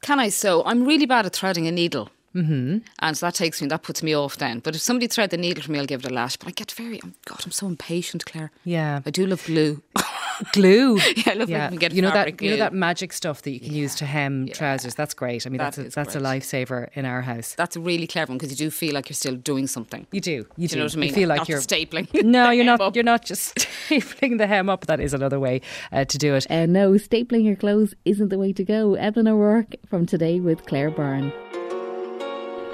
Can 0.01 0.19
I 0.19 0.29
sew? 0.29 0.63
I'm 0.65 0.85
really 0.85 1.05
bad 1.05 1.25
at 1.25 1.33
threading 1.33 1.67
a 1.67 1.71
needle. 1.71 2.09
Mm-hmm. 2.35 2.79
And 2.99 3.17
so 3.17 3.25
that 3.27 3.35
takes 3.35 3.61
me, 3.61 3.67
that 3.67 3.83
puts 3.83 4.01
me 4.01 4.15
off 4.15 4.37
then. 4.37 4.59
But 4.59 4.75
if 4.75 4.81
somebody 4.81 5.07
thread 5.07 5.29
the 5.29 5.37
needle 5.37 5.63
for 5.63 5.71
me, 5.71 5.79
I'll 5.79 5.85
give 5.85 6.03
it 6.03 6.11
a 6.11 6.13
lash. 6.13 6.37
But 6.37 6.47
I 6.47 6.51
get 6.51 6.71
very, 6.71 6.99
oh 7.03 7.11
God, 7.25 7.41
I'm 7.45 7.51
so 7.51 7.67
impatient, 7.67 8.25
Claire. 8.25 8.51
Yeah. 8.63 9.01
I 9.05 9.09
do 9.11 9.25
love 9.25 9.45
glue. 9.45 9.81
glue. 10.53 10.97
yeah, 10.97 11.31
I 11.31 11.33
love 11.33 11.49
yeah. 11.49 11.69
get 11.71 11.93
you 11.93 12.01
know 12.01 12.11
that 12.11 12.37
glue. 12.37 12.49
you 12.49 12.53
know 12.53 12.59
that 12.59 12.73
magic 12.73 13.13
stuff 13.13 13.41
that 13.43 13.51
you 13.51 13.59
can 13.59 13.73
yeah. 13.73 13.81
use 13.81 13.95
to 13.95 14.05
hem 14.05 14.47
yeah. 14.47 14.53
trousers. 14.53 14.95
That's 14.95 15.13
great. 15.13 15.45
I 15.45 15.49
mean, 15.49 15.57
that 15.57 15.75
that's 15.75 15.77
a, 15.77 15.95
that's 15.95 16.13
great. 16.13 16.23
a 16.23 16.27
lifesaver 16.27 16.89
in 16.93 17.05
our 17.05 17.21
house. 17.21 17.55
That's 17.55 17.75
a 17.75 17.79
really 17.79 18.07
clever 18.07 18.31
one 18.31 18.37
because 18.37 18.51
you 18.51 18.57
do 18.65 18.71
feel 18.71 18.93
like 18.93 19.09
you're 19.09 19.15
still 19.15 19.35
doing 19.35 19.67
something. 19.67 20.07
You 20.11 20.21
do. 20.21 20.45
You 20.57 20.67
do. 20.67 20.75
You 20.75 20.79
know 20.79 20.85
what 20.85 20.93
I 20.93 20.97
mean? 20.97 21.09
You 21.09 21.15
feel 21.15 21.29
like 21.29 21.39
not 21.39 21.49
you're 21.49 21.59
stapling. 21.59 22.07
No, 22.33 22.49
you're 22.49 22.65
not. 22.65 22.95
You're 22.95 23.03
not 23.03 23.25
just 23.25 23.55
stapling 23.89 24.37
the 24.37 24.47
hem 24.47 24.69
up. 24.69 24.87
That 24.87 24.99
is 24.99 25.13
another 25.13 25.39
way 25.39 25.61
uh, 25.91 26.05
to 26.05 26.17
do 26.17 26.35
it. 26.35 26.49
Uh, 26.49 26.65
no, 26.65 26.93
stapling 26.93 27.43
your 27.43 27.55
clothes 27.55 27.93
isn't 28.05 28.29
the 28.29 28.39
way 28.39 28.53
to 28.53 28.63
go. 28.63 28.95
Evelyn 28.95 29.27
O'Rourke 29.27 29.75
from 29.87 30.05
today 30.05 30.39
with 30.39 30.65
Claire 30.65 30.89
Byrne. 30.89 31.31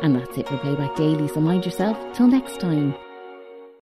And 0.01 0.15
that's 0.15 0.37
it 0.37 0.47
for 0.47 0.57
Playback 0.57 0.95
Daily, 0.95 1.27
so 1.27 1.41
mind 1.41 1.65
yourself. 1.65 1.97
Till 2.15 2.27
next 2.27 2.59
time. 2.59 2.95